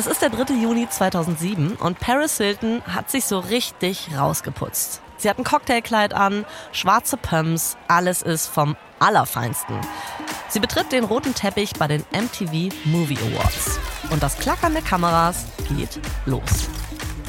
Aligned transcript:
Es 0.00 0.06
ist 0.06 0.22
der 0.22 0.30
3. 0.30 0.54
Juni 0.54 0.88
2007 0.88 1.72
und 1.72 2.00
Paris 2.00 2.38
Hilton 2.38 2.82
hat 2.86 3.10
sich 3.10 3.26
so 3.26 3.38
richtig 3.38 4.08
rausgeputzt. 4.16 5.02
Sie 5.18 5.28
hat 5.28 5.36
ein 5.36 5.44
Cocktailkleid 5.44 6.14
an, 6.14 6.46
schwarze 6.72 7.18
Pumps, 7.18 7.76
alles 7.86 8.22
ist 8.22 8.46
vom 8.46 8.76
Allerfeinsten. 8.98 9.78
Sie 10.48 10.58
betritt 10.58 10.90
den 10.90 11.04
roten 11.04 11.34
Teppich 11.34 11.74
bei 11.78 11.86
den 11.86 12.02
MTV 12.12 12.74
Movie 12.86 13.18
Awards. 13.18 13.78
Und 14.08 14.22
das 14.22 14.38
Klackern 14.38 14.72
der 14.72 14.80
Kameras 14.80 15.44
geht 15.68 16.00
los. 16.24 16.70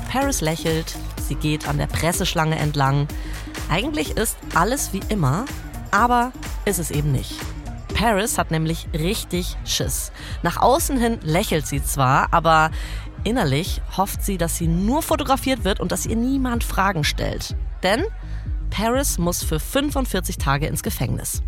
Paris 0.10 0.40
lächelt, 0.40 0.96
sie 1.28 1.36
geht 1.36 1.68
an 1.68 1.78
der 1.78 1.88
Presseschlange 1.88 2.58
entlang. 2.58 3.10
Eigentlich 3.70 4.16
ist 4.16 4.38
alles 4.56 4.94
wie 4.94 5.02
immer, 5.10 5.44
aber 5.92 6.32
ist 6.64 6.80
es 6.80 6.90
eben 6.90 7.12
nicht. 7.12 7.36
Paris 7.94 8.38
hat 8.38 8.52
nämlich 8.52 8.88
richtig 8.94 9.58
Schiss. 9.66 10.12
Nach 10.44 10.58
außen 10.58 10.98
hin 10.98 11.20
lächelt 11.22 11.68
sie 11.68 11.84
zwar, 11.84 12.34
aber 12.34 12.72
innerlich 13.24 13.82
hofft 13.96 14.24
sie, 14.24 14.38
dass 14.38 14.58
sie 14.58 14.68
nur 14.68 15.02
fotografiert 15.02 15.64
wird 15.64 15.80
und 15.80 15.92
dass 15.92 16.06
ihr 16.06 16.16
niemand 16.16 16.64
Fragen 16.64 17.04
stellt. 17.04 17.56
Denn 17.84 18.04
Paris 18.70 19.18
muss 19.18 19.44
für 19.44 19.60
45 19.60 20.38
Tage 20.38 20.66
ins 20.68 20.84
Gefängnis. 20.84 21.44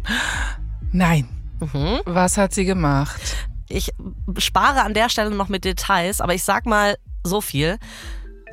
Nein. 0.92 1.28
Mhm. 1.60 2.02
Was 2.06 2.38
hat 2.38 2.54
sie 2.54 2.66
gemacht? 2.66 3.22
Ich 3.70 3.92
spare 4.38 4.84
an 4.84 4.94
der 4.94 5.10
Stelle 5.10 5.32
noch 5.32 5.50
mit 5.50 5.66
Details, 5.66 6.22
aber 6.22 6.34
ich 6.34 6.44
sag 6.44 6.66
mal 6.66 6.98
so 7.24 7.42
viel. 7.42 7.78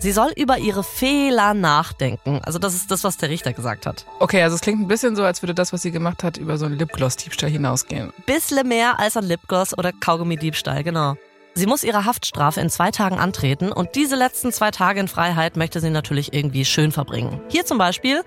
Sie 0.02 0.12
soll 0.12 0.32
über 0.34 0.56
ihre 0.56 0.82
Fehler 0.82 1.52
nachdenken. 1.52 2.40
Also 2.42 2.58
das 2.58 2.74
ist 2.74 2.90
das, 2.90 3.04
was 3.04 3.18
der 3.18 3.28
Richter 3.28 3.52
gesagt 3.52 3.84
hat. 3.84 4.06
Okay, 4.18 4.42
also 4.42 4.54
es 4.54 4.62
klingt 4.62 4.80
ein 4.80 4.88
bisschen 4.88 5.14
so, 5.14 5.22
als 5.24 5.42
würde 5.42 5.54
das, 5.54 5.74
was 5.74 5.82
sie 5.82 5.90
gemacht 5.90 6.24
hat, 6.24 6.38
über 6.38 6.56
so 6.56 6.64
einen 6.64 6.78
Lipgloss-Diebstahl 6.78 7.50
hinausgehen. 7.50 8.10
Bissle 8.24 8.64
mehr 8.64 8.98
als 8.98 9.18
ein 9.18 9.24
Lipgloss 9.24 9.76
oder 9.76 9.92
Kaugummi-Diebstahl, 9.92 10.84
genau. 10.84 11.16
Sie 11.52 11.66
muss 11.66 11.84
ihre 11.84 12.06
Haftstrafe 12.06 12.62
in 12.62 12.70
zwei 12.70 12.90
Tagen 12.90 13.18
antreten 13.18 13.72
und 13.72 13.94
diese 13.94 14.16
letzten 14.16 14.52
zwei 14.52 14.70
Tage 14.70 15.00
in 15.00 15.08
Freiheit 15.08 15.58
möchte 15.58 15.80
sie 15.80 15.90
natürlich 15.90 16.32
irgendwie 16.32 16.64
schön 16.64 16.92
verbringen. 16.92 17.42
Hier 17.48 17.66
zum 17.66 17.76
Beispiel 17.76 18.22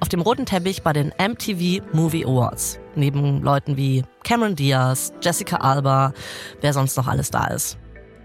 auf 0.00 0.08
dem 0.08 0.22
roten 0.22 0.46
Teppich 0.46 0.82
bei 0.82 0.94
den 0.94 1.12
MTV 1.18 1.84
Movie 1.92 2.24
Awards. 2.24 2.78
Neben 2.94 3.42
Leuten 3.42 3.76
wie 3.76 4.02
Cameron 4.24 4.56
Diaz, 4.56 5.12
Jessica 5.20 5.56
Alba, 5.56 6.14
wer 6.62 6.72
sonst 6.72 6.96
noch 6.96 7.06
alles 7.06 7.30
da 7.30 7.48
ist. 7.48 7.76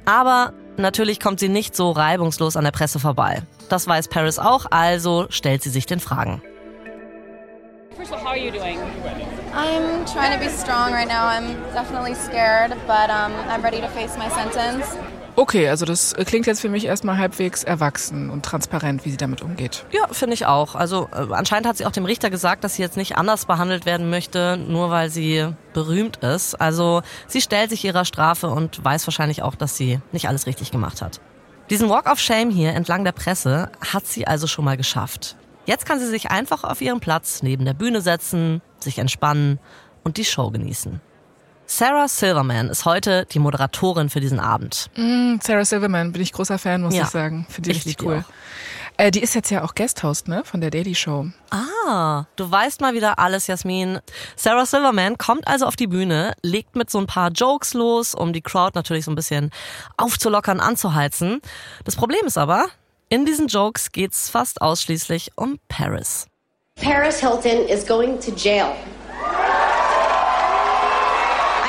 Aber 0.06 0.54
natürlich 0.78 1.20
kommt 1.20 1.40
sie 1.40 1.50
nicht 1.50 1.76
so 1.76 1.92
reibungslos 1.92 2.56
an 2.56 2.64
der 2.64 2.72
Presse 2.72 3.00
vorbei. 3.00 3.42
Das 3.70 3.88
weiß 3.88 4.08
Paris 4.08 4.40
auch, 4.40 4.66
also 4.70 5.28
stellt 5.30 5.64
sie 5.64 5.70
sich 5.70 5.86
den 5.86 6.00
Fragen. 6.00 6.42
First 7.96 8.12
of 8.12 8.18
all, 8.18 8.24
how 8.24 8.32
are 8.32 8.38
you 8.38 8.52
doing? 8.52 8.80
I'm 9.54 10.04
trying 10.06 10.34
to 10.34 10.40
be 10.40 10.50
strong 10.50 10.92
right 10.92 11.08
now. 11.08 11.28
I'm 11.28 11.56
definitely 11.74 12.16
scared, 12.16 12.72
but 12.88 13.10
um, 13.12 13.32
I'm 13.48 13.62
ready 13.62 13.82
to 13.82 13.88
face 13.90 14.18
my 14.18 14.30
sentence. 14.30 14.98
Okay, 15.36 15.68
also 15.68 15.86
das 15.86 16.14
klingt 16.26 16.46
jetzt 16.46 16.62
für 16.62 16.70
mich 16.70 16.86
erstmal 16.86 17.18
halbwegs 17.18 17.64
erwachsen 17.64 18.30
und 18.30 18.46
transparent, 18.46 19.04
wie 19.04 19.10
sie 19.10 19.18
damit 19.18 19.42
umgeht. 19.42 19.86
Ja, 19.92 20.08
finde 20.12 20.36
ich 20.36 20.46
auch. 20.46 20.76
Also 20.76 21.10
äh, 21.12 21.34
anscheinend 21.34 21.68
hat 21.68 21.78
sie 21.78 21.86
auch 21.88 21.92
dem 21.92 22.06
Richter 22.06 22.30
gesagt, 22.30 22.64
dass 22.64 22.76
sie 22.76 22.84
jetzt 22.84 22.98
nicht 22.98 23.18
anders 23.18 23.46
behandelt 23.46 23.86
werden 23.86 24.12
möchte, 24.12 24.58
nur 24.58 24.92
weil 24.92 25.10
sie 25.10 25.48
berühmt 25.74 26.18
ist. 26.18 26.56
Also 26.56 27.02
sie 27.28 27.42
stellt 27.42 27.72
sich 27.72 27.84
ihrer 27.84 28.06
Strafe 28.06 28.48
und 28.50 28.84
weiß 28.84 29.08
wahrscheinlich 29.08 29.42
auch, 29.42 29.56
dass 29.56 29.76
sie 29.76 30.00
nicht 30.12 30.28
alles 30.28 30.46
richtig 30.46 30.72
gemacht 30.72 31.02
hat. 31.02 31.20
Diesen 31.70 31.90
Walk 31.90 32.12
of 32.12 32.20
Shame 32.20 32.52
hier 32.52 32.74
entlang 32.74 33.04
der 33.04 33.14
Presse 33.14 33.72
hat 33.92 34.06
sie 34.06 34.28
also 34.28 34.46
schon 34.46 34.66
mal 34.66 34.78
geschafft. 34.78 35.36
Jetzt 35.66 35.86
kann 35.86 36.00
sie 36.00 36.08
sich 36.08 36.30
einfach 36.30 36.64
auf 36.64 36.82
ihren 36.82 37.00
Platz 37.00 37.42
neben 37.42 37.66
der 37.66 37.74
Bühne 37.74 38.02
setzen, 38.02 38.62
sich 38.80 39.00
entspannen 39.00 39.60
und 40.04 40.18
die 40.18 40.26
Show 40.26 40.52
genießen. 40.52 41.02
Sarah 41.66 42.08
Silverman 42.08 42.70
ist 42.70 42.86
heute 42.86 43.26
die 43.32 43.40
Moderatorin 43.40 44.10
für 44.10 44.20
diesen 44.20 44.40
Abend. 44.40 44.90
Mm, 44.96 45.36
Sarah 45.42 45.66
Silverman, 45.66 46.12
bin 46.12 46.22
ich 46.22 46.32
großer 46.34 46.60
Fan, 46.60 46.82
muss 46.82 46.94
Ja. 46.94 47.04
ich 47.04 47.10
sagen. 47.10 47.46
Finde 47.50 47.70
die 47.70 47.72
Ich 47.72 47.78
richtig 47.86 47.92
lieb 47.94 48.00
die 48.00 48.06
cool. 48.06 48.26
Äh, 48.98 49.10
die 49.10 49.22
ist 49.24 49.34
jetzt 49.34 49.50
ja 49.50 49.64
auch 49.64 49.74
Guesthost, 49.74 50.28
ne? 50.28 50.44
Von 50.46 50.62
der 50.62 50.70
Daily 50.70 50.94
Show. 50.94 51.26
Ah, 51.50 52.26
du 52.36 52.52
weißt 52.52 52.80
mal 52.82 52.94
wieder 52.94 53.18
alles, 53.18 53.48
Jasmin. 53.48 54.00
Sarah 54.36 54.68
Silverman 54.68 55.18
kommt 55.18 55.48
also 55.48 55.66
auf 55.66 55.76
die 55.76 55.88
Bühne, 55.88 56.34
legt 56.44 56.76
mit 56.76 56.92
so 56.92 57.00
ein 57.00 57.08
paar 57.08 57.32
Jokes 57.32 57.74
los, 57.74 58.14
um 58.14 58.34
die 58.34 58.42
Crowd 58.42 58.74
natürlich 58.76 59.06
so 59.06 59.12
ein 59.12 59.16
bisschen 59.16 59.50
aufzulockern, 59.98 60.60
anzuheizen. 60.60 61.42
Das 61.86 61.96
Problem 61.96 62.24
ist 62.28 62.38
aber, 62.38 62.68
in 63.10 63.26
diesen 63.26 63.48
Jokes 63.48 63.92
geht's 63.92 64.30
fast 64.30 64.62
ausschließlich 64.62 65.32
um 65.36 65.58
Paris. 65.70 66.28
Paris 66.80 67.20
Hilton 67.20 67.68
is 67.68 67.86
going 67.88 68.20
to 68.20 68.32
jail. 68.36 68.68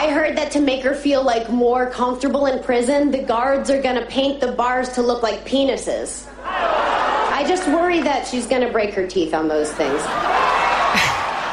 I 0.04 0.10
heard 0.10 0.36
that 0.36 0.50
to 0.52 0.60
make 0.60 0.82
her 0.82 0.94
feel 0.94 1.22
like 1.24 1.48
more 1.50 1.86
comfortable 1.88 2.44
in 2.44 2.62
prison, 2.62 3.10
the 3.10 3.22
guards 3.22 3.70
are 3.70 3.80
gonna 3.80 4.04
paint 4.06 4.38
the 4.40 4.52
bars 4.52 4.90
to 4.96 5.00
look 5.02 5.22
like 5.22 5.44
penises. 5.46 6.26
I 6.44 7.42
just 7.48 7.66
worry 7.68 8.02
that 8.02 8.26
she's 8.26 8.46
gonna 8.46 8.70
break 8.70 8.92
her 8.94 9.06
teeth 9.06 9.32
on 9.32 9.48
those 9.48 9.72
things. 9.72 10.02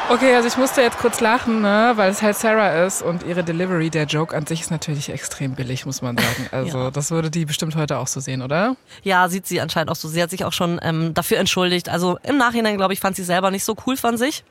Okay, 0.09 0.35
also 0.35 0.49
ich 0.49 0.57
musste 0.57 0.81
jetzt 0.81 0.97
kurz 0.97 1.21
lachen, 1.21 1.61
ne? 1.61 1.93
weil 1.95 2.11
es 2.11 2.21
halt 2.21 2.35
Sarah 2.35 2.83
ist 2.85 3.01
und 3.01 3.23
ihre 3.23 3.45
Delivery, 3.45 3.89
der 3.89 4.03
Joke 4.03 4.35
an 4.35 4.45
sich 4.45 4.59
ist 4.59 4.69
natürlich 4.69 5.09
extrem 5.09 5.53
billig, 5.53 5.85
muss 5.85 6.01
man 6.01 6.17
sagen. 6.17 6.49
Also 6.51 6.77
Ja. 6.77 6.91
das 6.91 7.11
würde 7.11 7.29
die 7.31 7.45
bestimmt 7.45 7.77
heute 7.77 7.97
auch 7.99 8.07
so 8.07 8.19
sehen, 8.19 8.41
oder? 8.41 8.75
Ja, 9.03 9.29
sieht 9.29 9.47
sie 9.47 9.61
anscheinend 9.61 9.89
auch 9.89 9.95
so. 9.95 10.09
Sie 10.09 10.21
hat 10.21 10.29
sich 10.29 10.43
auch 10.43 10.51
schon 10.51 10.77
ähm, 10.83 11.13
dafür 11.13 11.37
entschuldigt. 11.37 11.87
Also 11.87 12.17
im 12.23 12.37
Nachhinein, 12.37 12.75
glaube 12.75 12.91
ich, 12.91 12.99
fand 12.99 13.15
sie 13.15 13.23
selber 13.23 13.49
nicht 13.51 13.63
so 13.63 13.77
cool 13.87 13.95
von 13.95 14.17
sich. 14.17 14.43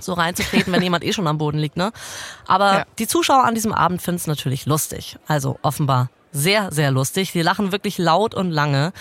So 0.00 0.14
reinzutreten, 0.14 0.72
wenn 0.72 0.82
jemand 0.82 1.04
eh 1.04 1.12
schon 1.12 1.26
am 1.26 1.38
Boden 1.38 1.58
liegt, 1.58 1.76
ne? 1.76 1.92
Aber 2.46 2.72
Ja. 2.72 2.84
die 2.98 3.06
Zuschauer 3.06 3.44
an 3.44 3.54
diesem 3.54 3.72
Abend 3.72 4.00
finden 4.00 4.16
es 4.20 4.26
natürlich 4.26 4.64
lustig. 4.66 5.16
Also 5.26 5.58
offenbar 5.62 6.08
sehr, 6.32 6.70
sehr 6.72 6.90
lustig. 6.90 7.32
Die 7.32 7.42
lachen 7.42 7.72
wirklich 7.72 7.98
laut 7.98 8.34
und 8.34 8.50
lange. 8.50 8.92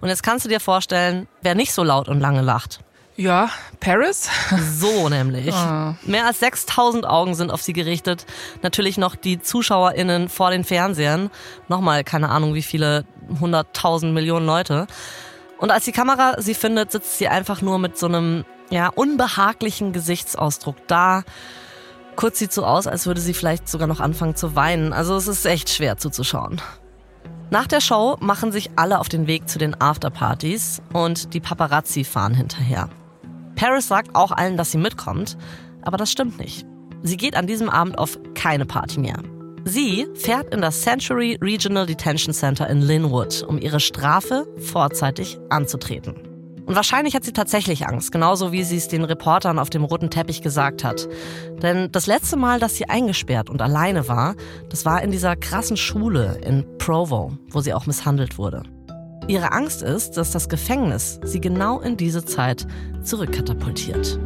Und 0.00 0.08
jetzt 0.08 0.22
kannst 0.22 0.44
du 0.44 0.48
dir 0.48 0.60
vorstellen, 0.60 1.26
wer 1.42 1.54
nicht 1.54 1.72
so 1.72 1.82
laut 1.84 2.08
und 2.08 2.20
lange 2.20 2.42
lacht. 2.42 2.80
Ja, 3.18 3.48
Paris? 3.80 4.28
So 4.78 5.08
nämlich. 5.08 5.54
Mehr 6.02 6.26
als 6.26 6.40
6000 6.40 7.06
Augen 7.06 7.34
sind 7.34 7.50
auf 7.50 7.62
sie 7.62 7.72
gerichtet. 7.72 8.26
Natürlich 8.62 8.98
noch 8.98 9.16
die 9.16 9.40
ZuschauerInnen 9.40 10.28
vor 10.28 10.50
den 10.50 10.64
Fernsehern. 10.64 11.30
Nochmal 11.68 12.04
keine 12.04 12.28
Ahnung 12.28 12.52
wie 12.54 12.62
viele 12.62 13.04
hunderttausend 13.40 14.12
Millionen 14.12 14.44
Leute. 14.46 14.86
Und 15.58 15.70
als 15.70 15.86
die 15.86 15.92
Kamera 15.92 16.34
sie 16.42 16.52
findet, 16.54 16.92
sitzt 16.92 17.16
sie 17.16 17.28
einfach 17.28 17.62
nur 17.62 17.78
mit 17.78 17.96
so 17.96 18.06
einem 18.06 18.44
ja, 18.70 18.88
unbehaglichen 18.88 19.92
Gesichtsausdruck 19.92 20.76
da. 20.86 21.22
Kurz 22.16 22.38
sieht 22.38 22.52
so 22.52 22.64
aus, 22.64 22.86
als 22.86 23.06
würde 23.06 23.20
sie 23.20 23.34
vielleicht 23.34 23.68
sogar 23.68 23.86
noch 23.86 24.00
anfangen 24.00 24.36
zu 24.36 24.56
weinen. 24.56 24.92
Also 24.92 25.16
es 25.16 25.28
ist 25.28 25.44
echt 25.44 25.68
schwer 25.68 25.98
zuzuschauen. 25.98 26.60
Nach 27.50 27.66
der 27.66 27.80
Show 27.80 28.16
machen 28.20 28.50
sich 28.50 28.70
alle 28.76 28.98
auf 28.98 29.08
den 29.08 29.26
Weg 29.26 29.48
zu 29.48 29.58
den 29.58 29.80
Afterpartys 29.80 30.82
und 30.92 31.32
die 31.32 31.40
Paparazzi 31.40 32.02
fahren 32.02 32.34
hinterher. 32.34 32.88
Paris 33.54 33.86
sagt 33.86 34.14
auch 34.16 34.32
allen, 34.32 34.56
dass 34.56 34.72
sie 34.72 34.78
mitkommt, 34.78 35.36
aber 35.82 35.96
das 35.96 36.10
stimmt 36.10 36.38
nicht. 36.38 36.66
Sie 37.02 37.16
geht 37.16 37.36
an 37.36 37.46
diesem 37.46 37.70
Abend 37.70 37.98
auf 37.98 38.18
keine 38.34 38.66
Party 38.66 38.98
mehr. 38.98 39.22
Sie 39.64 40.06
fährt 40.14 40.52
in 40.54 40.60
das 40.60 40.82
Century 40.82 41.38
Regional 41.40 41.86
Detention 41.86 42.34
Center 42.34 42.68
in 42.68 42.82
Linwood, 42.82 43.44
um 43.46 43.58
ihre 43.58 43.80
Strafe 43.80 44.46
vorzeitig 44.58 45.38
anzutreten. 45.48 46.25
Und 46.66 46.74
wahrscheinlich 46.74 47.14
hat 47.14 47.24
sie 47.24 47.32
tatsächlich 47.32 47.86
Angst, 47.86 48.10
genauso 48.10 48.50
wie 48.50 48.64
sie 48.64 48.76
es 48.76 48.88
den 48.88 49.04
Reportern 49.04 49.58
auf 49.58 49.70
dem 49.70 49.84
roten 49.84 50.10
Teppich 50.10 50.42
gesagt 50.42 50.82
hat. 50.82 51.08
Denn 51.62 51.90
das 51.92 52.06
letzte 52.06 52.36
Mal, 52.36 52.58
dass 52.58 52.74
sie 52.74 52.88
eingesperrt 52.88 53.48
und 53.48 53.62
alleine 53.62 54.08
war, 54.08 54.34
das 54.68 54.84
war 54.84 55.00
in 55.02 55.12
dieser 55.12 55.36
krassen 55.36 55.76
Schule 55.76 56.40
in 56.44 56.66
Provo, 56.78 57.32
wo 57.50 57.60
sie 57.60 57.72
auch 57.72 57.86
misshandelt 57.86 58.36
wurde. 58.36 58.64
Ihre 59.28 59.52
Angst 59.52 59.82
ist, 59.82 60.16
dass 60.16 60.32
das 60.32 60.48
Gefängnis 60.48 61.20
sie 61.24 61.40
genau 61.40 61.80
in 61.80 61.96
diese 61.96 62.24
Zeit 62.24 62.66
zurückkatapultiert. 63.02 64.18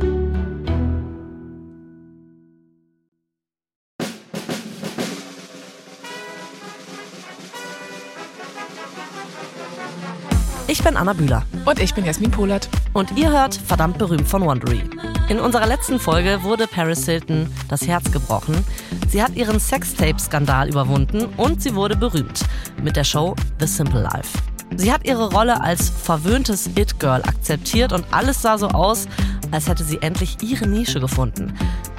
Ich 10.81 10.87
bin 10.87 10.97
Anna 10.97 11.13
Bühler 11.13 11.45
Und 11.67 11.79
ich 11.79 11.93
bin 11.93 12.07
Jasmin 12.07 12.31
Polat. 12.31 12.67
und 12.95 13.15
ihr 13.15 13.31
hört 13.31 13.55
verdammt 13.55 13.99
berühmt 13.99 14.27
von 14.27 14.41
Wondery. 14.47 14.83
In 15.29 15.39
unserer 15.39 15.67
letzten 15.67 16.01
Folge 16.01 16.43
wurde 16.43 16.67
Paris 16.67 17.05
Hilton 17.05 17.53
das 17.69 17.87
Herz 17.87 18.11
gebrochen. 18.11 18.65
Sie 19.07 19.23
hat 19.23 19.37
ihren 19.37 19.61
Sextape-Skandal 19.61 20.71
überwunden 20.71 21.27
und 21.37 21.61
sie 21.61 21.75
wurde 21.75 21.97
berühmt 21.97 22.47
mit 22.83 22.97
der 22.97 23.05
Show 23.05 23.37
The 23.59 23.67
Simple 23.67 24.01
Life. 24.01 24.39
Sie 24.75 24.91
hat 24.91 25.05
ihre 25.05 25.31
Rolle 25.31 25.61
als 25.61 25.91
verwöhntes 25.91 26.69
It-Girl 26.69 27.23
akzeptiert 27.25 27.93
und 27.93 28.07
alles 28.11 28.41
sah 28.41 28.57
so 28.57 28.69
aus, 28.69 29.07
als 29.51 29.69
hätte 29.69 29.85
sie 29.85 30.01
endlich 30.01 30.39
ihre 30.41 30.67
Nische 30.67 30.99
gefunden. 30.99 31.53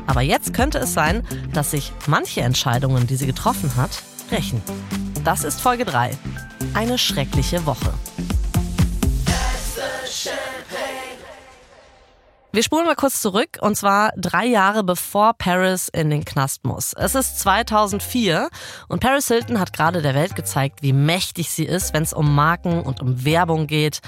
Aber 0.08 0.22
jetzt 0.22 0.56
könnte 0.56 0.80
es 0.80 0.92
sein, 0.96 1.22
dass 1.54 1.70
sich 1.70 1.94
manche 2.08 2.42
Entscheidungen, 2.42 3.06
die 3.06 3.16
sie 3.16 3.28
getroffen 3.28 3.76
hat, 3.76 4.02
rächen. 4.32 4.60
Das 5.24 5.44
ist 5.44 5.62
Folge 5.62 5.86
3. 5.86 6.18
Eine 6.74 6.98
schreckliche 6.98 7.64
Woche. 7.68 7.94
Wir 12.54 12.64
spulen 12.64 12.86
mal 12.86 12.96
kurz 12.96 13.22
zurück 13.22 13.60
und 13.62 13.76
zwar 13.78 14.12
drei 14.18 14.46
Jahre 14.46 14.84
bevor 14.84 15.34
Paris 15.34 15.88
in 15.88 16.10
den 16.10 16.26
Knast 16.26 16.66
muss. 16.66 16.92
Es 16.92 17.16
ist 17.16 17.40
2004 17.40 18.50
und 18.90 19.00
Paris 19.00 19.30
Hilton 19.30 19.58
hat 19.58 19.72
gerade 19.72 20.02
der 20.02 20.16
Welt 20.16 20.36
gezeigt, 20.36 20.82
wie 20.82 20.92
mächtig 20.92 21.50
sie 21.50 21.64
ist, 21.64 21.94
wenn 21.94 22.04
es 22.04 22.12
um 22.12 22.36
Marken 22.36 22.82
und 22.82 23.02
um 23.02 23.24
Werbung 23.24 23.68
geht. 23.68 24.02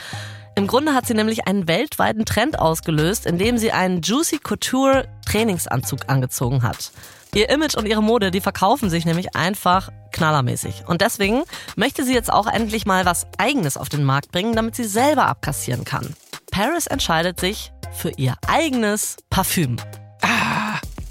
Im 0.55 0.67
Grunde 0.67 0.93
hat 0.93 1.07
sie 1.07 1.13
nämlich 1.13 1.47
einen 1.47 1.69
weltweiten 1.69 2.25
Trend 2.25 2.59
ausgelöst, 2.59 3.25
indem 3.25 3.57
sie 3.57 3.71
einen 3.71 4.01
Juicy 4.01 4.39
Couture 4.39 5.07
Trainingsanzug 5.25 6.09
angezogen 6.09 6.63
hat. 6.63 6.91
Ihr 7.33 7.49
Image 7.49 7.75
und 7.75 7.87
ihre 7.87 8.03
Mode, 8.03 8.29
die 8.29 8.41
verkaufen 8.41 8.91
sich 8.91 9.05
nämlich 9.05 9.35
einfach 9.35 9.89
knallermäßig. 10.11 10.83
Und 10.85 11.01
deswegen 11.01 11.43
möchte 11.75 12.03
sie 12.03 12.13
jetzt 12.13 12.31
auch 12.31 12.45
endlich 12.45 12.85
mal 12.85 13.05
was 13.05 13.25
Eigenes 13.39 13.75
auf 13.75 13.89
den 13.89 14.03
Markt 14.03 14.31
bringen, 14.31 14.55
damit 14.55 14.75
sie 14.75 14.83
selber 14.83 15.25
abkassieren 15.25 15.83
kann. 15.83 16.15
Paris 16.51 16.85
entscheidet 16.85 17.39
sich 17.39 17.71
für 17.91 18.11
ihr 18.11 18.35
eigenes 18.47 19.17
Parfüm. 19.31 19.77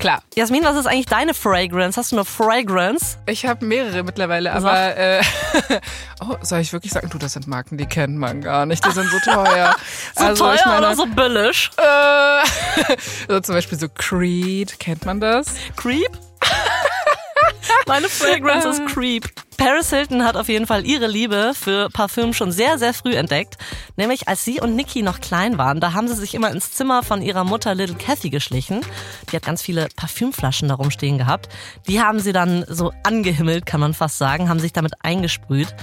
Klar. 0.02 0.20
Jasmin, 0.34 0.64
was 0.64 0.74
ist 0.74 0.86
eigentlich 0.86 1.06
deine 1.06 1.32
Fragrance? 1.32 1.96
Hast 1.96 2.10
du 2.10 2.16
eine 2.16 2.24
Fragrance? 2.24 3.18
Ich 3.26 3.46
habe 3.46 3.64
mehrere 3.64 4.02
mittlerweile, 4.02 4.52
aber 4.52 4.96
äh, 4.96 5.22
oh, 6.20 6.34
soll 6.42 6.58
ich 6.58 6.72
wirklich 6.72 6.90
sagen, 6.90 7.08
du, 7.08 7.18
das 7.18 7.34
sind 7.34 7.46
Marken, 7.46 7.78
die 7.78 7.86
kennt 7.86 8.18
man 8.18 8.40
gar 8.40 8.66
nicht. 8.66 8.84
Die 8.84 8.90
sind 8.90 9.08
so 9.08 9.18
teuer. 9.20 9.76
so 10.16 10.24
also, 10.24 10.44
teuer 10.44 10.58
meine, 10.66 10.78
oder 10.78 10.96
so 10.96 11.06
billig? 11.06 11.70
Äh, 11.76 12.96
so 13.28 13.38
zum 13.38 13.54
Beispiel 13.54 13.78
so 13.78 13.86
Creed, 13.88 14.80
kennt 14.80 15.04
man 15.04 15.20
das? 15.20 15.54
Creep? 15.76 16.10
Meine 17.86 18.08
Fragrance 18.08 18.68
ist 18.68 18.86
Creep. 18.86 19.28
Paris 19.56 19.90
Hilton 19.90 20.24
hat 20.24 20.36
auf 20.36 20.48
jeden 20.48 20.66
Fall 20.66 20.84
ihre 20.84 21.06
Liebe 21.06 21.52
für 21.54 21.88
Parfüm 21.90 22.32
schon 22.32 22.50
sehr, 22.50 22.78
sehr 22.78 22.92
früh 22.94 23.14
entdeckt. 23.14 23.58
Nämlich 23.96 24.26
als 24.26 24.44
sie 24.44 24.60
und 24.60 24.74
Nikki 24.74 25.02
noch 25.02 25.20
klein 25.20 25.56
waren, 25.58 25.78
da 25.78 25.92
haben 25.92 26.08
sie 26.08 26.16
sich 26.16 26.34
immer 26.34 26.50
ins 26.50 26.72
Zimmer 26.72 27.02
von 27.02 27.22
ihrer 27.22 27.44
Mutter 27.44 27.74
Little 27.74 27.96
Kathy 27.96 28.30
geschlichen. 28.30 28.80
Die 29.30 29.36
hat 29.36 29.44
ganz 29.44 29.62
viele 29.62 29.88
Parfümflaschen 29.94 30.68
darum 30.68 30.90
stehen 30.90 31.18
gehabt. 31.18 31.48
Die 31.86 32.00
haben 32.00 32.18
sie 32.18 32.32
dann 32.32 32.64
so 32.68 32.92
angehimmelt, 33.04 33.66
kann 33.66 33.80
man 33.80 33.94
fast 33.94 34.18
sagen, 34.18 34.48
haben 34.48 34.60
sich 34.60 34.72
damit 34.72 34.94
eingesprüht. 35.02 35.74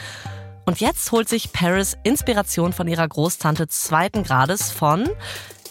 Und 0.65 0.81
jetzt 0.81 1.11
holt 1.11 1.29
sich 1.29 1.53
Paris 1.53 1.97
Inspiration 2.03 2.73
von 2.73 2.87
ihrer 2.87 3.07
Großtante 3.07 3.67
zweiten 3.67 4.23
Grades 4.23 4.71
von 4.71 5.09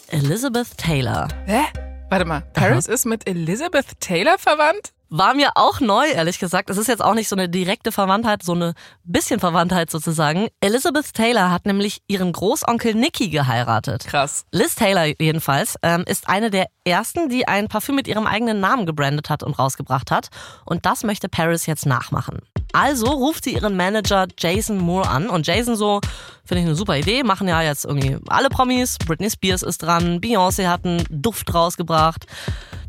Elizabeth 0.09 0.79
Taylor. 0.79 1.29
Hä? 1.47 1.61
Warte 2.09 2.25
mal, 2.25 2.41
Paris 2.55 2.87
Aha. 2.87 2.95
ist 2.95 3.05
mit 3.05 3.29
Elizabeth 3.29 4.01
Taylor 4.01 4.39
verwandt? 4.39 4.93
War 5.11 5.35
mir 5.35 5.53
auch 5.55 5.81
neu, 5.81 6.07
ehrlich 6.07 6.39
gesagt. 6.39 6.69
Es 6.69 6.77
ist 6.77 6.87
jetzt 6.87 7.03
auch 7.03 7.15
nicht 7.15 7.29
so 7.29 7.37
eine 7.37 7.49
direkte 7.49 7.93
Verwandtheit, 7.93 8.43
so 8.43 8.53
eine 8.53 8.75
bisschen 9.05 9.41
Verwandtheit 9.41 9.91
sozusagen. 9.91 10.49
Elizabeth 10.61 11.15
Taylor 11.15 11.51
hat 11.51 11.65
nämlich 11.65 12.03
ihren 12.09 12.33
Großonkel 12.33 12.95
Nicky 12.95 13.31
geheiratet. 13.31 14.05
Krass. 14.05 14.45
Liz 14.53 14.75
Taylor 14.75 15.07
jedenfalls 15.19 15.77
ähm, 15.83 16.05
ist 16.07 16.29
eine 16.29 16.51
der 16.51 16.67
ersten, 16.85 17.31
die 17.31 17.49
ein 17.49 17.69
Parfüm 17.69 17.95
mit 17.95 18.07
ihrem 18.07 18.27
eigenen 18.27 18.61
Namen 18.61 18.85
gebrandet 18.85 19.31
hat 19.31 19.43
und 19.43 19.59
rausgebracht 19.59 20.11
hat. 20.11 20.29
Und 20.67 20.85
das 20.85 21.05
möchte 21.05 21.31
Paris 21.31 21.65
jetzt 21.65 21.87
nachmachen. 21.87 22.41
Also 22.73 23.07
ruft 23.07 23.45
sie 23.45 23.55
ihren 23.55 23.77
Manager 23.77 24.27
Jason 24.39 24.79
Moore 24.79 25.09
an 25.09 25.31
und 25.31 25.47
Jason 25.47 25.75
so, 25.75 26.01
finde 26.45 26.61
ich 26.61 26.67
eine 26.67 26.75
super 26.75 26.99
Idee, 26.99 27.23
machen 27.23 27.49
ja 27.49 27.63
jetzt 27.63 27.87
irgendwie 27.87 28.19
alle 28.29 28.51
Promis, 28.51 28.99
Britney 28.99 29.31
Spears 29.31 29.63
ist 29.63 29.83
dran, 29.83 30.21
Beyoncé 30.21 30.69
hat 30.69 30.85
einen 30.85 31.03
Duft 31.09 31.55
rausgebracht. 31.55 32.27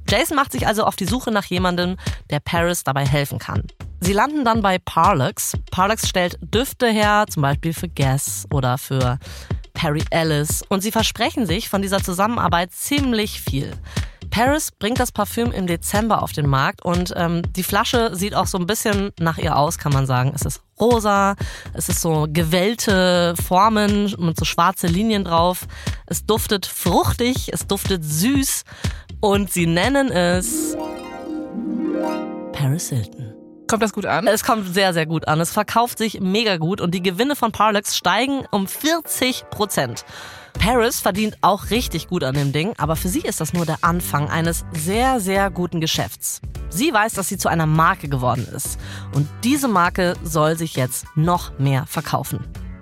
Jason 0.07 0.36
macht 0.36 0.51
sich 0.51 0.68
also 0.68 0.84
auf 0.84 0.96
die 0.96 1.06
Suche 1.06 1.31
nach 1.31 1.46
jemandem, 1.46 1.98
der 2.30 2.40
Paris 2.40 2.84
dabei 2.84 3.06
helfen 3.06 3.40
kann. 3.40 3.63
Sie 4.01 4.13
landen 4.13 4.46
dann 4.46 4.62
bei 4.62 4.80
Parlux. 4.80 5.54
Parlux 5.72 6.07
stellt 6.07 6.38
Düfte 6.42 6.88
her, 6.88 7.25
zum 7.30 7.42
Beispiel 7.42 7.74
für 7.74 7.90
Guess 7.90 8.48
oder 8.51 8.78
für 8.78 9.19
Perry 9.74 10.04
Ellis. 10.10 10.63
Und 10.69 10.81
sie 10.81 10.92
versprechen 10.92 11.46
sich 11.46 11.69
von 11.69 11.81
dieser 11.81 12.01
Zusammenarbeit 12.01 12.72
ziemlich 12.72 13.42
viel. 13.42 13.74
Paris 14.30 14.72
bringt 14.72 15.00
das 15.00 15.12
Parfüm 15.12 15.51
im 15.51 15.68
Dezember 15.68 16.22
auf 16.22 16.31
den 16.31 16.48
Markt 16.48 16.84
und 16.84 17.13
ähm, 17.16 17.42
die 17.56 17.63
Flasche 17.63 18.16
sieht 18.16 18.36
auch 18.36 18.45
so 18.45 18.57
ein 18.57 18.68
bisschen 18.68 19.12
nach 19.19 19.38
ihr 19.38 19.57
aus, 19.57 19.78
kann 19.78 19.92
man 19.92 20.06
sagen. 20.06 20.31
Es 20.36 20.44
ist 20.44 20.62
rosa, 20.80 21.36
es 21.74 21.90
ist 21.90 22.02
so 22.02 22.28
gewellte 22.30 23.36
Formen 23.48 24.13
mit 24.19 24.38
so 24.38 24.45
schwarze 24.45 24.88
Linien 24.88 25.24
drauf. 25.24 25.68
Es 26.06 26.25
duftet 26.25 26.66
fruchtig, 26.66 27.52
es 27.52 27.68
duftet 27.68 28.04
süß 28.04 28.63
und 29.19 29.51
sie 29.51 29.66
nennen 29.66 30.12
es 30.12 30.75
Paris 32.54 32.89
Hilton. 32.89 33.33
Kommt 33.68 33.83
das 33.83 33.94
gut 33.94 34.07
an? 34.07 34.25
Es 34.25 34.44
kommt 34.44 34.74
sehr, 34.74 34.94
sehr 34.94 35.06
gut 35.06 35.27
an. 35.27 35.39
Es 35.39 35.51
verkauft 35.51 36.00
sich 36.00 36.19
mega 36.19 36.57
gut 36.57 36.81
und 36.81 36.95
die 36.95 37.04
Gewinne 37.04 37.36
von 37.36 37.51
Parlux 37.51 37.95
steigen 37.95 38.44
um 38.50 38.68
40 38.68 39.45
Prozent. 39.51 40.06
Paris 40.57 41.00
verdient 41.00 41.38
auch 41.42 41.69
richtig 41.69 42.07
gut 42.07 42.24
an 42.24 42.33
dem 42.33 42.51
Ding, 42.51 42.74
aber 42.77 42.95
für 42.95 43.07
sie 43.07 43.21
ist 43.21 43.39
das 43.39 43.54
nur 43.54 43.68
der 43.68 43.77
Anfang 43.81 44.27
eines 44.27 44.66
sehr, 44.74 45.19
sehr 45.19 45.51
guten 45.51 45.81
Geschäfts. 45.81 46.42
Sie 46.69 46.92
weiß, 46.92 47.13
dass 47.13 47.27
sie 47.27 47.38
zu 47.38 47.48
einer 47.48 47.68
Marke 47.68 48.10
geworden 48.10 48.48
ist. 48.56 48.80
Und 49.13 49.27
diese 49.44 49.68
Marke 49.68 50.16
soll 50.24 50.57
sich 50.57 50.75
jetzt 50.75 51.06
noch 51.16 51.57
mehr 51.60 51.86
verkaufen. 51.86 52.39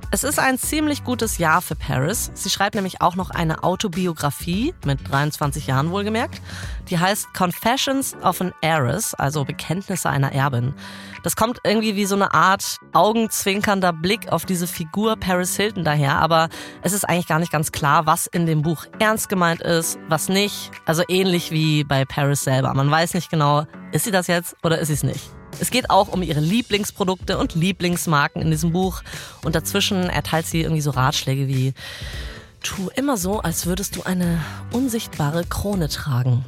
Es 0.09 0.23
ist 0.23 0.39
ein 0.39 0.57
ziemlich 0.57 1.03
gutes 1.03 1.37
Jahr 1.37 1.61
für 1.61 1.75
Paris. 1.75 2.31
Sie 2.33 2.49
schreibt 2.49 2.75
nämlich 2.75 3.01
auch 3.01 3.17
noch 3.17 3.29
eine 3.29 3.63
Autobiografie 3.63 4.73
mit 4.85 5.11
23 5.11 5.67
Jahren 5.67 5.91
wohlgemerkt. 5.91 6.41
Die 6.89 6.97
heißt 6.97 7.33
Confessions 7.33 8.15
of 8.23 8.39
an 8.39 8.53
Heiress, 8.63 9.13
also 9.13 9.43
Bekenntnisse 9.43 10.09
einer 10.09 10.31
Erbin. 10.31 10.73
Das 11.23 11.35
kommt 11.35 11.59
irgendwie 11.65 11.97
wie 11.97 12.05
so 12.05 12.15
eine 12.15 12.33
Art 12.33 12.77
augenzwinkernder 12.93 13.91
Blick 13.91 14.31
auf 14.31 14.45
diese 14.45 14.65
Figur 14.65 15.17
Paris 15.17 15.57
Hilton 15.57 15.83
daher, 15.83 16.15
aber 16.19 16.47
es 16.83 16.93
ist 16.93 17.03
eigentlich 17.03 17.27
gar 17.27 17.39
nicht 17.39 17.51
ganz 17.51 17.73
klar, 17.73 18.05
was 18.05 18.27
in 18.27 18.45
dem 18.45 18.61
Buch 18.61 18.85
ernst 18.99 19.27
gemeint 19.27 19.61
ist, 19.61 19.99
was 20.07 20.29
nicht. 20.29 20.71
Also 20.85 21.03
ähnlich 21.09 21.51
wie 21.51 21.83
bei 21.83 22.05
Paris 22.05 22.41
selber. 22.45 22.73
Man 22.73 22.89
weiß 22.89 23.13
nicht 23.13 23.29
genau, 23.29 23.65
ist 23.91 24.05
sie 24.05 24.11
das 24.11 24.27
jetzt 24.27 24.55
oder 24.63 24.79
ist 24.79 24.87
sie 24.87 24.93
es 24.93 25.03
nicht. 25.03 25.36
Es 25.59 25.71
geht 25.71 25.89
auch 25.89 26.09
um 26.09 26.21
ihre 26.21 26.39
Lieblingsprodukte 26.39 27.37
und 27.37 27.55
Lieblingsmarken 27.55 28.41
in 28.41 28.51
diesem 28.51 28.71
Buch. 28.71 29.01
Und 29.43 29.55
dazwischen 29.55 30.09
erteilt 30.09 30.45
sie 30.45 30.61
irgendwie 30.61 30.81
so 30.81 30.91
Ratschläge 30.91 31.47
wie, 31.47 31.73
tu 32.61 32.89
immer 32.95 33.17
so, 33.17 33.39
als 33.39 33.65
würdest 33.65 33.95
du 33.95 34.03
eine 34.03 34.39
unsichtbare 34.71 35.45
Krone 35.45 35.89
tragen. 35.89 36.45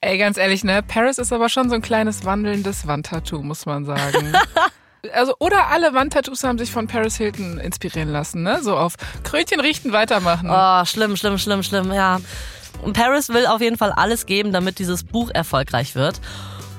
Ey, 0.00 0.16
ganz 0.16 0.36
ehrlich, 0.36 0.62
ne? 0.62 0.82
Paris 0.82 1.18
ist 1.18 1.32
aber 1.32 1.48
schon 1.48 1.68
so 1.68 1.74
ein 1.74 1.82
kleines 1.82 2.24
wandelndes 2.24 2.86
Wandtattoo, 2.86 3.42
muss 3.42 3.66
man 3.66 3.84
sagen. 3.84 4.32
also, 5.12 5.34
oder 5.40 5.68
alle 5.68 5.92
Wandtattoos 5.92 6.44
haben 6.44 6.58
sich 6.58 6.70
von 6.70 6.86
Paris 6.86 7.16
Hilton 7.16 7.58
inspirieren 7.58 8.08
lassen, 8.08 8.42
ne? 8.44 8.62
So 8.62 8.76
auf 8.76 8.94
Krönchen 9.24 9.60
richten, 9.60 9.92
weitermachen. 9.92 10.48
Oh, 10.50 10.84
schlimm, 10.84 11.16
schlimm, 11.16 11.38
schlimm, 11.38 11.62
schlimm, 11.64 11.92
ja. 11.92 12.20
Und 12.82 12.92
Paris 12.92 13.28
will 13.30 13.46
auf 13.46 13.60
jeden 13.60 13.76
Fall 13.76 13.90
alles 13.90 14.24
geben, 14.26 14.52
damit 14.52 14.78
dieses 14.78 15.02
Buch 15.02 15.30
erfolgreich 15.34 15.96
wird. 15.96 16.20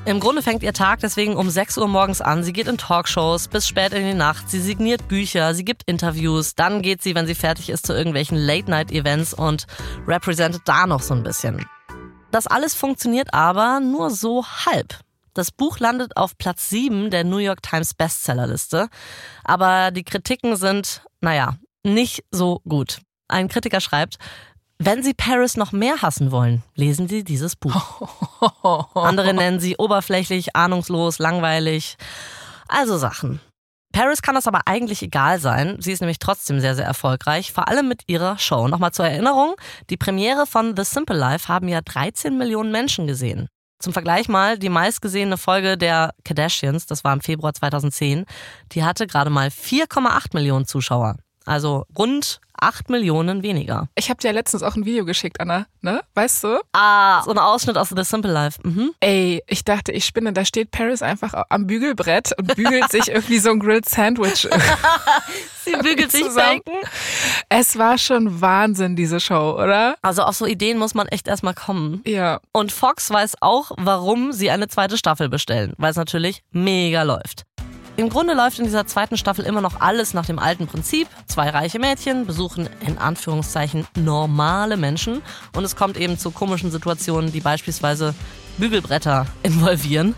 Im 0.10 0.20
Grunde 0.20 0.42
fängt 0.42 0.64
ihr 0.64 0.74
Tag 0.74 1.02
deswegen 1.02 1.36
um 1.36 1.52
6 1.52 1.78
Uhr 1.78 1.88
morgens 1.88 2.20
an. 2.20 2.44
Sie 2.44 2.52
geht 2.52 2.68
in 2.68 2.80
Talkshows 2.80 3.48
bis 3.48 3.68
spät 3.68 3.94
in 3.94 4.04
die 4.04 4.16
Nacht. 4.16 4.50
Sie 4.50 4.60
signiert 4.60 5.08
Bücher, 5.08 5.54
sie 5.54 5.64
gibt 5.64 5.84
Interviews. 5.84 6.56
Dann 6.56 6.82
geht 6.82 7.04
sie, 7.04 7.14
wenn 7.14 7.28
sie 7.28 7.36
fertig 7.36 7.70
ist, 7.70 7.86
zu 7.86 7.94
irgendwelchen 7.94 8.36
Late-Night-Events 8.36 9.36
und 9.36 9.68
representet 10.08 10.64
da 10.66 10.88
noch 10.88 11.04
so 11.04 11.14
ein 11.14 11.22
bisschen. 11.22 11.64
Das 12.32 12.48
alles 12.48 12.74
funktioniert 12.74 13.36
aber 13.36 13.82
nur 13.82 14.10
so 14.10 14.44
halb. 14.48 15.00
Das 15.36 15.52
Buch 15.52 15.78
landet 15.78 16.18
auf 16.18 16.40
Platz 16.40 16.72
7 16.72 17.12
der 17.12 17.24
New 17.24 17.38
York 17.38 17.62
Times 17.62 17.94
Bestsellerliste. 17.94 18.90
Aber 19.44 19.92
die 19.92 20.04
Kritiken 20.04 20.56
sind, 20.56 21.04
naja, 21.22 21.60
nicht 21.84 22.24
so 22.32 22.62
gut. 22.68 23.02
Ein 23.28 23.48
Kritiker 23.48 23.80
schreibt, 23.80 24.18
wenn 24.82 25.04
Sie 25.04 25.14
Paris 25.14 25.58
noch 25.58 25.74
mehr 25.74 26.02
hassen 26.02 26.32
wollen, 26.32 26.64
lesen 26.76 27.10
Sie 27.10 27.26
dieses 27.26 27.56
Buch. 27.58 28.02
Andere 28.96 29.34
nennen 29.34 29.60
sie 29.60 29.76
oberflächlich, 29.78 30.56
ahnungslos, 30.56 31.20
langweilig. 31.20 31.98
Also 32.70 32.98
Sachen. 32.98 33.42
Paris 33.92 34.22
kann 34.22 34.36
das 34.36 34.48
aber 34.48 34.62
eigentlich 34.66 35.02
egal 35.02 35.40
sein. 35.40 35.78
Sie 35.80 35.92
ist 35.92 36.00
nämlich 36.00 36.20
trotzdem 36.20 36.62
sehr, 36.62 36.76
sehr 36.76 36.86
erfolgreich, 36.86 37.52
vor 37.52 37.68
allem 37.68 37.88
mit 37.88 38.04
ihrer 38.08 38.38
Show. 38.38 38.68
Nochmal 38.68 38.94
zur 38.94 39.08
Erinnerung, 39.08 39.56
die 39.90 39.98
Premiere 39.98 40.46
von 40.46 40.76
The 40.78 40.84
Simple 40.84 41.18
Life 41.18 41.50
haben 41.50 41.68
ja 41.68 41.82
13 41.82 42.38
Millionen 42.38 42.72
Menschen 42.72 43.08
gesehen. 43.08 43.50
Zum 43.80 43.94
Vergleich 43.94 44.30
mal, 44.30 44.60
die 44.60 44.70
meistgesehene 44.70 45.38
Folge 45.38 45.78
der 45.78 46.14
Kardashians, 46.24 46.86
das 46.86 47.04
war 47.04 47.14
im 47.14 47.22
Februar 47.22 47.54
2010, 47.54 48.26
die 48.72 48.84
hatte 48.84 49.08
gerade 49.08 49.30
mal 49.30 49.48
4,8 49.48 50.34
Millionen 50.34 50.66
Zuschauer. 50.66 51.16
Also 51.46 51.86
rund 51.98 52.42
8 52.62 52.90
Millionen 52.90 53.44
weniger. 53.44 53.88
Ich 53.96 54.10
habe 54.10 54.20
dir 54.20 54.28
ja 54.28 54.34
letztens 54.34 54.64
auch 54.64 54.76
ein 54.76 54.86
Video 54.86 55.06
geschickt, 55.06 55.40
Anna, 55.40 55.66
ne? 55.82 56.02
Weißt 56.14 56.44
du? 56.44 56.60
Ah, 56.74 57.24
so 57.24 57.32
ein 57.32 57.38
Ausschnitt 57.38 57.78
aus 57.78 57.90
The 57.90 58.04
Simple 58.04 58.32
Life. 58.32 58.60
Mhm. 58.64 58.92
Ey, 59.00 59.44
ich 59.48 59.64
dachte, 59.64 59.92
ich 59.92 60.06
spinne. 60.06 60.34
Da 60.34 60.46
steht 60.46 60.72
Paris 60.72 61.02
einfach 61.02 61.34
am 61.50 61.68
Bügelbrett 61.68 62.34
und 62.38 62.56
bügelt 62.56 62.92
sich 62.92 63.08
irgendwie 63.10 63.40
so 63.40 63.52
ein 63.52 63.60
Grilled 63.60 63.88
Sandwich. 63.88 64.48
Sie 65.64 65.74
bügelt 65.74 66.12
sich 66.12 66.28
Bacon. 66.34 66.74
Es 67.50 67.78
war 67.78 67.98
schon 67.98 68.42
Wahnsinn, 68.42 68.96
diese 68.96 69.20
Show, 69.20 69.56
oder? 69.62 69.96
Also 70.02 70.24
auf 70.24 70.36
so 70.36 70.46
Ideen 70.46 70.78
muss 70.78 70.94
man 70.94 71.08
echt 71.08 71.28
erstmal 71.28 71.54
kommen. 71.54 72.02
Ja. 72.06 72.40
Und 72.52 72.72
Fox 72.72 73.10
weiß 73.10 73.36
auch, 73.42 73.72
warum 73.78 74.32
sie 74.32 74.50
eine 74.50 74.68
zweite 74.68 74.98
Staffel 74.98 75.30
bestellen, 75.30 75.74
weil 75.78 75.92
es 75.92 75.98
natürlich 75.98 76.44
mega 76.52 77.04
läuft. 77.04 77.46
Im 78.00 78.08
Grunde 78.08 78.34
läuft 78.34 78.60
in 78.60 78.64
dieser 78.64 78.88
zweiten 78.88 79.18
Staffel 79.18 79.44
immer 79.44 79.60
noch 79.60 79.82
alles 79.82 80.14
nach 80.14 80.26
dem 80.26 80.40
alten 80.40 80.68
Prinzip. 80.68 81.10
Zwei 81.26 81.50
reiche 81.50 81.80
Mädchen 81.80 82.26
besuchen 82.26 82.70
in 82.88 82.98
Anführungszeichen 82.98 83.86
normale 83.98 84.78
Menschen 84.78 85.22
und 85.54 85.66
es 85.66 85.76
kommt 85.76 85.98
eben 85.98 86.18
zu 86.18 86.32
komischen 86.32 86.72
Situationen, 86.72 87.34
die 87.34 87.42
beispielsweise 87.42 88.16
Bügelbretter 88.58 89.26
involvieren. 89.44 90.16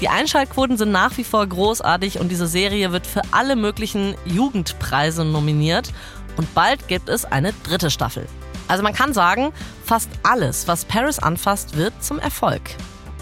Die 0.00 0.08
Einschaltquoten 0.08 0.76
sind 0.76 0.92
nach 0.92 1.18
wie 1.18 1.24
vor 1.24 1.44
großartig 1.44 2.20
und 2.20 2.28
diese 2.28 2.46
Serie 2.46 2.92
wird 2.92 3.04
für 3.04 3.22
alle 3.32 3.56
möglichen 3.56 4.14
Jugendpreise 4.24 5.24
nominiert 5.24 5.92
und 6.36 6.54
bald 6.54 6.86
gibt 6.86 7.08
es 7.08 7.24
eine 7.24 7.52
dritte 7.64 7.90
Staffel. 7.90 8.28
Also 8.68 8.84
man 8.84 8.94
kann 8.94 9.12
sagen, 9.12 9.52
fast 9.84 10.08
alles, 10.22 10.68
was 10.68 10.84
Paris 10.84 11.18
anfasst, 11.18 11.76
wird 11.76 11.94
zum 12.00 12.20
Erfolg. 12.20 12.62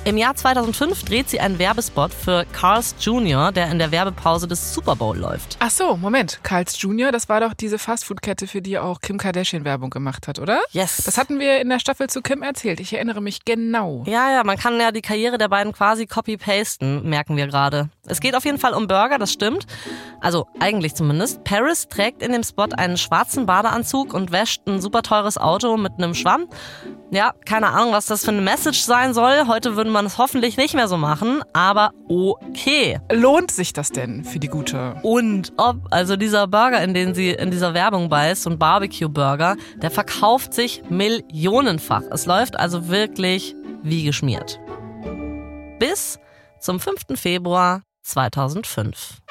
Im 0.06 0.16
Jahr 0.16 0.36
2005 0.36 1.02
dreht 1.02 1.28
sie 1.28 1.40
einen 1.40 1.58
Werbespot 1.58 2.14
für 2.14 2.46
Carl's 2.52 2.94
Jr., 3.00 3.50
der 3.50 3.72
in 3.72 3.80
der 3.80 3.90
Werbepause 3.90 4.46
des 4.46 4.72
Super 4.72 4.94
Bowl 4.94 5.18
läuft. 5.18 5.56
Ach 5.58 5.68
so, 5.68 5.96
Moment. 5.96 6.38
Carl's 6.44 6.80
Jr., 6.80 7.10
das 7.10 7.28
war 7.28 7.40
doch 7.40 7.54
diese 7.54 7.76
Fastfood-Kette, 7.76 8.46
für 8.46 8.62
die 8.62 8.78
auch 8.78 9.00
Kim 9.00 9.18
Kardashian 9.18 9.64
Werbung 9.64 9.90
gemacht 9.90 10.28
hat, 10.28 10.38
oder? 10.38 10.60
Yes. 10.70 11.02
Das 11.04 11.18
hatten 11.18 11.40
wir 11.40 11.60
in 11.60 11.68
der 11.70 11.80
Staffel 11.80 12.08
zu 12.08 12.22
Kim 12.22 12.44
erzählt. 12.44 12.78
Ich 12.78 12.92
erinnere 12.92 13.20
mich 13.20 13.44
genau. 13.44 14.04
Ja, 14.06 14.30
ja, 14.30 14.44
man 14.44 14.56
kann 14.56 14.78
ja 14.78 14.92
die 14.92 15.02
Karriere 15.02 15.38
der 15.38 15.48
beiden 15.48 15.72
quasi 15.72 16.06
copy-pasten, 16.06 17.02
merken 17.02 17.36
wir 17.36 17.48
gerade. 17.48 17.90
Es 18.06 18.20
geht 18.20 18.36
auf 18.36 18.44
jeden 18.44 18.58
Fall 18.58 18.74
um 18.74 18.86
Burger, 18.86 19.18
das 19.18 19.32
stimmt. 19.32 19.66
Also 20.20 20.46
eigentlich 20.60 20.94
zumindest. 20.94 21.42
Paris 21.42 21.88
trägt 21.88 22.22
in 22.22 22.30
dem 22.30 22.44
Spot 22.44 22.68
einen 22.76 22.96
schwarzen 22.96 23.44
Badeanzug 23.44 24.14
und 24.14 24.30
wäscht 24.30 24.62
ein 24.68 24.80
super 24.80 25.02
teures 25.02 25.36
Auto 25.36 25.76
mit 25.76 25.94
einem 25.98 26.14
Schwamm. 26.14 26.46
Ja, 27.10 27.32
keine 27.44 27.68
Ahnung, 27.68 27.92
was 27.92 28.06
das 28.06 28.24
für 28.24 28.32
eine 28.32 28.40
Message 28.40 28.80
sein 28.80 29.14
soll. 29.14 29.46
Heute 29.46 29.76
würde 29.76 29.90
man 29.96 30.04
es 30.04 30.18
hoffentlich 30.18 30.58
nicht 30.58 30.74
mehr 30.74 30.88
so 30.88 30.98
machen, 30.98 31.42
aber 31.54 31.92
okay. 32.06 33.00
Lohnt 33.10 33.50
sich 33.50 33.72
das 33.72 33.88
denn 33.88 34.24
für 34.26 34.38
die 34.38 34.48
gute? 34.48 34.94
Und 35.02 35.54
ob, 35.56 35.76
also 35.90 36.16
dieser 36.16 36.46
Burger, 36.46 36.82
in 36.82 36.92
den 36.92 37.14
sie 37.14 37.30
in 37.30 37.50
dieser 37.50 37.72
Werbung 37.72 38.10
beißt, 38.10 38.42
so 38.42 38.50
ein 38.50 38.58
Barbecue-Burger, 38.58 39.56
der 39.76 39.90
verkauft 39.90 40.52
sich 40.52 40.82
millionenfach. 40.90 42.02
Es 42.10 42.26
läuft 42.26 42.58
also 42.58 42.88
wirklich 42.88 43.54
wie 43.82 44.04
geschmiert. 44.04 44.60
Bis 45.78 46.18
zum 46.60 46.78
5. 46.78 47.18
Februar 47.18 47.80
2005. 48.02 49.22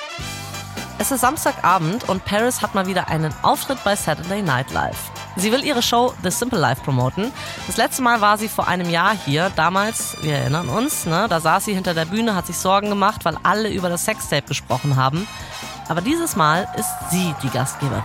Es 0.97 1.11
ist 1.11 1.21
Samstagabend 1.21 2.07
und 2.07 2.23
Paris 2.23 2.61
hat 2.61 2.73
mal 2.73 2.87
wieder 2.87 3.09
einen 3.09 3.33
Auftritt 3.41 3.83
bei 3.83 3.97
Saturday 3.97 4.41
Night 4.41 4.71
Live. 4.71 5.11
Sie 5.35 5.51
will 5.51 5.65
ihre 5.65 5.81
Show 5.81 6.13
The 6.23 6.31
Simple 6.31 6.57
Life 6.57 6.83
promoten. 6.83 7.33
Das 7.67 7.75
letzte 7.75 8.01
Mal 8.01 8.21
war 8.21 8.37
sie 8.37 8.47
vor 8.47 8.69
einem 8.69 8.89
Jahr 8.89 9.13
hier. 9.13 9.51
Damals, 9.57 10.15
wir 10.21 10.35
erinnern 10.37 10.69
uns, 10.69 11.05
ne, 11.05 11.27
da 11.29 11.41
saß 11.41 11.65
sie 11.65 11.73
hinter 11.73 11.93
der 11.93 12.05
Bühne, 12.05 12.33
hat 12.33 12.47
sich 12.47 12.57
Sorgen 12.57 12.89
gemacht, 12.89 13.25
weil 13.25 13.37
alle 13.43 13.69
über 13.69 13.89
das 13.89 14.05
Sextape 14.05 14.47
gesprochen 14.47 14.95
haben. 14.95 15.27
Aber 15.89 15.99
dieses 15.99 16.37
Mal 16.37 16.65
ist 16.77 17.11
sie 17.11 17.35
die 17.43 17.49
Gastgeberin. 17.49 18.03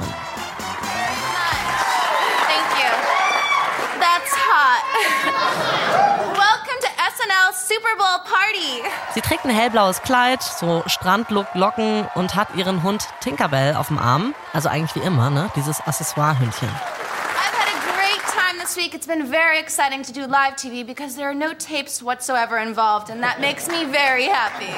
Super 7.53 7.97
Bowl 7.97 8.07
Party. 8.25 8.83
Sie 9.15 9.21
trägt 9.21 9.45
ein 9.45 9.51
hellblaues 9.51 10.03
Kleid, 10.03 10.43
so 10.43 10.83
Strandlook, 10.87 11.47
Locken 11.55 12.09
und 12.15 12.35
hat 12.35 12.55
ihren 12.55 12.83
Hund 12.83 13.09
Tinkerbell 13.21 13.75
auf 13.77 13.89
dem 13.89 13.99
Arm. 13.99 14.35
Also 14.53 14.69
eigentlich 14.69 14.95
wie 14.95 15.07
immer, 15.07 15.31
ne? 15.31 15.51
Dieses 15.57 15.81
Accessoire-Hündchen. 15.81 16.69
I've 16.69 17.59
had 17.59 17.69
a 17.69 17.97
great 17.97 18.23
time 18.33 18.61
this 18.63 18.77
week. 18.77 18.95
It's 18.95 19.07
been 19.07 19.27
very 19.27 19.59
exciting 19.59 20.03
to 20.03 20.13
do 20.13 20.21
live 20.27 20.57
TV 20.57 20.85
because 20.87 21.17
there 21.17 21.29
are 21.29 21.35
no 21.35 21.53
tapes 21.55 22.03
whatsoever 22.05 22.57
involved, 22.59 23.11
and 23.11 23.23
that 23.23 23.41
makes 23.41 23.69
me 23.69 23.85
very 23.91 24.27
happy. 24.27 24.73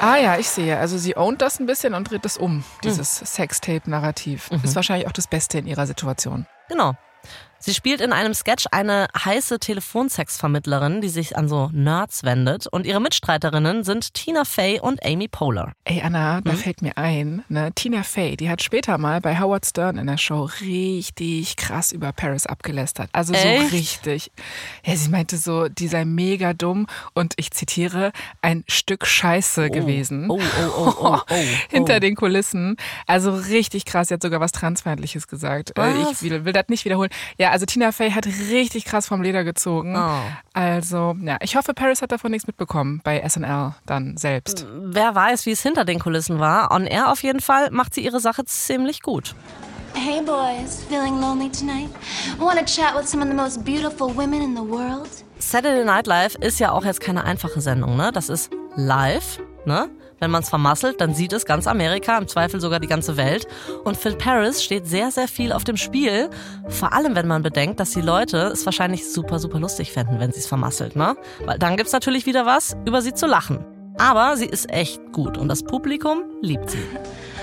Ah 0.00 0.16
ja, 0.16 0.36
ich 0.38 0.48
sehe. 0.48 0.78
Also 0.78 0.98
sie 0.98 1.16
ownt 1.16 1.42
das 1.42 1.58
ein 1.60 1.66
bisschen 1.66 1.94
und 1.94 2.10
dreht 2.10 2.24
es 2.24 2.36
um, 2.36 2.64
dieses 2.84 3.16
Sextape-Narrativ. 3.16 4.50
Ist 4.62 4.76
wahrscheinlich 4.76 5.06
auch 5.08 5.12
das 5.12 5.26
Beste 5.26 5.58
in 5.58 5.66
ihrer 5.66 5.86
Situation. 5.86 6.46
Genau. 6.68 6.94
Sie 7.64 7.74
spielt 7.74 8.00
in 8.00 8.12
einem 8.12 8.34
Sketch 8.34 8.66
eine 8.72 9.06
heiße 9.16 9.60
Telefonsexvermittlerin, 9.60 11.00
die 11.00 11.08
sich 11.08 11.36
an 11.36 11.46
so 11.46 11.70
Nerds 11.72 12.24
wendet. 12.24 12.66
Und 12.66 12.86
ihre 12.86 13.00
Mitstreiterinnen 13.00 13.84
sind 13.84 14.14
Tina 14.14 14.44
Fey 14.44 14.80
und 14.80 15.06
Amy 15.06 15.28
Poehler. 15.28 15.72
Ey, 15.84 16.02
Anna, 16.02 16.40
da 16.40 16.54
fällt 16.54 16.82
mir 16.82 16.98
ein, 16.98 17.44
ne, 17.48 17.70
Tina 17.72 18.02
Fey, 18.02 18.36
die 18.36 18.50
hat 18.50 18.64
später 18.64 18.98
mal 18.98 19.20
bei 19.20 19.38
Howard 19.38 19.64
Stern 19.64 19.96
in 19.96 20.08
der 20.08 20.16
Show 20.16 20.50
richtig 20.60 21.54
krass 21.54 21.92
über 21.92 22.12
Paris 22.12 22.46
abgelästert. 22.46 23.08
Also 23.12 23.32
so 23.32 23.38
Echt? 23.38 23.72
richtig. 23.72 24.32
Ja, 24.84 24.96
sie 24.96 25.10
meinte 25.10 25.36
so, 25.36 25.68
die 25.68 25.86
sei 25.86 26.04
mega 26.04 26.54
dumm 26.54 26.88
und 27.14 27.34
ich 27.36 27.52
zitiere, 27.52 28.10
ein 28.40 28.64
Stück 28.66 29.06
Scheiße 29.06 29.70
gewesen. 29.70 30.28
Oh, 30.28 30.40
oh, 30.40 30.70
oh, 30.76 30.94
oh, 31.00 31.18
oh. 31.30 31.36
Hinter 31.68 31.96
oh. 31.96 32.00
den 32.00 32.16
Kulissen. 32.16 32.76
Also 33.06 33.32
richtig 33.32 33.84
krass. 33.84 34.08
Sie 34.08 34.14
hat 34.14 34.22
sogar 34.22 34.40
was 34.40 34.50
Transfeindliches 34.50 35.28
gesagt. 35.28 35.70
Äh, 35.78 35.80
Was? 35.80 36.22
Ich 36.22 36.28
will, 36.28 36.44
will 36.44 36.52
das 36.52 36.64
nicht 36.66 36.84
wiederholen. 36.84 37.10
Ja, 37.38 37.51
also 37.52 37.66
Tina 37.66 37.92
Fey 37.92 38.10
hat 38.10 38.26
richtig 38.26 38.86
krass 38.86 39.06
vom 39.06 39.22
Leder 39.22 39.44
gezogen. 39.44 39.94
Oh. 39.94 40.20
Also, 40.54 41.14
ja, 41.20 41.36
ich 41.42 41.54
hoffe, 41.54 41.74
Paris 41.74 42.00
hat 42.00 42.10
davon 42.10 42.30
nichts 42.30 42.46
mitbekommen 42.46 43.02
bei 43.04 43.22
SNL 43.28 43.74
dann 43.84 44.16
selbst. 44.16 44.66
Wer 44.74 45.14
weiß, 45.14 45.44
wie 45.44 45.50
es 45.50 45.62
hinter 45.62 45.84
den 45.84 45.98
Kulissen 45.98 46.38
war. 46.38 46.72
On 46.72 46.86
Air 46.86 47.12
auf 47.12 47.22
jeden 47.22 47.40
Fall 47.40 47.70
macht 47.70 47.94
sie 47.94 48.02
ihre 48.02 48.20
Sache 48.20 48.44
ziemlich 48.46 49.02
gut. 49.02 49.34
Hey 49.94 50.22
boys, 50.22 50.82
feeling 50.88 51.20
lonely 51.20 51.50
tonight? 51.50 51.90
Want 52.38 52.58
to 52.58 52.64
chat 52.64 52.96
with 52.96 53.06
some 53.06 53.22
of 53.22 53.28
the 53.28 53.34
most 53.34 53.62
beautiful 53.62 54.08
women 54.08 54.40
in 54.40 54.56
the 54.56 54.62
world? 54.62 55.10
Saturday 55.38 55.84
Night 55.84 56.06
Live 56.06 56.36
ist 56.36 56.58
ja 56.58 56.72
auch 56.72 56.86
jetzt 56.86 57.02
keine 57.02 57.24
einfache 57.24 57.60
Sendung, 57.60 57.98
ne? 57.98 58.10
Das 58.12 58.30
ist 58.30 58.50
live, 58.76 59.40
ne? 59.66 59.90
Wenn 60.22 60.30
man 60.30 60.44
es 60.44 60.50
vermasselt, 60.50 61.00
dann 61.00 61.14
sieht 61.14 61.32
es 61.32 61.46
ganz 61.46 61.66
Amerika, 61.66 62.16
im 62.16 62.28
Zweifel 62.28 62.60
sogar 62.60 62.78
die 62.78 62.86
ganze 62.86 63.16
Welt. 63.16 63.48
Und 63.82 63.96
für 63.96 64.12
Paris 64.12 64.62
steht 64.62 64.86
sehr, 64.86 65.10
sehr 65.10 65.26
viel 65.26 65.50
auf 65.52 65.64
dem 65.64 65.76
Spiel. 65.76 66.30
Vor 66.68 66.92
allem, 66.92 67.16
wenn 67.16 67.26
man 67.26 67.42
bedenkt, 67.42 67.80
dass 67.80 67.90
die 67.90 68.02
Leute 68.02 68.36
es 68.52 68.64
wahrscheinlich 68.64 69.12
super, 69.12 69.40
super 69.40 69.58
lustig 69.58 69.90
fänden, 69.90 70.20
wenn 70.20 70.30
sie 70.30 70.38
es 70.38 70.46
vermasselt, 70.46 70.94
ne? 70.94 71.16
Weil 71.44 71.58
dann 71.58 71.76
gibt's 71.76 71.92
natürlich 71.92 72.24
wieder 72.24 72.46
was, 72.46 72.76
über 72.84 73.02
sie 73.02 73.14
zu 73.14 73.26
lachen. 73.26 73.64
Aber 73.98 74.36
sie 74.36 74.46
ist 74.46 74.70
echt 74.70 75.00
gut 75.10 75.36
und 75.36 75.48
das 75.48 75.64
Publikum 75.64 76.22
liebt 76.40 76.70
sie. 76.70 76.78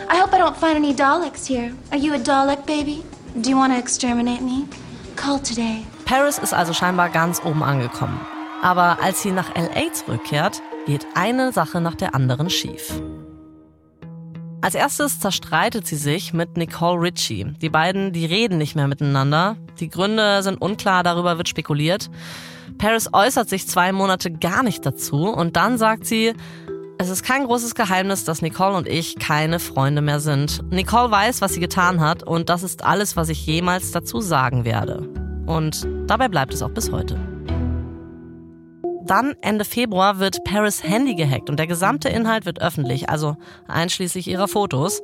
I 0.10 0.22
hope 0.22 0.34
I 0.34 0.40
don't 0.40 0.56
find 0.56 0.78
any 0.78 0.96
Daleks 0.96 1.50
here. 1.50 1.74
Are 1.92 2.00
you 2.00 2.14
a 2.14 2.18
Dalek, 2.18 2.66
baby? 2.66 3.04
Do 3.36 3.50
you 3.50 3.58
want 3.58 3.74
to 3.74 3.78
exterminate 3.78 4.42
me? 4.42 4.64
Call 5.18 5.42
today. 5.42 5.86
Paris 6.06 6.38
ist 6.38 6.54
also 6.54 6.72
scheinbar 6.72 7.10
ganz 7.10 7.42
oben 7.44 7.62
angekommen. 7.62 8.22
Aber 8.62 9.00
als 9.04 9.22
sie 9.22 9.32
nach 9.32 9.54
LA 9.54 9.92
zurückkehrt, 9.92 10.62
geht 10.90 11.06
eine 11.14 11.52
Sache 11.52 11.82
nach 11.82 11.94
der 11.94 12.16
anderen 12.16 12.50
schief. 12.50 13.00
Als 14.62 14.74
erstes 14.74 15.20
zerstreitet 15.20 15.86
sie 15.86 15.98
sich 15.98 16.34
mit 16.34 16.58
Nicole 16.58 17.00
Richie. 17.00 17.44
Die 17.62 17.70
beiden, 17.70 18.12
die 18.12 18.26
reden 18.26 18.58
nicht 18.58 18.76
mehr 18.76 18.88
miteinander. 18.88 19.56
Die 19.80 19.88
Gründe 19.88 20.42
sind 20.42 20.60
unklar, 20.60 21.04
darüber 21.04 21.38
wird 21.38 21.48
spekuliert. 21.48 22.10
Paris 22.80 23.08
äußert 23.14 23.50
sich 23.50 23.68
zwei 23.68 23.92
Monate 23.92 24.32
gar 24.32 24.64
nicht 24.64 24.84
dazu 24.84 25.30
und 25.30 25.58
dann 25.58 25.78
sagt 25.78 26.08
sie, 26.08 26.34
es 26.98 27.10
ist 27.10 27.22
kein 27.22 27.46
großes 27.46 27.76
Geheimnis, 27.76 28.24
dass 28.24 28.42
Nicole 28.42 28.76
und 28.76 28.88
ich 28.88 29.20
keine 29.20 29.60
Freunde 29.60 30.02
mehr 30.02 30.20
sind. 30.20 30.64
Nicole 30.72 31.12
weiß, 31.12 31.42
was 31.42 31.54
sie 31.54 31.60
getan 31.60 32.02
hat 32.02 32.24
und 32.24 32.50
das 32.50 32.64
ist 32.64 32.84
alles, 32.84 33.16
was 33.16 33.30
ich 33.30 33.46
jemals 33.46 33.92
dazu 33.92 34.22
sagen 34.22 34.66
werde. 34.66 35.08
Und 35.46 35.88
dabei 36.08 36.30
bleibt 36.30 36.52
es 36.52 36.64
auch 36.64 36.72
bis 36.72 36.92
heute. 36.92 37.29
Dann 39.10 39.34
Ende 39.42 39.66
Februar 39.66 40.20
wird 40.20 40.44
Paris 40.44 40.84
Handy 40.84 41.16
gehackt 41.16 41.50
und 41.50 41.58
der 41.58 41.66
gesamte 41.66 42.10
Inhalt 42.10 42.46
wird 42.46 42.62
öffentlich, 42.62 43.10
also 43.10 43.38
einschließlich 43.68 44.28
ihrer 44.28 44.48
Fotos. 44.48 45.02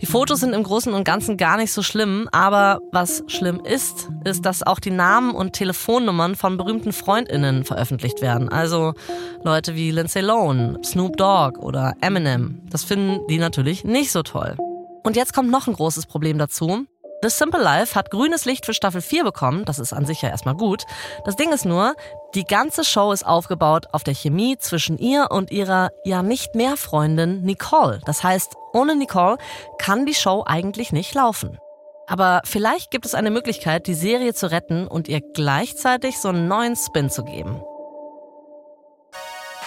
Die 0.00 0.06
Fotos 0.06 0.38
sind 0.38 0.52
im 0.52 0.62
Großen 0.62 0.92
und 0.92 1.02
Ganzen 1.02 1.36
gar 1.36 1.56
nicht 1.56 1.72
so 1.72 1.82
schlimm, 1.82 2.28
aber 2.30 2.78
was 2.92 3.24
schlimm 3.26 3.60
ist, 3.64 4.08
ist, 4.24 4.46
dass 4.46 4.62
auch 4.62 4.78
die 4.78 4.92
Namen 4.92 5.34
und 5.34 5.52
Telefonnummern 5.52 6.36
von 6.36 6.56
berühmten 6.56 6.92
Freundinnen 6.92 7.64
veröffentlicht 7.64 8.22
werden. 8.22 8.48
Also 8.50 8.94
Leute 9.42 9.74
wie 9.74 9.90
Lindsay 9.90 10.22
Lohan, 10.22 10.78
Snoop 10.84 11.16
Dogg 11.16 11.58
oder 11.58 11.94
Eminem. 12.00 12.62
Das 12.70 12.84
finden 12.84 13.26
die 13.28 13.38
natürlich 13.38 13.82
nicht 13.82 14.12
so 14.12 14.22
toll. 14.22 14.56
Und 15.02 15.16
jetzt 15.16 15.34
kommt 15.34 15.50
noch 15.50 15.66
ein 15.66 15.74
großes 15.74 16.06
Problem 16.06 16.38
dazu. 16.38 16.86
The 17.22 17.30
Simple 17.30 17.62
Life 17.62 17.94
hat 17.94 18.10
grünes 18.10 18.44
Licht 18.44 18.66
für 18.66 18.74
Staffel 18.74 19.00
4 19.00 19.24
bekommen, 19.24 19.64
das 19.64 19.78
ist 19.78 19.92
an 19.92 20.04
sich 20.04 20.20
ja 20.20 20.28
erstmal 20.28 20.56
gut. 20.56 20.84
Das 21.24 21.36
Ding 21.36 21.52
ist 21.52 21.64
nur, 21.64 21.94
die 22.34 22.44
ganze 22.44 22.84
Show 22.84 23.12
ist 23.12 23.24
aufgebaut 23.24 23.86
auf 23.92 24.04
der 24.04 24.14
Chemie 24.14 24.58
zwischen 24.58 24.98
ihr 24.98 25.28
und 25.30 25.50
ihrer 25.50 25.90
ja 26.04 26.22
nicht 26.22 26.54
mehr 26.54 26.76
Freundin 26.76 27.42
Nicole. 27.42 28.00
Das 28.04 28.22
heißt, 28.22 28.54
ohne 28.74 28.94
Nicole 28.94 29.38
kann 29.78 30.04
die 30.04 30.14
Show 30.14 30.44
eigentlich 30.46 30.92
nicht 30.92 31.14
laufen. 31.14 31.58
Aber 32.06 32.42
vielleicht 32.44 32.90
gibt 32.90 33.06
es 33.06 33.14
eine 33.14 33.30
Möglichkeit, 33.30 33.86
die 33.86 33.94
Serie 33.94 34.34
zu 34.34 34.50
retten 34.50 34.86
und 34.86 35.08
ihr 35.08 35.20
gleichzeitig 35.20 36.18
so 36.18 36.28
einen 36.28 36.48
neuen 36.48 36.76
Spin 36.76 37.08
zu 37.08 37.24
geben. 37.24 37.62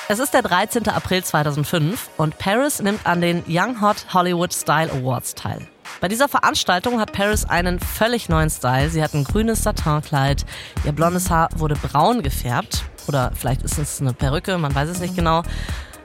Es 0.09 0.19
ist 0.19 0.33
der 0.33 0.41
13. 0.41 0.87
April 0.87 1.23
2005 1.23 2.09
und 2.17 2.37
Paris 2.37 2.81
nimmt 2.81 3.05
an 3.05 3.19
den 3.19 3.43
Young 3.47 3.81
Hot 3.81 4.13
Hollywood 4.13 4.53
Style 4.53 4.91
Awards 4.91 5.35
teil. 5.35 5.67
Bei 6.01 6.07
dieser 6.07 6.27
Veranstaltung 6.27 6.99
hat 6.99 7.11
Paris 7.11 7.45
einen 7.45 7.79
völlig 7.79 8.29
neuen 8.29 8.49
Style. 8.49 8.89
Sie 8.89 9.03
hat 9.03 9.13
ein 9.13 9.23
grünes 9.23 9.63
Satinkleid, 9.63 10.45
ihr 10.85 10.91
blondes 10.91 11.29
Haar 11.29 11.49
wurde 11.55 11.75
braun 11.75 12.21
gefärbt 12.21 12.83
oder 13.07 13.31
vielleicht 13.33 13.61
ist 13.63 13.77
es 13.77 14.01
eine 14.01 14.13
Perücke, 14.13 14.57
man 14.57 14.73
weiß 14.73 14.89
es 14.89 14.99
nicht 14.99 15.15
genau. 15.15 15.43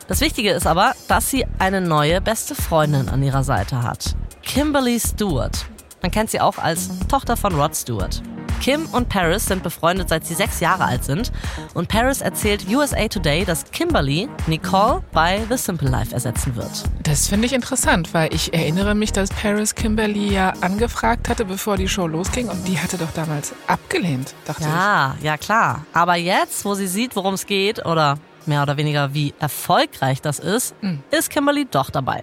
Das 0.08 0.20
Wichtige 0.20 0.50
ist 0.50 0.66
aber, 0.66 0.92
dass 1.08 1.30
sie 1.30 1.46
eine 1.58 1.80
neue 1.80 2.20
beste 2.20 2.54
Freundin 2.54 3.08
an 3.08 3.22
ihrer 3.22 3.44
Seite 3.44 3.82
hat. 3.82 4.14
Kimberly 4.42 4.98
Stewart. 4.98 5.66
Man 6.02 6.10
kennt 6.10 6.30
sie 6.30 6.40
auch 6.40 6.58
als 6.58 6.90
Tochter 7.08 7.36
von 7.36 7.54
Rod 7.54 7.76
Stewart. 7.76 8.22
Kim 8.60 8.86
und 8.92 9.08
Paris 9.08 9.46
sind 9.46 9.62
befreundet, 9.62 10.08
seit 10.08 10.24
sie 10.26 10.34
sechs 10.34 10.60
Jahre 10.60 10.84
alt 10.84 11.04
sind. 11.04 11.32
Und 11.74 11.88
Paris 11.88 12.20
erzählt 12.20 12.66
USA 12.68 13.08
Today, 13.08 13.44
dass 13.44 13.64
Kimberly 13.70 14.28
Nicole 14.46 15.02
bei 15.12 15.42
The 15.48 15.56
Simple 15.56 15.88
Life 15.88 16.14
ersetzen 16.14 16.54
wird. 16.56 16.70
Das 17.02 17.28
finde 17.28 17.46
ich 17.46 17.52
interessant, 17.52 18.12
weil 18.14 18.32
ich 18.34 18.54
erinnere 18.54 18.94
mich, 18.94 19.12
dass 19.12 19.30
Paris 19.30 19.74
Kimberly 19.74 20.32
ja 20.32 20.52
angefragt 20.60 21.28
hatte, 21.28 21.44
bevor 21.44 21.76
die 21.76 21.88
Show 21.88 22.06
losging. 22.06 22.48
Und 22.48 22.66
die 22.68 22.78
hatte 22.78 22.98
doch 22.98 23.12
damals 23.12 23.54
abgelehnt, 23.66 24.34
dachte 24.44 24.62
Ja, 24.64 25.16
ja 25.22 25.36
klar. 25.36 25.84
Aber 25.92 26.16
jetzt, 26.16 26.64
wo 26.64 26.74
sie 26.74 26.86
sieht, 26.86 27.16
worum 27.16 27.34
es 27.34 27.46
geht, 27.46 27.84
oder 27.84 28.18
mehr 28.46 28.62
oder 28.62 28.76
weniger 28.76 29.14
wie 29.14 29.34
erfolgreich 29.38 30.20
das 30.20 30.38
ist, 30.38 30.74
ist 31.10 31.30
Kimberly 31.30 31.66
doch 31.70 31.90
dabei. 31.90 32.22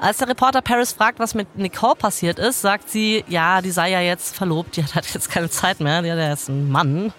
Als 0.00 0.16
der 0.16 0.28
Reporter 0.28 0.62
Paris 0.62 0.92
fragt, 0.94 1.18
was 1.18 1.34
mit 1.34 1.58
Nicole 1.58 1.94
passiert 1.94 2.38
ist, 2.38 2.62
sagt 2.62 2.88
sie, 2.88 3.22
ja, 3.28 3.60
die 3.60 3.70
sei 3.70 3.90
ja 3.90 4.00
jetzt 4.00 4.34
verlobt, 4.34 4.76
die 4.76 4.84
hat 4.94 5.12
jetzt 5.12 5.30
keine 5.30 5.50
Zeit 5.50 5.80
mehr, 5.80 6.00
die 6.00 6.10
hat 6.10 6.18
ja 6.18 6.30
jetzt 6.30 6.48
einen 6.48 6.70
Mann. 6.70 7.12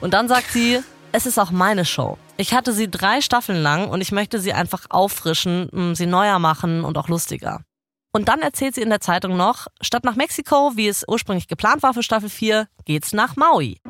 Und 0.00 0.12
dann 0.12 0.26
sagt 0.26 0.50
sie, 0.50 0.80
es 1.12 1.26
ist 1.26 1.38
auch 1.38 1.52
meine 1.52 1.84
Show. 1.84 2.18
Ich 2.36 2.52
hatte 2.52 2.72
sie 2.72 2.90
drei 2.90 3.20
Staffeln 3.20 3.62
lang 3.62 3.88
und 3.88 4.00
ich 4.00 4.10
möchte 4.10 4.40
sie 4.40 4.52
einfach 4.52 4.86
auffrischen, 4.90 5.68
m, 5.72 5.94
sie 5.94 6.06
neuer 6.06 6.40
machen 6.40 6.82
und 6.84 6.98
auch 6.98 7.06
lustiger. 7.06 7.60
Und 8.12 8.28
dann 8.28 8.40
erzählt 8.40 8.74
sie 8.74 8.82
in 8.82 8.90
der 8.90 9.00
Zeitung 9.00 9.36
noch, 9.36 9.68
statt 9.80 10.02
nach 10.02 10.16
Mexiko, 10.16 10.72
wie 10.74 10.88
es 10.88 11.04
ursprünglich 11.06 11.46
geplant 11.46 11.84
war 11.84 11.94
für 11.94 12.02
Staffel 12.02 12.28
4, 12.28 12.66
geht's 12.86 13.12
nach 13.12 13.36
Maui. 13.36 13.80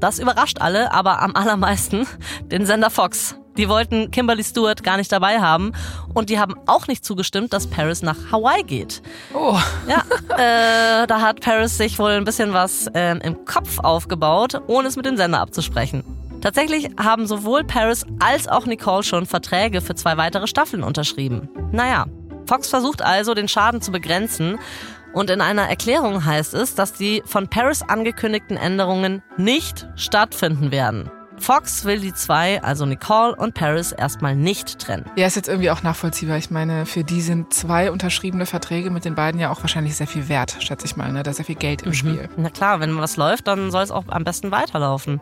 Das 0.00 0.18
überrascht 0.18 0.60
alle, 0.60 0.92
aber 0.92 1.22
am 1.22 1.34
allermeisten 1.34 2.06
den 2.42 2.66
Sender 2.66 2.90
Fox. 2.90 3.39
Die 3.56 3.68
wollten 3.68 4.10
Kimberly 4.10 4.44
Stewart 4.44 4.82
gar 4.82 4.96
nicht 4.96 5.10
dabei 5.10 5.40
haben 5.40 5.72
und 6.14 6.30
die 6.30 6.38
haben 6.38 6.54
auch 6.66 6.86
nicht 6.86 7.04
zugestimmt, 7.04 7.52
dass 7.52 7.66
Paris 7.66 8.02
nach 8.02 8.16
Hawaii 8.30 8.62
geht. 8.62 9.02
Oh, 9.34 9.58
Ja, 9.88 10.04
äh, 10.36 11.06
da 11.06 11.20
hat 11.20 11.40
Paris 11.40 11.76
sich 11.76 11.98
wohl 11.98 12.12
ein 12.12 12.24
bisschen 12.24 12.52
was 12.52 12.86
ähm, 12.94 13.20
im 13.22 13.44
Kopf 13.44 13.78
aufgebaut, 13.78 14.60
ohne 14.66 14.88
es 14.88 14.96
mit 14.96 15.06
dem 15.06 15.16
Sender 15.16 15.40
abzusprechen. 15.40 16.04
Tatsächlich 16.40 16.88
haben 16.98 17.26
sowohl 17.26 17.64
Paris 17.64 18.06
als 18.18 18.48
auch 18.48 18.66
Nicole 18.66 19.02
schon 19.02 19.26
Verträge 19.26 19.80
für 19.82 19.94
zwei 19.94 20.16
weitere 20.16 20.46
Staffeln 20.46 20.82
unterschrieben. 20.82 21.50
Naja, 21.72 22.06
Fox 22.46 22.68
versucht 22.68 23.02
also, 23.02 23.34
den 23.34 23.48
Schaden 23.48 23.82
zu 23.82 23.92
begrenzen. 23.92 24.58
Und 25.12 25.28
in 25.28 25.40
einer 25.40 25.68
Erklärung 25.68 26.24
heißt 26.24 26.54
es, 26.54 26.74
dass 26.74 26.92
die 26.92 27.22
von 27.26 27.48
Paris 27.48 27.82
angekündigten 27.82 28.56
Änderungen 28.56 29.22
nicht 29.36 29.88
stattfinden 29.96 30.70
werden. 30.70 31.10
Fox 31.40 31.84
will 31.84 32.00
die 32.00 32.12
zwei, 32.12 32.62
also 32.62 32.84
Nicole 32.84 33.34
und 33.34 33.54
Paris, 33.54 33.92
erstmal 33.92 34.36
nicht 34.36 34.78
trennen. 34.78 35.06
ja, 35.16 35.26
ist 35.26 35.36
jetzt 35.36 35.48
irgendwie 35.48 35.70
auch 35.70 35.82
nachvollziehbar. 35.82 36.36
Ich 36.36 36.50
meine, 36.50 36.84
für 36.84 37.02
die 37.02 37.22
sind 37.22 37.52
zwei 37.52 37.90
unterschriebene 37.90 38.44
Verträge 38.46 38.90
mit 38.90 39.04
den 39.04 39.14
beiden 39.14 39.40
ja 39.40 39.50
auch 39.50 39.62
wahrscheinlich 39.62 39.96
sehr 39.96 40.06
viel 40.06 40.28
wert, 40.28 40.56
schätze 40.60 40.86
ich 40.86 40.96
mal. 40.96 41.10
Ne? 41.12 41.22
Da 41.22 41.30
ist 41.30 41.38
sehr 41.38 41.46
viel 41.46 41.54
Geld 41.54 41.82
im 41.82 41.94
Spiel. 41.94 42.28
Na 42.36 42.50
klar, 42.50 42.80
wenn 42.80 42.96
was 42.98 43.16
läuft, 43.16 43.48
dann 43.48 43.70
soll 43.70 43.82
es 43.82 43.90
auch 43.90 44.04
am 44.08 44.22
besten 44.22 44.50
weiterlaufen. 44.50 45.20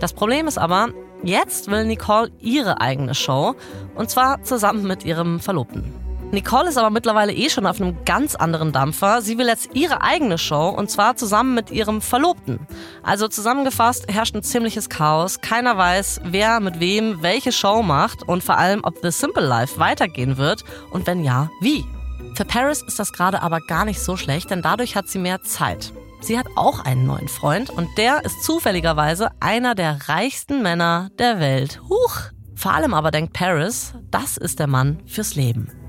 Das 0.00 0.12
Problem 0.12 0.48
ist 0.48 0.58
aber, 0.58 0.88
jetzt 1.22 1.70
will 1.70 1.84
Nicole 1.86 2.30
ihre 2.40 2.80
eigene 2.80 3.14
Show 3.14 3.54
und 3.94 4.10
zwar 4.10 4.42
zusammen 4.42 4.86
mit 4.86 5.04
ihrem 5.04 5.38
Verlobten. 5.38 6.03
Nicole 6.34 6.68
ist 6.68 6.76
aber 6.76 6.90
mittlerweile 6.90 7.32
eh 7.32 7.48
schon 7.48 7.66
auf 7.66 7.80
einem 7.80 8.04
ganz 8.04 8.34
anderen 8.34 8.72
Dampfer. 8.72 9.22
Sie 9.22 9.38
will 9.38 9.46
jetzt 9.46 9.70
ihre 9.74 10.02
eigene 10.02 10.36
Show 10.36 10.68
und 10.68 10.90
zwar 10.90 11.16
zusammen 11.16 11.54
mit 11.54 11.70
ihrem 11.70 12.00
Verlobten. 12.00 12.66
Also 13.02 13.28
zusammengefasst 13.28 14.12
herrscht 14.12 14.34
ein 14.34 14.42
ziemliches 14.42 14.88
Chaos. 14.88 15.40
Keiner 15.40 15.76
weiß, 15.76 16.20
wer 16.24 16.60
mit 16.60 16.80
wem 16.80 17.22
welche 17.22 17.52
Show 17.52 17.82
macht 17.82 18.22
und 18.22 18.42
vor 18.42 18.58
allem, 18.58 18.80
ob 18.84 18.98
The 19.02 19.10
Simple 19.10 19.46
Life 19.46 19.78
weitergehen 19.78 20.36
wird 20.36 20.64
und 20.90 21.06
wenn 21.06 21.24
ja, 21.24 21.50
wie. 21.60 21.84
Für 22.34 22.44
Paris 22.44 22.82
ist 22.82 22.98
das 22.98 23.12
gerade 23.12 23.40
aber 23.42 23.60
gar 23.60 23.84
nicht 23.84 24.00
so 24.00 24.16
schlecht, 24.16 24.50
denn 24.50 24.62
dadurch 24.62 24.96
hat 24.96 25.08
sie 25.08 25.18
mehr 25.18 25.42
Zeit. 25.42 25.92
Sie 26.20 26.38
hat 26.38 26.46
auch 26.56 26.84
einen 26.84 27.06
neuen 27.06 27.28
Freund 27.28 27.70
und 27.70 27.88
der 27.96 28.24
ist 28.24 28.42
zufälligerweise 28.42 29.30
einer 29.40 29.74
der 29.74 30.08
reichsten 30.08 30.62
Männer 30.62 31.10
der 31.18 31.38
Welt. 31.38 31.80
Huch! 31.88 32.30
Vor 32.56 32.72
allem 32.72 32.94
aber 32.94 33.10
denkt 33.10 33.34
Paris, 33.34 33.94
das 34.10 34.36
ist 34.36 34.58
der 34.58 34.68
Mann 34.68 35.00
fürs 35.06 35.34
Leben. 35.34 35.83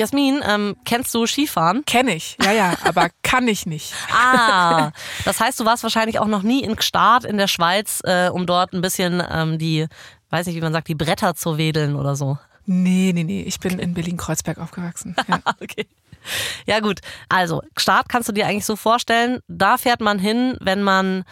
Jasmin, 0.00 0.40
ähm, 0.48 0.76
kennst 0.86 1.14
du 1.14 1.26
Skifahren? 1.26 1.84
Kenne 1.84 2.14
ich, 2.14 2.38
ja, 2.42 2.52
ja, 2.52 2.74
aber 2.84 3.08
kann 3.22 3.46
ich 3.48 3.66
nicht. 3.66 3.92
Ah, 4.10 4.92
das 5.26 5.40
heißt, 5.40 5.60
du 5.60 5.66
warst 5.66 5.82
wahrscheinlich 5.82 6.18
auch 6.18 6.26
noch 6.26 6.42
nie 6.42 6.62
in 6.64 6.74
Gstaad 6.74 7.26
in 7.26 7.36
der 7.36 7.48
Schweiz, 7.48 8.00
äh, 8.04 8.30
um 8.30 8.46
dort 8.46 8.72
ein 8.72 8.80
bisschen 8.80 9.22
ähm, 9.30 9.58
die, 9.58 9.86
weiß 10.30 10.46
nicht, 10.46 10.56
wie 10.56 10.62
man 10.62 10.72
sagt, 10.72 10.88
die 10.88 10.94
Bretter 10.94 11.34
zu 11.34 11.58
wedeln 11.58 11.96
oder 11.96 12.16
so. 12.16 12.38
Nee, 12.64 13.12
nee, 13.14 13.24
nee. 13.24 13.42
Ich 13.42 13.60
bin 13.60 13.78
in 13.78 13.92
Berlin-Kreuzberg 13.92 14.58
aufgewachsen. 14.58 15.14
Ja. 15.28 15.40
Okay. 15.60 15.86
Ja 16.66 16.80
gut, 16.80 17.00
also 17.28 17.62
Start 17.76 18.08
kannst 18.08 18.28
du 18.28 18.32
dir 18.32 18.46
eigentlich 18.46 18.66
so 18.66 18.76
vorstellen, 18.76 19.40
da 19.48 19.76
fährt 19.76 20.00
man 20.00 20.18
hin, 20.18 20.56
wenn 20.60 20.82
man 20.82 21.24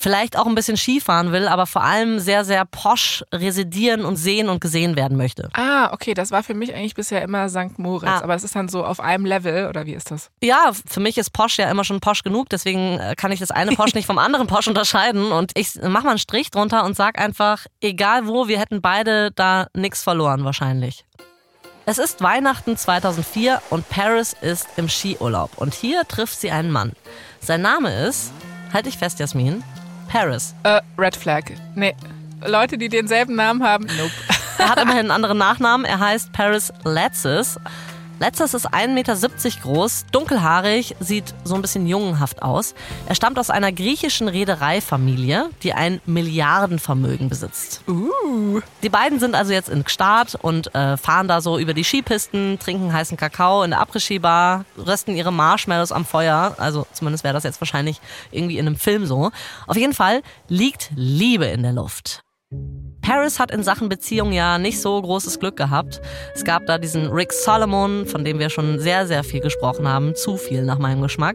vielleicht 0.00 0.38
auch 0.38 0.46
ein 0.46 0.54
bisschen 0.54 0.78
Skifahren 0.78 1.30
will, 1.30 1.46
aber 1.46 1.66
vor 1.66 1.82
allem 1.82 2.20
sehr, 2.20 2.44
sehr 2.44 2.64
posch 2.64 3.22
residieren 3.32 4.06
und 4.06 4.16
sehen 4.16 4.48
und 4.48 4.60
gesehen 4.60 4.96
werden 4.96 5.18
möchte. 5.18 5.50
Ah, 5.52 5.92
okay, 5.92 6.14
das 6.14 6.30
war 6.30 6.42
für 6.42 6.54
mich 6.54 6.74
eigentlich 6.74 6.94
bisher 6.94 7.20
immer 7.20 7.50
St. 7.50 7.78
Moritz. 7.78 8.08
Ah. 8.08 8.22
Aber 8.22 8.34
es 8.34 8.42
ist 8.42 8.56
dann 8.56 8.70
so 8.70 8.82
auf 8.82 8.98
einem 8.98 9.26
Level, 9.26 9.68
oder 9.68 9.84
wie 9.84 9.92
ist 9.92 10.10
das? 10.10 10.30
Ja, 10.42 10.72
für 10.86 11.00
mich 11.00 11.18
ist 11.18 11.34
Posch 11.34 11.58
ja 11.58 11.70
immer 11.70 11.84
schon 11.84 12.00
Posch 12.00 12.22
genug, 12.22 12.48
deswegen 12.48 12.98
äh, 12.98 13.14
kann 13.14 13.30
ich 13.30 13.40
das 13.40 13.50
eine 13.50 13.72
Posch 13.72 13.94
nicht 13.94 14.06
vom 14.06 14.16
anderen 14.16 14.46
Posch 14.46 14.68
unterscheiden 14.68 15.32
und 15.32 15.52
ich 15.54 15.74
mach 15.82 16.02
mal 16.02 16.10
einen 16.10 16.18
Strich 16.18 16.50
drunter 16.50 16.84
und 16.84 16.96
sag 16.96 17.20
einfach, 17.20 17.66
egal 17.82 18.26
wo, 18.26 18.48
wir 18.48 18.58
hätten 18.58 18.80
beide 18.80 19.30
da 19.32 19.66
nichts 19.74 20.02
verloren 20.02 20.44
wahrscheinlich. 20.44 21.04
Es 21.84 21.98
ist 21.98 22.22
Weihnachten 22.22 22.76
2004 22.76 23.60
und 23.68 23.86
Paris 23.90 24.34
ist 24.40 24.66
im 24.76 24.88
Skiurlaub 24.88 25.58
und 25.58 25.74
hier 25.74 26.06
trifft 26.08 26.40
sie 26.40 26.50
einen 26.50 26.70
Mann. 26.70 26.92
Sein 27.40 27.60
Name 27.60 28.06
ist, 28.06 28.32
halt 28.72 28.86
dich 28.86 28.96
fest, 28.96 29.18
Jasmin, 29.18 29.62
Paris. 30.10 30.54
Äh, 30.64 30.80
Red 30.98 31.14
Flag. 31.14 31.44
Nee. 31.74 31.94
Leute, 32.44 32.78
die 32.78 32.88
denselben 32.88 33.36
Namen 33.36 33.62
haben, 33.62 33.86
nope. 33.96 34.10
Er 34.58 34.68
hat 34.68 34.80
immerhin 34.80 35.00
einen 35.00 35.10
anderen 35.10 35.38
Nachnamen. 35.38 35.86
Er 35.86 36.00
heißt 36.00 36.32
Paris 36.32 36.72
Letzes. 36.84 37.58
Letzes 38.20 38.52
ist 38.52 38.70
1,70 38.70 38.88
Meter 38.88 39.16
groß, 39.62 40.04
dunkelhaarig, 40.12 40.94
sieht 41.00 41.34
so 41.42 41.54
ein 41.54 41.62
bisschen 41.62 41.86
jungenhaft 41.86 42.42
aus. 42.42 42.74
Er 43.06 43.14
stammt 43.14 43.38
aus 43.38 43.48
einer 43.48 43.72
griechischen 43.72 44.28
Reedereifamilie, 44.28 45.48
die 45.62 45.72
ein 45.72 46.02
Milliardenvermögen 46.04 47.30
besitzt. 47.30 47.80
Uh. 47.88 48.60
Die 48.82 48.90
beiden 48.90 49.20
sind 49.20 49.34
also 49.34 49.54
jetzt 49.54 49.70
in 49.70 49.84
Gstaad 49.84 50.34
und 50.34 50.74
äh, 50.74 50.98
fahren 50.98 51.28
da 51.28 51.40
so 51.40 51.58
über 51.58 51.72
die 51.72 51.82
Skipisten, 51.82 52.58
trinken 52.58 52.92
heißen 52.92 53.16
Kakao 53.16 53.62
in 53.62 53.70
der 53.70 53.80
Après-Ski-Bar, 53.80 54.66
rösten 54.76 55.16
ihre 55.16 55.32
Marshmallows 55.32 55.90
am 55.90 56.04
Feuer. 56.04 56.54
Also 56.58 56.86
zumindest 56.92 57.24
wäre 57.24 57.32
das 57.32 57.44
jetzt 57.44 57.62
wahrscheinlich 57.62 58.02
irgendwie 58.32 58.58
in 58.58 58.66
einem 58.66 58.76
Film 58.76 59.06
so. 59.06 59.30
Auf 59.66 59.78
jeden 59.78 59.94
Fall 59.94 60.20
liegt 60.46 60.90
Liebe 60.94 61.46
in 61.46 61.62
der 61.62 61.72
Luft. 61.72 62.22
Paris 63.10 63.40
hat 63.40 63.50
in 63.50 63.64
Sachen 63.64 63.88
Beziehung 63.88 64.30
ja 64.30 64.56
nicht 64.56 64.80
so 64.80 65.02
großes 65.02 65.40
Glück 65.40 65.56
gehabt. 65.56 66.00
Es 66.32 66.44
gab 66.44 66.66
da 66.66 66.78
diesen 66.78 67.08
Rick 67.08 67.32
Solomon, 67.32 68.06
von 68.06 68.24
dem 68.24 68.38
wir 68.38 68.50
schon 68.50 68.78
sehr, 68.78 69.04
sehr 69.08 69.24
viel 69.24 69.40
gesprochen 69.40 69.88
haben. 69.88 70.14
Zu 70.14 70.36
viel 70.36 70.62
nach 70.62 70.78
meinem 70.78 71.02
Geschmack. 71.02 71.34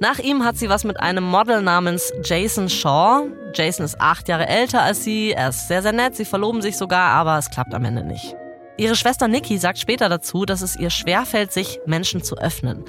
Nach 0.00 0.18
ihm 0.18 0.44
hat 0.44 0.58
sie 0.58 0.68
was 0.68 0.84
mit 0.84 1.00
einem 1.00 1.24
Model 1.24 1.62
namens 1.62 2.12
Jason 2.22 2.68
Shaw. 2.68 3.26
Jason 3.54 3.86
ist 3.86 3.98
acht 3.98 4.28
Jahre 4.28 4.48
älter 4.48 4.82
als 4.82 5.02
sie. 5.02 5.32
Er 5.32 5.48
ist 5.48 5.66
sehr, 5.66 5.80
sehr 5.80 5.92
nett. 5.92 6.14
Sie 6.14 6.26
verloben 6.26 6.60
sich 6.60 6.76
sogar, 6.76 7.08
aber 7.12 7.38
es 7.38 7.48
klappt 7.48 7.72
am 7.72 7.86
Ende 7.86 8.04
nicht. 8.04 8.36
Ihre 8.76 8.94
Schwester 8.94 9.28
Nikki 9.28 9.56
sagt 9.56 9.78
später 9.78 10.10
dazu, 10.10 10.44
dass 10.44 10.60
es 10.60 10.76
ihr 10.76 10.90
schwerfällt, 10.90 11.52
sich 11.52 11.80
Menschen 11.86 12.22
zu 12.22 12.36
öffnen. 12.36 12.84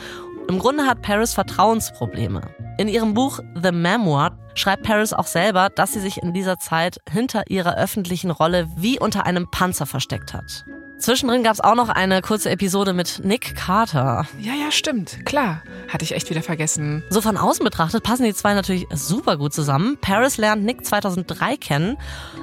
Im 0.49 0.57
Grunde 0.57 0.87
hat 0.87 1.03
Paris 1.03 1.35
Vertrauensprobleme. 1.35 2.41
In 2.79 2.87
ihrem 2.87 3.13
Buch 3.13 3.39
The 3.53 3.71
Memoir 3.71 4.35
schreibt 4.55 4.81
Paris 4.81 5.13
auch 5.13 5.27
selber, 5.27 5.69
dass 5.69 5.93
sie 5.93 5.99
sich 5.99 6.23
in 6.23 6.33
dieser 6.33 6.57
Zeit 6.57 6.97
hinter 7.07 7.43
ihrer 7.51 7.77
öffentlichen 7.77 8.31
Rolle 8.31 8.67
wie 8.75 8.99
unter 8.99 9.27
einem 9.27 9.51
Panzer 9.51 9.85
versteckt 9.85 10.33
hat. 10.33 10.65
Zwischendrin 10.99 11.43
gab 11.43 11.53
es 11.53 11.61
auch 11.61 11.75
noch 11.75 11.87
eine 11.87 12.21
kurze 12.21 12.49
Episode 12.49 12.91
mit 12.91 13.21
Nick 13.23 13.55
Carter. 13.55 14.27
Ja, 14.37 14.53
ja, 14.53 14.69
stimmt. 14.69 15.25
Klar. 15.25 15.63
Hatte 15.87 16.03
ich 16.03 16.13
echt 16.13 16.29
wieder 16.29 16.43
vergessen. 16.43 17.03
So 17.09 17.21
von 17.21 17.37
außen 17.37 17.63
betrachtet 17.63 18.03
passen 18.03 18.25
die 18.25 18.33
zwei 18.33 18.53
natürlich 18.53 18.85
super 18.93 19.37
gut 19.37 19.53
zusammen. 19.53 19.97
Paris 20.01 20.37
lernt 20.37 20.65
Nick 20.65 20.85
2003 20.85 21.55
kennen, 21.55 21.97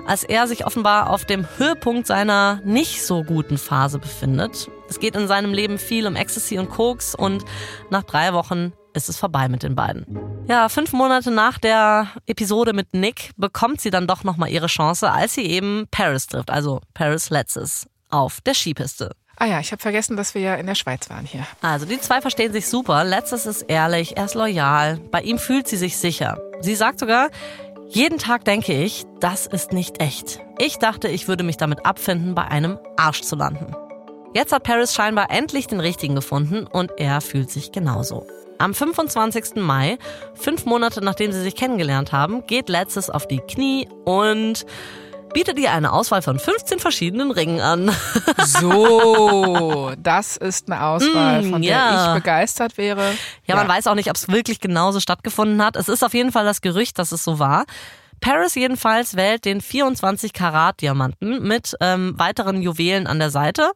als 0.07 0.25
er 0.25 0.47
sich 0.47 0.65
offenbar 0.67 1.11
auf 1.11 1.27
dem 1.27 1.47
Höhepunkt 1.59 2.07
seiner 2.07 2.61
nicht 2.65 3.05
so 3.05 3.25
guten 3.25 3.59
Phase 3.59 3.99
befindet. 3.99 4.71
Es 4.89 5.01
geht 5.01 5.17
in 5.17 5.29
seinem 5.29 5.53
Leben 5.53 5.79
viel 5.79 6.07
um 6.07 6.17
Ecstasy 6.17 6.59
und 6.59 6.71
Koks 6.71 7.15
und 7.15 7.45
nach 7.91 8.05
drei 8.05 8.33
Wochen 8.33 8.73
ist 8.95 9.11
es 9.11 9.19
vorbei 9.19 9.49
mit 9.49 9.63
den 9.63 9.75
beiden. 9.75 10.07
Ja, 10.49 10.71
fünf 10.71 10.95
Monate 10.95 11.31
nach 11.31 11.59
der 11.59 12.09
Episode 12.27 12.73
mit 12.73 12.95
Nick 12.95 13.33
bekommt 13.37 13.83
sie 13.83 13.91
dann 13.91 14.07
doch 14.07 14.25
nochmal 14.25 14.49
ihre 14.49 14.69
Chance, 14.69 15.13
als 15.13 15.35
sie 15.35 15.45
eben 15.45 15.87
Paris 15.91 16.27
trifft, 16.27 16.51
also 16.51 16.81
Paris 16.95 17.29
Letzes, 17.29 17.87
auf 18.17 18.41
der 18.41 18.55
Skipiste. 18.55 19.13
Ah 19.39 19.47
ja, 19.47 19.61
ich 19.61 19.71
habe 19.71 19.83
vergessen, 19.83 20.17
dass 20.17 20.35
wir 20.35 20.41
ja 20.41 20.55
in 20.55 20.67
der 20.67 20.75
Schweiz 20.75 21.11
waren 21.11 21.27
hier. 21.27 21.47
Also 21.61 21.85
die 21.85 22.01
zwei 22.01 22.23
verstehen 22.23 22.53
sich 22.53 22.69
super. 22.69 23.05
Letztes 23.05 23.45
ist 23.45 23.63
ehrlich, 23.63 24.17
er 24.17 24.25
ist 24.25 24.35
loyal. 24.35 24.99
Bei 25.11 25.21
ihm 25.21 25.39
fühlt 25.39 25.69
sie 25.69 25.77
sich 25.77 25.99
sicher. 25.99 26.39
Sie 26.61 26.75
sagt 26.75 26.99
sogar, 26.99 27.29
jeden 27.89 28.19
Tag 28.19 28.45
denke 28.45 28.73
ich, 28.73 29.05
das 29.21 29.47
ist 29.47 29.73
nicht 29.73 30.01
echt. 30.01 30.41
Ich 30.59 30.79
dachte, 30.79 31.09
ich 31.09 31.29
würde 31.29 31.45
mich 31.45 31.59
damit 31.59 31.85
abfinden, 31.85 32.35
bei 32.35 32.45
einem 32.45 32.79
Arsch 32.97 33.21
zu 33.21 33.37
landen. 33.37 33.75
Jetzt 34.35 34.53
hat 34.53 34.65
Paris 34.65 34.95
scheinbar 34.95 35.31
endlich 35.31 35.67
den 35.67 35.81
richtigen 35.81 36.15
gefunden 36.15 36.67
und 36.67 36.93
er 36.97 37.21
fühlt 37.21 37.51
sich 37.51 37.73
genauso. 37.73 38.27
Am 38.59 38.75
25. 38.75 39.57
Mai, 39.57 39.99
fünf 40.35 40.65
Monate 40.65 41.05
nachdem 41.05 41.31
sie 41.31 41.43
sich 41.43 41.55
kennengelernt 41.55 42.13
haben, 42.13 42.47
geht 42.47 42.71
Letztes 42.71 43.11
auf 43.11 43.29
die 43.29 43.41
Knie 43.41 43.87
und 44.05 44.65
bietet 45.37 45.59
ihr 45.59 45.71
eine 45.71 45.93
Auswahl 45.93 46.23
von 46.23 46.39
15 46.39 46.79
verschiedenen 46.79 47.31
Ringen 47.31 47.61
an. 47.61 47.95
So, 48.47 49.93
das 49.99 50.39
ist 50.39 50.71
eine 50.71 50.83
Auswahl, 50.83 51.43
Mm, 51.43 51.51
von 51.51 51.63
der 51.63 51.71
ja. 51.71 52.09
ich 52.09 52.23
begeistert 52.23 52.79
wäre. 52.79 53.13
Ja, 53.45 53.57
man 53.57 53.69
weiß 53.69 53.87
auch 53.89 53.95
nicht, 53.95 54.09
ob 54.09 54.17
es 54.17 54.29
wirklich 54.29 54.61
genauso 54.61 54.99
stattgefunden 54.99 55.63
hat. 55.63 55.77
Es 55.77 55.89
ist 55.89 56.03
auf 56.03 56.15
jeden 56.15 56.33
Fall 56.33 56.45
das 56.47 56.63
Gerücht, 56.63 56.99
dass 56.99 57.13
es 57.13 57.23
so 57.23 57.39
war. 57.39 57.67
Paris 58.21 58.55
jedenfalls 58.55 59.15
wählt 59.15 59.45
den 59.45 59.61
24 59.61 60.33
Karat 60.33 60.81
Diamanten 60.81 61.43
mit 61.47 61.75
ähm, 61.81 62.15
weiteren 62.17 62.63
Juwelen 62.63 63.07
an 63.07 63.19
der 63.19 63.31
Seite. 63.31 63.73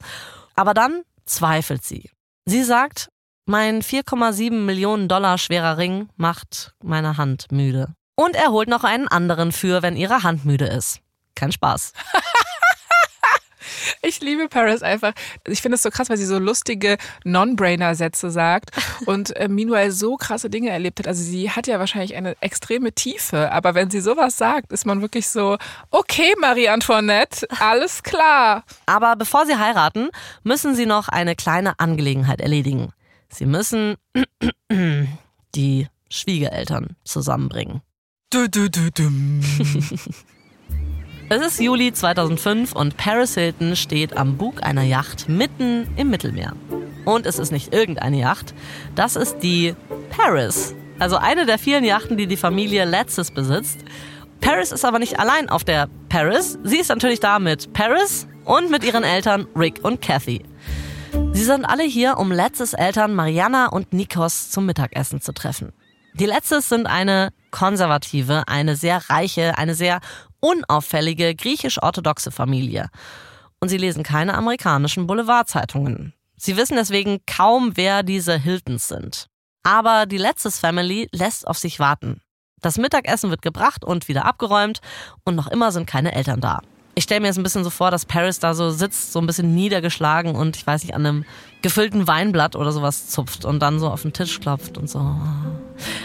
Aber 0.54 0.72
dann 0.72 1.02
zweifelt 1.26 1.84
sie. 1.84 2.10
Sie 2.46 2.64
sagt, 2.64 3.08
mein 3.44 3.82
4,7 3.82 4.50
Millionen 4.52 5.08
Dollar 5.08 5.36
schwerer 5.36 5.76
Ring 5.76 6.08
macht 6.16 6.72
meine 6.82 7.18
Hand 7.18 7.52
müde. 7.52 7.92
Und 8.16 8.34
er 8.34 8.50
holt 8.50 8.68
noch 8.68 8.84
einen 8.84 9.08
anderen 9.08 9.52
für, 9.52 9.82
wenn 9.82 9.96
ihre 9.96 10.22
Hand 10.22 10.46
müde 10.46 10.66
ist. 10.66 11.00
Kein 11.34 11.52
Spaß. 11.52 11.92
Ich 14.02 14.20
liebe 14.20 14.48
Paris 14.48 14.82
einfach. 14.82 15.12
Ich 15.46 15.62
finde 15.62 15.76
es 15.76 15.82
so 15.82 15.90
krass, 15.90 16.08
weil 16.08 16.16
sie 16.16 16.24
so 16.24 16.38
lustige 16.38 16.96
Non-Brainer-Sätze 17.24 18.30
sagt 18.30 18.70
und 19.06 19.36
äh, 19.36 19.48
Meanwhile 19.48 19.92
so 19.92 20.16
krasse 20.16 20.50
Dinge 20.50 20.70
erlebt 20.70 20.98
hat. 20.98 21.06
Also 21.06 21.22
sie 21.22 21.50
hat 21.50 21.66
ja 21.66 21.78
wahrscheinlich 21.78 22.14
eine 22.14 22.36
extreme 22.40 22.92
Tiefe, 22.92 23.52
aber 23.52 23.74
wenn 23.74 23.90
sie 23.90 24.00
sowas 24.00 24.36
sagt, 24.36 24.72
ist 24.72 24.86
man 24.86 25.02
wirklich 25.02 25.28
so, 25.28 25.56
okay, 25.90 26.34
Marie 26.40 26.68
Antoinette, 26.68 27.46
alles 27.60 28.02
klar. 28.02 28.64
Aber 28.86 29.16
bevor 29.16 29.46
sie 29.46 29.56
heiraten, 29.56 30.08
müssen 30.42 30.74
sie 30.74 30.86
noch 30.86 31.08
eine 31.08 31.36
kleine 31.36 31.78
Angelegenheit 31.78 32.40
erledigen. 32.40 32.92
Sie 33.28 33.46
müssen 33.46 33.96
die 35.54 35.86
Schwiegereltern 36.10 36.96
zusammenbringen. 37.04 37.82
Du, 38.30 38.48
du, 38.48 38.70
du, 38.70 38.90
dum. 38.90 39.40
Es 41.32 41.40
ist 41.40 41.60
Juli 41.60 41.92
2005 41.92 42.72
und 42.72 42.96
Paris 42.96 43.34
Hilton 43.34 43.76
steht 43.76 44.16
am 44.16 44.36
Bug 44.36 44.64
einer 44.64 44.82
Yacht 44.82 45.28
mitten 45.28 45.86
im 45.94 46.10
Mittelmeer. 46.10 46.56
Und 47.04 47.24
es 47.24 47.38
ist 47.38 47.52
nicht 47.52 47.72
irgendeine 47.72 48.18
Yacht, 48.18 48.52
das 48.96 49.14
ist 49.14 49.38
die 49.38 49.76
Paris. 50.10 50.74
Also 50.98 51.18
eine 51.18 51.46
der 51.46 51.60
vielen 51.60 51.84
Yachten, 51.84 52.16
die 52.16 52.26
die 52.26 52.36
Familie 52.36 52.84
Letztes 52.84 53.30
besitzt. 53.30 53.78
Paris 54.40 54.72
ist 54.72 54.84
aber 54.84 54.98
nicht 54.98 55.20
allein 55.20 55.48
auf 55.48 55.62
der 55.62 55.88
Paris. 56.08 56.58
Sie 56.64 56.78
ist 56.78 56.88
natürlich 56.88 57.20
da 57.20 57.38
mit 57.38 57.72
Paris 57.74 58.26
und 58.44 58.68
mit 58.68 58.82
ihren 58.82 59.04
Eltern 59.04 59.46
Rick 59.54 59.84
und 59.84 60.02
Kathy. 60.02 60.42
Sie 61.32 61.44
sind 61.44 61.64
alle 61.64 61.84
hier, 61.84 62.18
um 62.18 62.32
Letztes 62.32 62.72
Eltern 62.72 63.14
Mariana 63.14 63.68
und 63.68 63.92
Nikos 63.92 64.50
zum 64.50 64.66
Mittagessen 64.66 65.20
zu 65.20 65.30
treffen. 65.30 65.72
Die 66.14 66.26
Letztes 66.26 66.68
sind 66.68 66.88
eine 66.88 67.30
konservative, 67.52 68.48
eine 68.48 68.74
sehr 68.74 69.08
reiche, 69.08 69.56
eine 69.58 69.76
sehr 69.76 70.00
unauffällige 70.40 71.34
griechisch-orthodoxe 71.34 72.30
Familie. 72.30 72.88
Und 73.60 73.68
sie 73.68 73.76
lesen 73.76 74.02
keine 74.02 74.34
amerikanischen 74.34 75.06
Boulevardzeitungen. 75.06 76.14
Sie 76.36 76.56
wissen 76.56 76.76
deswegen 76.76 77.20
kaum, 77.26 77.72
wer 77.76 78.02
diese 78.02 78.38
Hiltons 78.38 78.88
sind. 78.88 79.26
Aber 79.62 80.06
die 80.06 80.16
Letztes 80.16 80.58
Family 80.58 81.08
lässt 81.12 81.46
auf 81.46 81.58
sich 81.58 81.78
warten. 81.78 82.22
Das 82.62 82.78
Mittagessen 82.78 83.30
wird 83.30 83.42
gebracht 83.42 83.84
und 83.84 84.08
wieder 84.08 84.24
abgeräumt 84.24 84.80
und 85.24 85.34
noch 85.34 85.46
immer 85.48 85.72
sind 85.72 85.86
keine 85.86 86.12
Eltern 86.12 86.40
da. 86.40 86.60
Ich 86.94 87.04
stelle 87.04 87.20
mir 87.20 87.28
jetzt 87.28 87.38
ein 87.38 87.42
bisschen 87.42 87.64
so 87.64 87.70
vor, 87.70 87.90
dass 87.90 88.04
Paris 88.04 88.40
da 88.40 88.52
so 88.52 88.70
sitzt, 88.70 89.12
so 89.12 89.20
ein 89.20 89.26
bisschen 89.26 89.54
niedergeschlagen 89.54 90.34
und 90.34 90.56
ich 90.56 90.66
weiß 90.66 90.82
nicht, 90.82 90.94
an 90.94 91.06
einem 91.06 91.24
gefüllten 91.62 92.06
Weinblatt 92.06 92.56
oder 92.56 92.72
sowas 92.72 93.08
zupft 93.08 93.44
und 93.44 93.60
dann 93.60 93.78
so 93.78 93.88
auf 93.88 94.02
den 94.02 94.12
Tisch 94.12 94.40
klopft 94.40 94.76
und 94.76 94.90
so. 94.90 94.98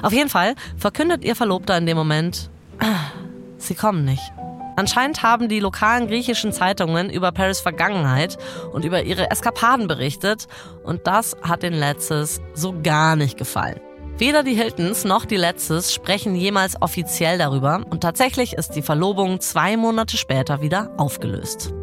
Auf 0.01 0.13
jeden 0.13 0.29
Fall 0.29 0.55
verkündet 0.77 1.23
ihr 1.25 1.35
Verlobter 1.35 1.77
in 1.77 1.85
dem 1.85 1.97
Moment, 1.97 2.49
"Ah, 2.79 3.11
sie 3.65 3.75
kommen 3.75 4.06
nicht. 4.06 4.32
Anscheinend 4.78 5.23
haben 5.23 5.47
die 5.47 5.60
lokalen 5.60 6.08
griechischen 6.08 6.51
Zeitungen 6.51 7.10
über 7.10 7.32
Paris 7.32 7.62
Vergangenheit 7.62 8.38
und 8.73 8.84
über 8.84 9.04
ihre 9.04 9.32
Eskapaden 9.32 9.88
berichtet 9.88 10.47
und 10.84 11.08
das 11.08 11.36
hat 11.41 11.63
den 11.63 11.73
Letztes 11.73 12.41
so 12.54 12.75
gar 12.84 13.15
nicht 13.15 13.38
gefallen. 13.38 13.80
Weder 14.17 14.43
die 14.43 14.54
Hiltons 14.54 15.04
noch 15.04 15.25
die 15.25 15.38
Letztes 15.38 15.93
sprechen 15.93 16.36
jemals 16.36 16.82
offiziell 16.82 17.38
darüber 17.38 17.84
und 17.89 18.01
tatsächlich 18.01 18.54
ist 18.54 18.71
die 18.75 18.82
Verlobung 18.82 19.39
zwei 19.39 19.78
Monate 19.78 20.17
später 20.17 20.62
wieder 20.62 20.91
aufgelöst. 20.97 21.73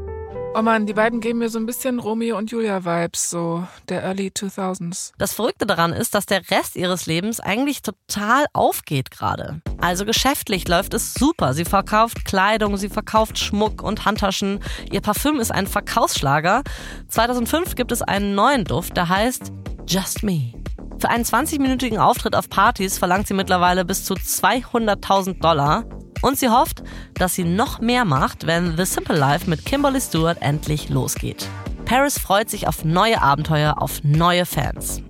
Oh 0.54 0.60
man, 0.60 0.84
die 0.84 0.92
beiden 0.92 1.20
geben 1.20 1.38
mir 1.38 1.48
so 1.48 1.58
ein 1.58 1.64
bisschen 1.64 1.98
Romeo 1.98 2.36
und 2.36 2.50
Julia 2.50 2.84
Vibes, 2.84 3.30
so 3.30 3.66
der 3.88 4.02
Early 4.02 4.28
2000s. 4.28 5.12
Das 5.16 5.32
Verrückte 5.32 5.64
daran 5.64 5.94
ist, 5.94 6.14
dass 6.14 6.26
der 6.26 6.50
Rest 6.50 6.76
ihres 6.76 7.06
Lebens 7.06 7.40
eigentlich 7.40 7.80
total 7.80 8.44
aufgeht 8.52 9.10
gerade. 9.10 9.62
Also 9.80 10.04
geschäftlich 10.04 10.68
läuft 10.68 10.92
es 10.92 11.14
super. 11.14 11.54
Sie 11.54 11.64
verkauft 11.64 12.26
Kleidung, 12.26 12.76
sie 12.76 12.90
verkauft 12.90 13.38
Schmuck 13.38 13.82
und 13.82 14.04
Handtaschen. 14.04 14.60
Ihr 14.90 15.00
Parfüm 15.00 15.40
ist 15.40 15.52
ein 15.52 15.66
Verkaufsschlager. 15.66 16.62
2005 17.08 17.74
gibt 17.74 17.90
es 17.90 18.02
einen 18.02 18.34
neuen 18.34 18.64
Duft, 18.64 18.94
der 18.98 19.08
heißt 19.08 19.50
Just 19.88 20.22
Me. 20.22 20.52
Für 20.98 21.08
einen 21.08 21.24
20-minütigen 21.24 21.96
Auftritt 21.96 22.36
auf 22.36 22.50
Partys 22.50 22.98
verlangt 22.98 23.26
sie 23.26 23.34
mittlerweile 23.34 23.86
bis 23.86 24.04
zu 24.04 24.14
200.000 24.14 25.40
Dollar. 25.40 25.84
Und 26.22 26.38
sie 26.38 26.48
hofft, 26.48 26.82
dass 27.14 27.34
sie 27.34 27.44
noch 27.44 27.80
mehr 27.80 28.04
macht, 28.04 28.46
wenn 28.46 28.76
The 28.76 28.84
Simple 28.84 29.18
Life 29.18 29.50
mit 29.50 29.66
Kimberly 29.66 30.00
Stewart 30.00 30.40
endlich 30.40 30.88
losgeht. 30.88 31.48
Paris 31.84 32.18
freut 32.18 32.48
sich 32.48 32.68
auf 32.68 32.84
neue 32.84 33.20
Abenteuer, 33.20 33.82
auf 33.82 34.02
neue 34.04 34.46
Fans. 34.46 35.02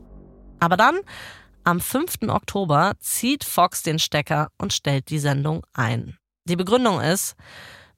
Aber 0.59 0.77
dann, 0.77 0.99
am 1.65 1.81
5. 1.81 2.29
Oktober, 2.29 2.95
zieht 2.99 3.45
Fox 3.45 3.83
den 3.83 3.99
Stecker 3.99 4.49
und 4.59 4.73
stellt 4.73 5.11
die 5.11 5.19
Sendung 5.19 5.65
ein. 5.75 6.17
Die 6.45 6.57
Begründung 6.57 7.01
ist, 7.01 7.35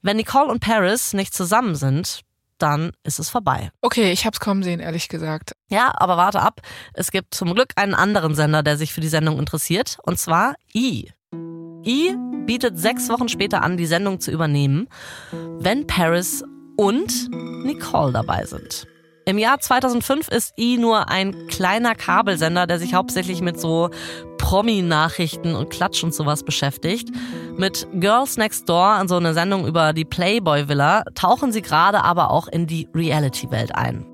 wenn 0.01 0.17
Nicole 0.17 0.51
und 0.51 0.59
Paris 0.59 1.13
nicht 1.13 1.33
zusammen 1.33 1.75
sind, 1.75 2.21
dann 2.57 2.91
ist 3.03 3.19
es 3.19 3.29
vorbei. 3.29 3.71
Okay, 3.81 4.11
ich 4.11 4.25
hab's 4.25 4.39
kommen 4.39 4.61
sehen, 4.61 4.79
ehrlich 4.79 5.09
gesagt. 5.09 5.53
Ja, 5.69 5.93
aber 5.95 6.17
warte 6.17 6.41
ab. 6.41 6.61
Es 6.93 7.11
gibt 7.11 7.33
zum 7.33 7.53
Glück 7.53 7.71
einen 7.75 7.95
anderen 7.95 8.35
Sender, 8.35 8.61
der 8.61 8.77
sich 8.77 8.93
für 8.93 9.01
die 9.01 9.07
Sendung 9.07 9.39
interessiert, 9.39 9.97
und 10.03 10.19
zwar 10.19 10.55
E! 10.73 11.05
E! 11.83 12.15
Bietet 12.45 12.79
sechs 12.79 13.09
Wochen 13.09 13.29
später 13.29 13.61
an, 13.63 13.77
die 13.77 13.85
Sendung 13.85 14.19
zu 14.19 14.31
übernehmen, 14.31 14.87
wenn 15.59 15.87
Paris 15.87 16.43
und 16.77 17.29
Nicole 17.63 18.11
dabei 18.11 18.45
sind. 18.45 18.87
Im 19.27 19.39
Jahr 19.39 19.59
2005 19.59 20.27
ist 20.27 20.53
E! 20.55 20.77
nur 20.77 21.09
ein 21.09 21.47
kleiner 21.47 21.95
Kabelsender, 21.95 22.67
der 22.67 22.77
sich 22.77 22.93
hauptsächlich 22.93 23.41
mit 23.41 23.59
so 23.59 23.89
Promi-Nachrichten 24.37 25.55
und 25.55 25.71
Klatsch 25.71 26.03
und 26.03 26.13
sowas 26.13 26.43
beschäftigt. 26.43 27.09
Mit 27.57 27.87
Girls 27.93 28.37
Next 28.37 28.69
Door, 28.69 29.03
so 29.07 29.15
eine 29.15 29.33
Sendung 29.33 29.65
über 29.65 29.93
die 29.93 30.05
Playboy-Villa, 30.05 31.05
tauchen 31.15 31.51
sie 31.51 31.63
gerade 31.63 32.03
aber 32.03 32.29
auch 32.29 32.47
in 32.47 32.67
die 32.67 32.87
Reality-Welt 32.93 33.73
ein. 33.73 34.05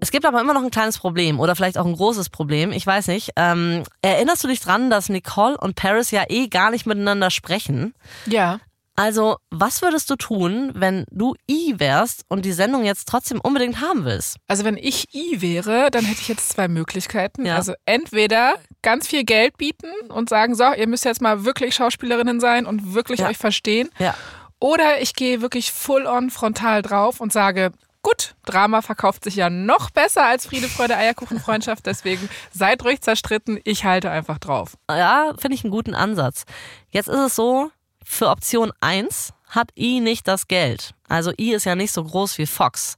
Es 0.00 0.10
gibt 0.10 0.24
aber 0.24 0.40
immer 0.40 0.54
noch 0.54 0.62
ein 0.62 0.70
kleines 0.70 0.98
Problem 0.98 1.38
oder 1.40 1.54
vielleicht 1.54 1.78
auch 1.78 1.86
ein 1.86 1.94
großes 1.94 2.30
Problem, 2.30 2.72
ich 2.72 2.86
weiß 2.86 3.08
nicht. 3.08 3.30
Ähm, 3.36 3.82
erinnerst 4.02 4.42
du 4.42 4.48
dich 4.48 4.60
dran, 4.60 4.90
dass 4.90 5.08
Nicole 5.08 5.56
und 5.58 5.76
Paris 5.76 6.10
ja 6.10 6.24
eh 6.28 6.48
gar 6.48 6.70
nicht 6.70 6.86
miteinander 6.86 7.30
sprechen? 7.30 7.94
Ja. 8.26 8.60
Also, 8.96 9.36
was 9.50 9.80
würdest 9.80 10.10
du 10.10 10.16
tun, 10.16 10.72
wenn 10.74 11.06
du 11.10 11.34
I 11.50 11.74
wärst 11.78 12.24
und 12.28 12.44
die 12.44 12.52
Sendung 12.52 12.84
jetzt 12.84 13.08
trotzdem 13.08 13.40
unbedingt 13.40 13.80
haben 13.80 14.04
willst? 14.04 14.36
Also 14.46 14.64
wenn 14.64 14.76
ich 14.76 15.14
I 15.14 15.40
wäre, 15.40 15.90
dann 15.90 16.04
hätte 16.04 16.20
ich 16.20 16.28
jetzt 16.28 16.50
zwei 16.50 16.68
Möglichkeiten. 16.68 17.46
Ja. 17.46 17.56
Also 17.56 17.72
entweder 17.86 18.56
ganz 18.82 19.06
viel 19.06 19.24
Geld 19.24 19.56
bieten 19.56 19.88
und 20.08 20.28
sagen, 20.28 20.54
so, 20.54 20.64
ihr 20.74 20.86
müsst 20.86 21.06
jetzt 21.06 21.22
mal 21.22 21.44
wirklich 21.46 21.74
Schauspielerinnen 21.74 22.40
sein 22.40 22.66
und 22.66 22.92
wirklich 22.92 23.20
Ja. 23.20 23.28
euch 23.28 23.38
verstehen. 23.38 23.88
Ja. 23.98 24.14
Oder 24.58 25.00
ich 25.00 25.14
gehe 25.14 25.40
wirklich 25.40 25.72
full 25.72 26.04
on 26.06 26.28
frontal 26.28 26.82
drauf 26.82 27.20
und 27.20 27.32
sage, 27.32 27.72
gut, 28.02 28.34
Drama 28.44 28.82
verkauft 28.82 29.24
sich 29.24 29.36
ja 29.36 29.50
noch 29.50 29.90
besser 29.90 30.26
als 30.26 30.46
Friede, 30.46 30.68
Freude, 30.68 30.96
Eierkuchen, 30.96 31.40
Freundschaft. 31.40 31.86
Deswegen 31.86 32.28
seid 32.52 32.84
ruhig 32.84 33.00
zerstritten. 33.00 33.60
Ich 33.64 33.84
halte 33.84 34.10
einfach 34.10 34.38
drauf. 34.38 34.76
Ja, 34.88 35.32
finde 35.38 35.54
ich 35.54 35.64
einen 35.64 35.70
guten 35.70 35.94
Ansatz. 35.94 36.44
Jetzt 36.90 37.08
ist 37.08 37.18
es 37.18 37.36
so, 37.36 37.70
für 38.04 38.28
Option 38.28 38.72
1 38.80 39.32
hat 39.48 39.70
I 39.76 40.00
nicht 40.00 40.26
das 40.28 40.48
Geld. 40.48 40.94
Also 41.08 41.32
I 41.38 41.52
ist 41.52 41.64
ja 41.64 41.74
nicht 41.74 41.92
so 41.92 42.04
groß 42.04 42.38
wie 42.38 42.46
Fox. 42.46 42.96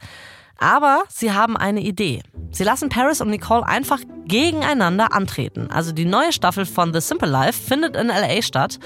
Aber 0.59 1.03
sie 1.09 1.33
haben 1.33 1.57
eine 1.57 1.81
Idee. 1.81 2.23
Sie 2.53 2.63
lassen 2.63 2.89
Paris 2.89 3.21
und 3.21 3.31
Nicole 3.31 3.67
einfach 3.67 4.01
gegeneinander 4.27 5.13
antreten. 5.13 5.71
Also 5.71 5.91
die 5.91 6.05
neue 6.05 6.33
Staffel 6.33 6.67
von 6.67 6.95
The 6.95 7.01
Simple 7.01 7.29
Life 7.29 7.61
findet 7.61 7.97
in 7.97 8.07
LA 8.07 8.43
statt 8.43 8.79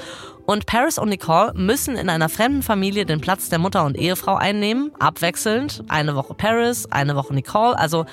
Und 0.46 0.66
Paris 0.66 0.96
und 0.96 1.08
Nicole 1.08 1.52
müssen 1.54 1.96
in 1.96 2.08
einer 2.08 2.28
fremden 2.28 2.62
Familie 2.62 3.04
den 3.04 3.20
Platz 3.20 3.48
der 3.48 3.58
Mutter 3.58 3.84
und 3.84 3.98
Ehefrau 3.98 4.36
einnehmen, 4.36 4.92
abwechselnd. 5.00 5.82
Eine 5.88 6.14
Woche 6.14 6.34
Paris, 6.34 6.86
eine 6.86 7.16
Woche 7.16 7.34
Nicole. 7.34 7.76
Also 7.76 8.06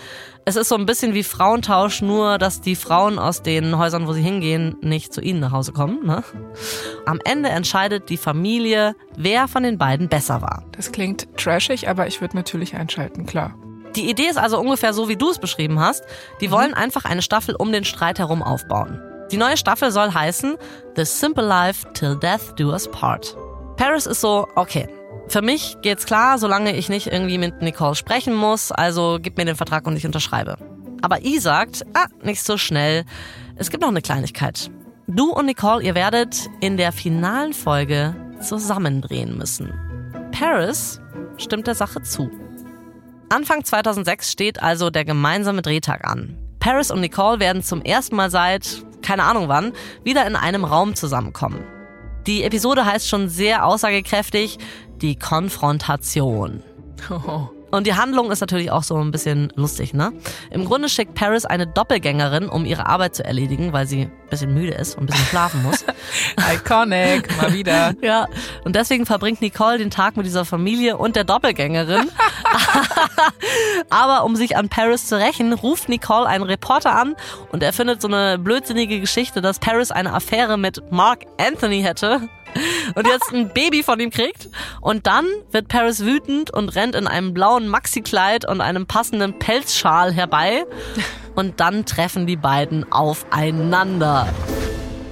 es 0.43 0.56
ist 0.56 0.67
so 0.67 0.76
ein 0.76 0.88
bisschen 0.88 1.13
wie 1.13 1.24
Frauentausch, 1.24 2.02
nur 2.02 2.39
dass 2.39 2.60
die 2.60 2.76
Frauen 2.76 3.19
aus 3.19 3.43
den 3.43 3.78
Häusern, 3.78 4.08
wo 4.08 4.13
sie 4.13 4.24
hingehen, 4.24 4.76
nicht 4.82 5.13
zu 5.13 5.22
ihnen 5.22 5.41
nach 5.41 5.52
Hause 5.52 5.74
kommen. 5.74 6.06
Ne? 6.06 6.24
Am 7.06 7.19
Ende 7.24 7.50
entscheidet 7.50 8.10
die 8.10 8.17
Familie, 8.17 8.96
wer 9.15 9.48
von 9.48 9.62
den 9.62 9.78
beiden 9.78 10.10
besser 10.10 10.41
war. 10.41 10.65
Das 10.72 10.91
klingt 10.91 11.28
trashig, 11.38 11.88
aber 11.88 12.08
ich 12.08 12.19
würde 12.19 12.36
natürlich 12.36 12.76
einschalten, 12.76 13.28
klar. 13.28 13.56
Die 13.96 14.10
Idee 14.10 14.26
ist 14.26 14.38
also 14.38 14.60
ungefähr 14.60 14.93
so, 14.93 15.08
wie 15.08 15.17
du 15.17 15.30
es 15.30 15.38
beschrieben 15.38 15.80
hast. 15.80 16.04
Die 16.41 16.50
wollen 16.50 16.74
einfach 16.74 17.06
eine 17.06 17.22
Staffel 17.22 17.56
um 17.56 17.72
den 17.72 17.86
Streit 17.86 18.17
herum 18.17 18.41
aufbauen. 18.41 19.00
Die 19.34 19.39
neue 19.39 19.58
Staffel 19.58 19.89
soll 19.89 20.13
heißen 20.13 20.58
The 20.96 21.06
Simple 21.06 21.43
Life 21.43 21.91
Till 21.93 22.15
Death 22.15 22.54
Do 22.56 22.69
Us 22.69 22.88
Part. 22.88 23.36
Paris 23.78 24.06
ist 24.06 24.22
so, 24.22 24.48
okay, 24.54 24.88
für 25.28 25.41
mich 25.41 25.76
geht's 25.82 26.06
klar, 26.06 26.38
solange 26.38 26.76
ich 26.76 26.88
nicht 26.88 27.08
irgendwie 27.08 27.39
mit 27.39 27.60
Nicole 27.63 27.96
sprechen 27.96 28.36
muss, 28.36 28.72
also 28.72 29.17
gib 29.19 29.39
mir 29.39 29.46
den 29.46 29.56
Vertrag 29.56 29.88
und 29.88 29.98
ich 29.98 30.06
unterschreibe. 30.06 30.58
Aber 31.02 31.24
I 31.26 31.39
sagt, 31.39 31.84
ah, 31.96 32.06
nicht 32.22 32.43
so 32.43 32.58
schnell. 32.60 33.06
Es 33.56 33.72
gibt 33.72 33.82
noch 33.82 33.89
eine 33.89 34.04
Kleinigkeit. 34.04 34.69
Du 35.08 35.32
und 35.32 35.48
Nicole, 35.48 35.84
ihr 35.84 35.96
werdet 35.96 36.48
in 36.60 36.78
der 36.78 36.91
finalen 36.91 37.54
Folge 37.54 38.15
zusammendrehen 38.39 39.36
müssen. 39.36 39.74
Paris 40.32 41.02
stimmt 41.38 41.65
der 41.65 41.74
Sache 41.74 42.04
zu. 42.04 42.30
Anfang 43.30 43.63
2006 43.63 44.32
steht 44.32 44.62
also 44.62 44.91
der 44.91 45.06
gemeinsame 45.06 45.63
Drehtag 45.63 46.06
an. 46.08 46.38
Paris 46.60 46.91
und 46.91 47.02
Nicole 47.02 47.39
werden 47.39 47.63
zum 47.63 47.82
ersten 47.82 48.15
Mal 48.15 48.30
seit, 48.30 48.86
keine 49.04 49.24
Ahnung 49.24 49.48
wann, 49.48 49.74
wieder 50.04 50.26
in 50.26 50.36
einem 50.36 50.66
Raum 50.66 50.96
zusammenkommen. 50.96 51.63
Die 52.26 52.44
Episode 52.44 52.86
heißt 52.86 53.08
schon 53.08 53.30
sehr 53.30 53.66
aussagekräftig, 53.66 54.58
die 55.02 55.18
Konfrontation. 55.18 56.63
Oh. 57.10 57.50
Und 57.73 57.88
die 57.88 57.95
Handlung 57.95 58.29
ist 58.29 58.39
natürlich 58.39 58.69
auch 58.69 58.83
so 58.83 58.97
ein 58.97 59.09
bisschen 59.09 59.51
lustig, 59.55 59.95
ne? 59.95 60.13
Im 60.51 60.63
Grunde 60.63 60.89
schickt 60.89 61.15
Paris 61.15 61.43
eine 61.43 61.65
Doppelgängerin, 61.65 62.47
um 62.47 62.65
ihre 62.65 62.86
Arbeit 62.86 63.15
zu 63.15 63.25
erledigen, 63.25 63.73
weil 63.73 63.88
sie 63.88 64.03
ein 64.03 64.12
bisschen 64.29 64.53
müde 64.53 64.73
ist 64.73 64.95
und 64.95 65.05
ein 65.05 65.07
bisschen 65.07 65.25
schlafen 65.25 65.63
muss. 65.63 65.83
Iconic, 66.53 67.36
mal 67.36 67.51
wieder. 67.51 67.95
ja, 68.03 68.27
und 68.63 68.75
deswegen 68.75 69.07
verbringt 69.07 69.41
Nicole 69.41 69.79
den 69.79 69.89
Tag 69.89 70.17
mit 70.17 70.27
dieser 70.27 70.45
Familie 70.45 70.97
und 70.97 71.15
der 71.15 71.23
Doppelgängerin. 71.23 72.12
Aber 73.89 74.23
um 74.23 74.36
sich 74.36 74.55
an 74.55 74.69
Paris 74.69 75.07
zu 75.07 75.17
rächen, 75.17 75.51
ruft 75.51 75.89
Nicole 75.89 76.27
einen 76.27 76.43
Reporter 76.43 76.95
an 76.95 77.15
und 77.51 77.63
er 77.63 77.73
findet 77.73 78.03
so 78.03 78.07
eine 78.07 78.38
blödsinnige 78.38 78.99
Geschichte, 78.99 79.41
dass 79.41 79.57
Paris 79.57 79.89
eine 79.89 80.13
Affäre 80.13 80.59
mit 80.59 80.91
Mark 80.91 81.25
Anthony 81.39 81.81
hätte 81.81 82.29
und 82.96 83.08
jetzt 83.08 83.32
ein 83.32 83.50
Baby 83.50 83.84
von 83.84 84.00
ihm 84.00 84.10
kriegt. 84.10 84.50
Und 84.82 85.08
dann 85.08 85.26
wird 85.52 85.68
Paris 85.68 86.02
wütend 86.02 86.52
und 86.52 86.70
rennt 86.70 86.96
in 86.96 87.08
einem 87.08 87.34
blauen 87.34 87.68
Maxi-Kleid 87.68 88.48
und 88.48 88.62
einem 88.62 88.86
passenden 88.88 89.39
Pelzschal 89.39 90.13
herbei. 90.13 90.66
Und 91.36 91.60
dann 91.60 91.86
treffen 91.86 92.28
die 92.28 92.36
beiden 92.36 92.92
aufeinander. 92.92 94.28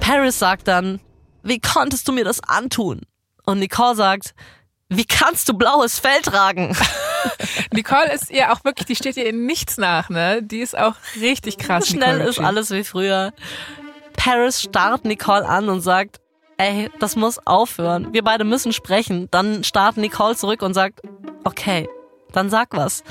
Paris 0.00 0.38
sagt 0.38 0.68
dann, 0.68 1.00
wie 1.42 1.60
konntest 1.60 2.06
du 2.08 2.12
mir 2.12 2.24
das 2.24 2.40
antun? 2.42 3.02
Und 3.44 3.58
Nicole 3.58 3.96
sagt, 3.96 4.34
wie 4.88 5.04
kannst 5.04 5.48
du 5.48 5.54
blaues 5.54 5.98
Fell 5.98 6.20
tragen? 6.22 6.76
Nicole 7.72 8.12
ist 8.12 8.30
ihr 8.30 8.52
auch 8.52 8.64
wirklich, 8.64 8.86
die 8.86 8.96
steht 8.96 9.16
ihr 9.16 9.26
in 9.26 9.46
nichts 9.46 9.78
nach, 9.78 10.10
ne? 10.10 10.42
Die 10.42 10.60
ist 10.60 10.76
auch 10.76 10.94
richtig 11.20 11.58
krass. 11.58 11.88
Schnell 11.88 12.18
Nicole 12.18 12.30
ist 12.30 12.38
alles 12.40 12.70
wie 12.70 12.84
früher. 12.84 13.32
Paris 14.16 14.62
starrt 14.62 15.04
Nicole 15.04 15.48
an 15.48 15.68
und 15.68 15.80
sagt, 15.80 16.20
ey, 16.56 16.90
das 16.98 17.16
muss 17.16 17.38
aufhören. 17.46 18.12
Wir 18.12 18.22
beide 18.22 18.44
müssen 18.44 18.72
sprechen. 18.72 19.28
Dann 19.30 19.64
starrt 19.64 19.96
Nicole 19.96 20.36
zurück 20.36 20.62
und 20.62 20.74
sagt, 20.74 21.00
okay, 21.44 21.88
dann 22.32 22.50
sag 22.50 22.76
was. 22.76 23.02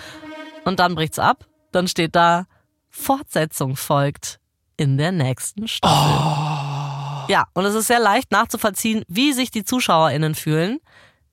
Und 0.66 0.80
dann 0.80 0.96
bricht's 0.96 1.20
ab. 1.20 1.46
Dann 1.72 1.88
steht 1.88 2.16
da, 2.16 2.46
Fortsetzung 2.90 3.76
folgt 3.76 4.40
in 4.78 4.98
der 4.98 5.12
nächsten 5.12 5.68
Staffel. 5.68 7.32
Ja, 7.32 7.46
und 7.54 7.66
es 7.66 7.76
ist 7.76 7.88
sehr 7.88 8.00
leicht 8.00 8.32
nachzuvollziehen, 8.32 9.04
wie 9.08 9.32
sich 9.32 9.52
die 9.52 9.64
ZuschauerInnen 9.64 10.36
fühlen. 10.36 10.80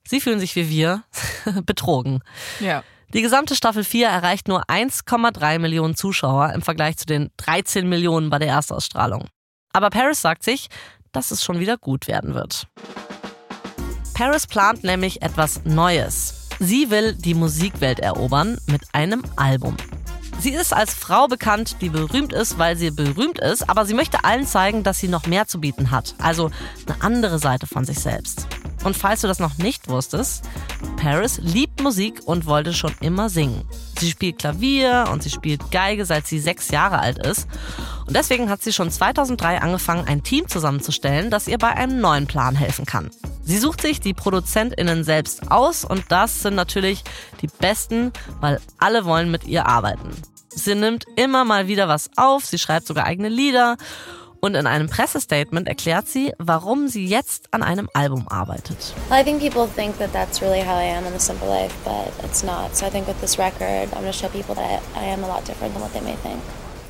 Sie 0.07 0.21
fühlen 0.21 0.39
sich 0.39 0.55
wie 0.55 0.69
wir, 0.69 1.03
betrogen. 1.65 2.21
Ja. 2.61 2.83
Die 3.15 3.23
gesamte 3.23 3.57
Staffel 3.57 3.85
4 3.85 4.07
erreicht 4.07 4.49
nur 4.49 4.65
1,3 4.67 5.59
Millionen 5.59 5.97
Zuschauer 5.97 6.53
im 6.53 6.63
Vergleich 6.63 6.99
zu 6.99 7.07
den 7.07 7.31
13 7.39 7.89
Millionen 7.89 8.29
bei 8.29 8.39
der 8.39 8.49
Erstausstrahlung. 8.49 9.29
Aber 9.73 9.91
Paris 9.91 10.21
sagt 10.21 10.43
sich, 10.43 10.69
dass 11.13 11.31
es 11.31 11.43
schon 11.43 11.61
wieder 11.61 11.77
gut 11.77 12.09
werden 12.09 12.35
wird. 12.35 12.67
Paris 14.15 14.47
plant 14.47 14.83
nämlich 14.83 15.23
etwas 15.23 15.65
Neues. 15.65 16.49
Sie 16.59 16.91
will 16.91 17.15
die 17.15 17.35
Musikwelt 17.35 18.01
erobern 18.01 18.59
mit 18.67 18.83
einem 18.93 19.23
Album. 19.37 19.77
Sie 20.41 20.51
ist 20.51 20.73
als 20.73 20.95
Frau 20.95 21.27
bekannt, 21.27 21.77
die 21.81 21.89
berühmt 21.89 22.33
ist, 22.33 22.59
weil 22.59 22.77
sie 22.77 22.91
berühmt 22.91 23.41
ist, 23.41 23.69
aber 23.69 23.87
sie 23.87 23.95
möchte 23.95 24.25
allen 24.25 24.47
zeigen, 24.47 24.85
dass 24.85 24.99
sie 24.99 25.09
noch 25.09 25.27
mehr 25.27 25.47
zu 25.49 25.61
bieten 25.61 25.91
hat. 25.91 26.15
Also 26.19 26.51
eine 26.87 27.03
andere 27.03 27.39
Seite 27.39 27.67
von 27.67 27.85
sich 27.85 27.99
selbst. 27.99 28.47
Und 28.85 28.97
falls 28.97 29.23
du 29.23 29.27
das 29.29 29.39
noch 29.39 29.59
nicht 29.59 29.89
wusstest, 29.89 30.45
Paris 30.97 31.39
liebt 31.43 31.83
Musik 31.83 32.21
und 32.25 32.47
wollte 32.47 32.73
schon 32.73 32.95
immer 33.01 33.29
singen. 33.29 33.65
Sie 33.99 34.11
spielt 34.11 34.39
Klavier 34.39 35.07
und 35.13 35.23
sie 35.23 35.31
spielt 35.31 35.71
Geige, 35.71 36.05
seit 36.05 36.27
sie 36.27 36.39
sechs 36.39 36.71
Jahre 36.71 36.99
alt 37.01 37.19
ist. 37.19 37.49
Und 38.07 38.15
deswegen 38.17 38.49
hat 38.49 38.63
sie 38.63 38.73
schon 38.73 38.91
2003 38.91 39.61
angefangen, 39.61 40.07
ein 40.07 40.23
Team 40.23 40.49
zusammenzustellen, 40.49 41.31
das 41.31 41.49
ihr 41.49 41.59
bei 41.59 41.69
einem 41.69 42.01
neuen 42.01 42.27
Plan 42.27 42.55
helfen 42.55 42.87
kann. 42.87 43.11
Sie 43.43 43.59
sucht 43.59 43.81
sich 43.81 44.01
die 44.01 44.15
ProduzentInnen 44.15 45.05
selbst 45.05 45.51
aus 45.51 45.85
und 45.85 46.05
das 46.09 46.43
sind 46.43 46.55
natürlich 46.55 47.03
die 47.43 47.49
Besten, 47.49 48.13
weil 48.41 48.61
alle 48.79 49.05
wollen 49.05 49.31
mit 49.31 49.45
ihr 49.45 49.67
arbeiten. 49.67 50.11
Sie 50.51 50.75
nimmt 50.75 51.05
immer 51.17 51.45
mal 51.45 51.69
wieder 51.69 51.89
was 51.89 52.11
auf, 52.17 52.45
sie 52.45 52.59
schreibt 52.59 52.87
sogar 52.87 53.05
eigene 53.05 53.29
Lieder 53.29 53.77
und 54.41 54.55
in 54.55 54.67
einem 54.67 54.89
Pressestatement 54.89 55.69
erklärt 55.69 56.09
sie, 56.09 56.33
warum 56.39 56.89
sie 56.89 57.07
jetzt 57.07 57.49
an 57.53 57.63
einem 57.63 57.89
Album 57.95 58.27
arbeitet. 58.29 58.95
Well, 59.09 59.21
I 59.21 59.25
think 59.25 59.41
people 59.41 59.67
think 59.67 59.99
that 59.99 60.13
that's 60.13 60.41
really 60.41 60.61
how 60.61 60.77
I 60.77 60.85
am 60.85 61.07
in 61.07 61.13
the 61.13 61.21
simple 61.21 61.49
life, 61.49 61.75
but 61.85 62.13
it's 62.25 62.43
not. 62.43 62.75
So 62.75 62.87
I 62.87 62.91
think 62.91 63.07
with 63.07 63.21
this 63.21 63.39
record, 63.39 63.89
I'm 63.93 64.03
going 64.03 64.13
to 64.13 64.13
show 64.13 64.29
people 64.29 64.55
that 64.55 64.83
I 64.95 65.05
am 65.05 65.25
a 65.25 65.29
lot 65.29 65.45
different 65.45 65.75
than 65.75 65.83
what 65.83 65.93
they 65.93 66.01
may 66.01 66.17
think. 66.17 66.43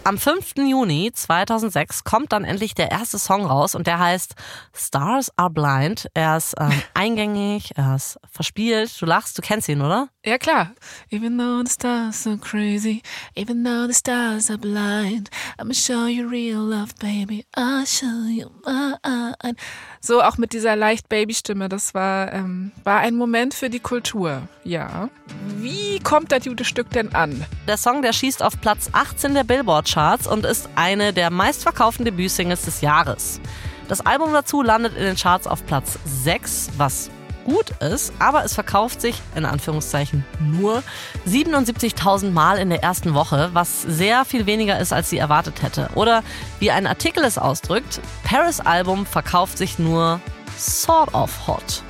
Am 0.08 0.16
5. 0.16 0.54
Juni 0.56 1.12
2006 1.12 2.02
kommt 2.02 2.32
dann 2.32 2.44
endlich 2.44 2.72
der 2.72 2.90
erste 2.90 3.18
Song 3.18 3.44
raus 3.44 3.74
und 3.74 3.86
der 3.86 3.98
heißt 3.98 4.36
Stars 4.74 5.30
Are 5.36 5.50
Blind. 5.50 6.08
Er 6.14 6.38
ist 6.38 6.54
ähm, 6.58 6.72
eingängig, 6.94 7.72
er 7.76 7.96
ist 7.96 8.18
verspielt. 8.26 8.90
Du 8.98 9.04
lachst, 9.04 9.36
du 9.36 9.42
kennst 9.42 9.68
ihn, 9.68 9.82
oder? 9.82 10.08
Ja, 10.24 10.38
klar. 10.38 10.70
Even 11.10 11.36
though 11.36 11.62
the 11.62 11.70
stars 11.70 12.26
are 12.26 12.38
crazy, 12.38 13.02
even 13.36 13.62
though 13.64 13.86
the 13.86 13.92
stars 13.92 14.48
are 14.48 14.58
blind, 14.58 15.28
I'ma 15.58 15.74
show 15.74 16.06
you 16.06 16.26
real 16.26 16.60
love, 16.60 16.94
baby. 16.98 17.44
I'll 17.54 17.84
show 17.84 18.26
you 18.30 18.48
mine. 18.64 19.56
So 20.00 20.22
auch 20.22 20.38
mit 20.38 20.52
dieser 20.52 20.76
leicht 20.76 21.08
Babystimme, 21.08 21.68
das 21.68 21.94
war, 21.94 22.32
ähm, 22.32 22.72
war 22.84 23.00
ein 23.00 23.16
Moment 23.16 23.54
für 23.54 23.68
die 23.68 23.80
Kultur. 23.80 24.42
Ja. 24.64 25.08
Wie 25.56 25.98
kommt 26.00 26.32
das 26.32 26.44
gute 26.44 26.64
Stück 26.64 26.90
denn 26.90 27.14
an? 27.14 27.44
Der 27.66 27.76
Song, 27.76 28.02
der 28.02 28.12
schießt 28.12 28.42
auf 28.42 28.60
Platz 28.60 28.90
18 28.92 29.34
der 29.34 29.44
Billboard-Charts 29.44 30.26
und 30.26 30.44
ist 30.44 30.68
eine 30.76 31.12
der 31.12 31.30
meistverkauften 31.30 32.04
Debütsingles 32.04 32.62
des 32.62 32.80
Jahres. 32.80 33.40
Das 33.88 34.04
Album 34.04 34.32
dazu 34.32 34.62
landet 34.62 34.96
in 34.96 35.02
den 35.02 35.16
Charts 35.16 35.46
auf 35.46 35.64
Platz 35.66 35.98
6, 36.04 36.70
was 36.76 37.10
gut 37.48 37.70
ist, 37.80 38.12
aber 38.18 38.44
es 38.44 38.54
verkauft 38.54 39.00
sich 39.00 39.20
in 39.34 39.44
Anführungszeichen 39.44 40.24
nur 40.38 40.82
77.000 41.26 42.30
Mal 42.30 42.58
in 42.58 42.68
der 42.68 42.82
ersten 42.82 43.14
Woche, 43.14 43.50
was 43.54 43.82
sehr 43.82 44.24
viel 44.24 44.46
weniger 44.46 44.78
ist, 44.78 44.92
als 44.92 45.08
sie 45.08 45.18
erwartet 45.18 45.62
hätte. 45.62 45.88
Oder 45.94 46.22
wie 46.58 46.70
ein 46.70 46.86
Artikel 46.86 47.24
es 47.24 47.38
ausdrückt, 47.38 48.00
Paris 48.22 48.60
Album 48.60 49.06
verkauft 49.06 49.56
sich 49.56 49.78
nur 49.78 50.20
sort 50.56 51.14
of 51.14 51.46
hot. 51.46 51.82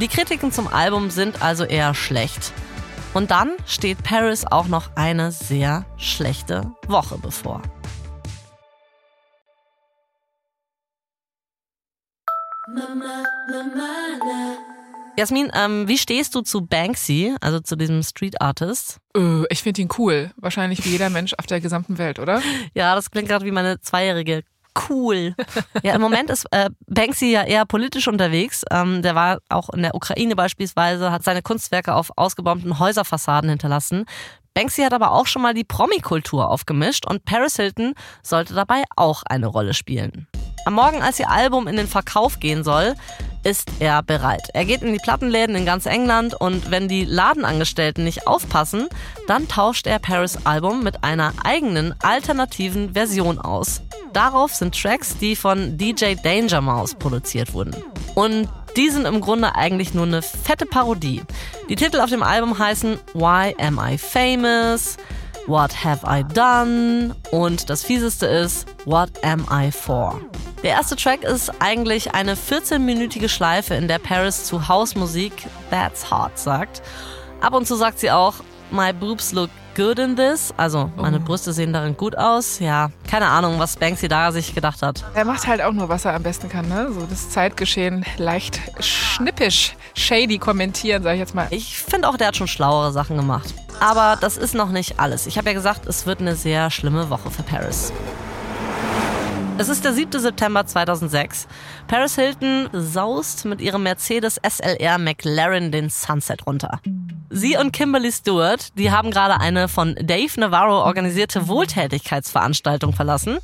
Die 0.00 0.08
Kritiken 0.08 0.50
zum 0.50 0.68
Album 0.68 1.10
sind 1.10 1.42
also 1.42 1.64
eher 1.64 1.94
schlecht. 1.94 2.52
Und 3.12 3.30
dann 3.30 3.50
steht 3.66 4.02
Paris 4.02 4.46
auch 4.46 4.68
noch 4.68 4.90
eine 4.96 5.32
sehr 5.32 5.84
schlechte 5.98 6.72
Woche 6.86 7.18
bevor. 7.18 7.60
Jasmin, 15.16 15.52
ähm, 15.54 15.88
wie 15.88 15.98
stehst 15.98 16.34
du 16.34 16.40
zu 16.40 16.62
Banksy, 16.66 17.34
also 17.42 17.60
zu 17.60 17.76
diesem 17.76 18.02
Street 18.02 18.40
Artist? 18.40 18.98
Äh, 19.14 19.44
ich 19.50 19.62
finde 19.62 19.82
ihn 19.82 19.88
cool. 19.98 20.30
Wahrscheinlich 20.36 20.84
wie 20.86 20.90
jeder 20.90 21.10
Mensch 21.10 21.34
auf 21.38 21.46
der 21.46 21.60
gesamten 21.60 21.98
Welt, 21.98 22.18
oder? 22.18 22.40
Ja, 22.74 22.94
das 22.94 23.10
klingt 23.10 23.28
gerade 23.28 23.44
wie 23.44 23.50
meine 23.50 23.78
Zweijährige. 23.80 24.42
Cool. 24.88 25.34
Ja, 25.82 25.94
im 25.94 26.00
Moment 26.00 26.30
ist 26.30 26.46
äh, 26.50 26.70
Banksy 26.86 27.30
ja 27.30 27.42
eher 27.42 27.66
politisch 27.66 28.08
unterwegs. 28.08 28.64
Ähm, 28.70 29.02
der 29.02 29.14
war 29.14 29.38
auch 29.50 29.68
in 29.68 29.82
der 29.82 29.94
Ukraine 29.94 30.34
beispielsweise, 30.34 31.12
hat 31.12 31.24
seine 31.24 31.42
Kunstwerke 31.42 31.94
auf 31.94 32.10
ausgebombten 32.16 32.78
Häuserfassaden 32.78 33.50
hinterlassen. 33.50 34.06
Banksy 34.54 34.82
hat 34.82 34.94
aber 34.94 35.12
auch 35.12 35.26
schon 35.26 35.42
mal 35.42 35.52
die 35.52 35.64
Promi-Kultur 35.64 36.48
aufgemischt 36.48 37.06
und 37.06 37.24
Paris 37.26 37.56
Hilton 37.56 37.92
sollte 38.22 38.54
dabei 38.54 38.82
auch 38.96 39.22
eine 39.24 39.46
Rolle 39.46 39.74
spielen. 39.74 40.26
Am 40.64 40.74
Morgen, 40.74 41.02
als 41.02 41.18
ihr 41.18 41.30
Album 41.30 41.66
in 41.66 41.76
den 41.76 41.88
Verkauf 41.88 42.38
gehen 42.38 42.62
soll, 42.64 42.94
ist 43.44 43.70
er 43.80 44.02
bereit. 44.02 44.48
Er 44.54 44.64
geht 44.64 44.82
in 44.82 44.92
die 44.92 44.98
Plattenläden 44.98 45.56
in 45.56 45.66
ganz 45.66 45.86
England 45.86 46.34
und 46.34 46.70
wenn 46.70 46.88
die 46.88 47.04
Ladenangestellten 47.04 48.04
nicht 48.04 48.26
aufpassen, 48.26 48.88
dann 49.26 49.48
tauscht 49.48 49.86
er 49.86 49.98
Paris 49.98 50.38
Album 50.44 50.82
mit 50.82 51.04
einer 51.04 51.32
eigenen 51.44 51.94
alternativen 52.02 52.94
Version 52.94 53.38
aus. 53.38 53.82
Darauf 54.12 54.54
sind 54.54 54.80
Tracks, 54.80 55.16
die 55.18 55.36
von 55.36 55.78
DJ 55.78 56.14
Danger 56.22 56.60
Mouse 56.60 56.94
produziert 56.94 57.54
wurden. 57.54 57.74
Und 58.14 58.48
die 58.76 58.90
sind 58.90 59.06
im 59.06 59.20
Grunde 59.20 59.54
eigentlich 59.54 59.94
nur 59.94 60.06
eine 60.06 60.22
fette 60.22 60.66
Parodie. 60.66 61.22
Die 61.68 61.76
Titel 61.76 62.00
auf 62.00 62.10
dem 62.10 62.22
Album 62.22 62.58
heißen 62.58 62.98
Why 63.14 63.54
Am 63.58 63.80
I 63.82 63.98
Famous? 63.98 64.96
What 65.46 65.84
Have 65.84 66.06
I 66.06 66.22
Done? 66.24 67.14
Und 67.30 67.68
das 67.68 67.82
fieseste 67.82 68.26
ist 68.26 68.66
What 68.84 69.10
Am 69.24 69.46
I 69.50 69.70
For? 69.72 70.20
Der 70.62 70.70
erste 70.70 70.94
Track 70.96 71.24
ist 71.24 71.50
eigentlich 71.60 72.14
eine 72.14 72.36
14-minütige 72.36 73.28
Schleife, 73.28 73.74
in 73.74 73.88
der 73.88 73.98
Paris 73.98 74.44
zu 74.44 74.68
Hausmusik 74.68 75.32
That's 75.70 76.10
Hard 76.10 76.38
sagt. 76.38 76.82
Ab 77.40 77.54
und 77.54 77.66
zu 77.66 77.74
sagt 77.74 77.98
sie 77.98 78.10
auch 78.10 78.34
My 78.70 78.92
boobs 78.92 79.32
look 79.32 79.50
good 79.74 79.98
in 79.98 80.16
this. 80.16 80.54
Also, 80.56 80.90
meine 80.96 81.18
Oh. 81.18 81.20
Brüste 81.24 81.52
sehen 81.52 81.72
darin 81.72 81.96
gut 81.96 82.16
aus. 82.16 82.58
Ja, 82.60 82.90
keine 83.10 83.26
Ahnung, 83.26 83.58
was 83.58 83.76
Banksy 83.76 84.06
da 84.08 84.30
sich 84.32 84.54
gedacht 84.54 84.80
hat. 84.80 85.04
Er 85.14 85.24
macht 85.24 85.46
halt 85.46 85.60
auch 85.60 85.72
nur, 85.72 85.88
was 85.88 86.04
er 86.04 86.14
am 86.14 86.22
besten 86.22 86.48
kann, 86.48 86.68
ne? 86.68 86.90
So 86.92 87.04
das 87.04 87.28
Zeitgeschehen 87.30 88.06
leicht 88.16 88.60
schnippisch, 88.80 89.74
shady 89.94 90.38
kommentieren, 90.38 91.02
sag 91.02 91.14
ich 91.14 91.18
jetzt 91.18 91.34
mal. 91.34 91.48
Ich 91.50 91.78
finde 91.78 92.08
auch, 92.08 92.16
der 92.16 92.28
hat 92.28 92.36
schon 92.36 92.48
schlauere 92.48 92.92
Sachen 92.92 93.16
gemacht. 93.16 93.52
Aber 93.82 94.16
das 94.20 94.36
ist 94.36 94.54
noch 94.54 94.70
nicht 94.70 95.00
alles. 95.00 95.26
Ich 95.26 95.38
habe 95.38 95.48
ja 95.48 95.54
gesagt, 95.54 95.86
es 95.86 96.06
wird 96.06 96.20
eine 96.20 96.36
sehr 96.36 96.70
schlimme 96.70 97.10
Woche 97.10 97.32
für 97.32 97.42
Paris. 97.42 97.92
Es 99.58 99.68
ist 99.68 99.84
der 99.84 99.92
7. 99.92 100.20
September 100.20 100.64
2006. 100.64 101.48
Paris 101.88 102.14
Hilton 102.14 102.68
saust 102.72 103.44
mit 103.44 103.60
ihrem 103.60 103.82
Mercedes 103.82 104.40
SLR 104.48 104.98
McLaren 104.98 105.72
den 105.72 105.90
Sunset 105.90 106.46
runter. 106.46 106.80
Sie 107.28 107.56
und 107.56 107.72
Kimberly 107.72 108.12
Stewart, 108.12 108.68
die 108.78 108.92
haben 108.92 109.10
gerade 109.10 109.40
eine 109.40 109.66
von 109.66 109.96
Dave 110.00 110.38
Navarro 110.38 110.84
organisierte 110.84 111.48
Wohltätigkeitsveranstaltung 111.48 112.92
verlassen 112.92 113.38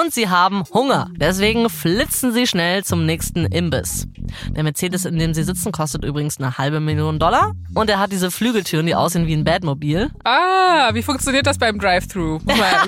und 0.00 0.12
sie 0.12 0.28
haben 0.28 0.64
Hunger. 0.72 1.10
Deswegen 1.16 1.68
flitzen 1.70 2.32
sie 2.32 2.46
schnell 2.46 2.84
zum 2.84 3.06
nächsten 3.06 3.46
Imbiss. 3.46 4.06
Der 4.50 4.62
Mercedes, 4.62 5.04
in 5.04 5.18
dem 5.18 5.34
sie 5.34 5.42
sitzen, 5.42 5.72
kostet 5.72 6.04
übrigens 6.04 6.38
eine 6.38 6.58
halbe 6.58 6.80
Million 6.80 7.18
Dollar 7.18 7.52
und 7.74 7.90
er 7.90 7.98
hat 7.98 8.12
diese 8.12 8.30
Flügeltüren, 8.30 8.86
die 8.86 8.94
aussehen 8.94 9.26
wie 9.26 9.34
ein 9.34 9.44
Badmobil. 9.44 10.10
Ah, 10.24 10.90
wie 10.92 11.02
funktioniert 11.02 11.46
das 11.46 11.58
beim 11.58 11.78
Drive-Thru? 11.78 12.38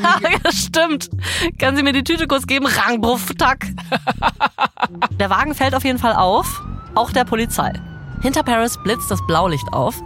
Stimmt. 0.50 1.10
Kann 1.58 1.76
sie 1.76 1.82
mir 1.82 1.92
die 1.92 2.04
Tüte 2.04 2.26
kurz 2.26 2.46
geben? 2.46 2.66
Rang, 2.66 3.00
bruff, 3.00 3.32
tack. 3.38 3.66
Der 5.18 5.30
Wagen 5.30 5.54
fällt 5.54 5.74
auf 5.74 5.84
jeden 5.84 5.98
Fall 5.98 6.14
auf, 6.14 6.62
auch 6.94 7.10
der 7.12 7.24
Polizei. 7.24 7.72
Hinter 8.22 8.42
Paris 8.42 8.78
blitzt 8.82 9.10
das 9.10 9.24
Blaulicht 9.26 9.72
auf. 9.72 10.02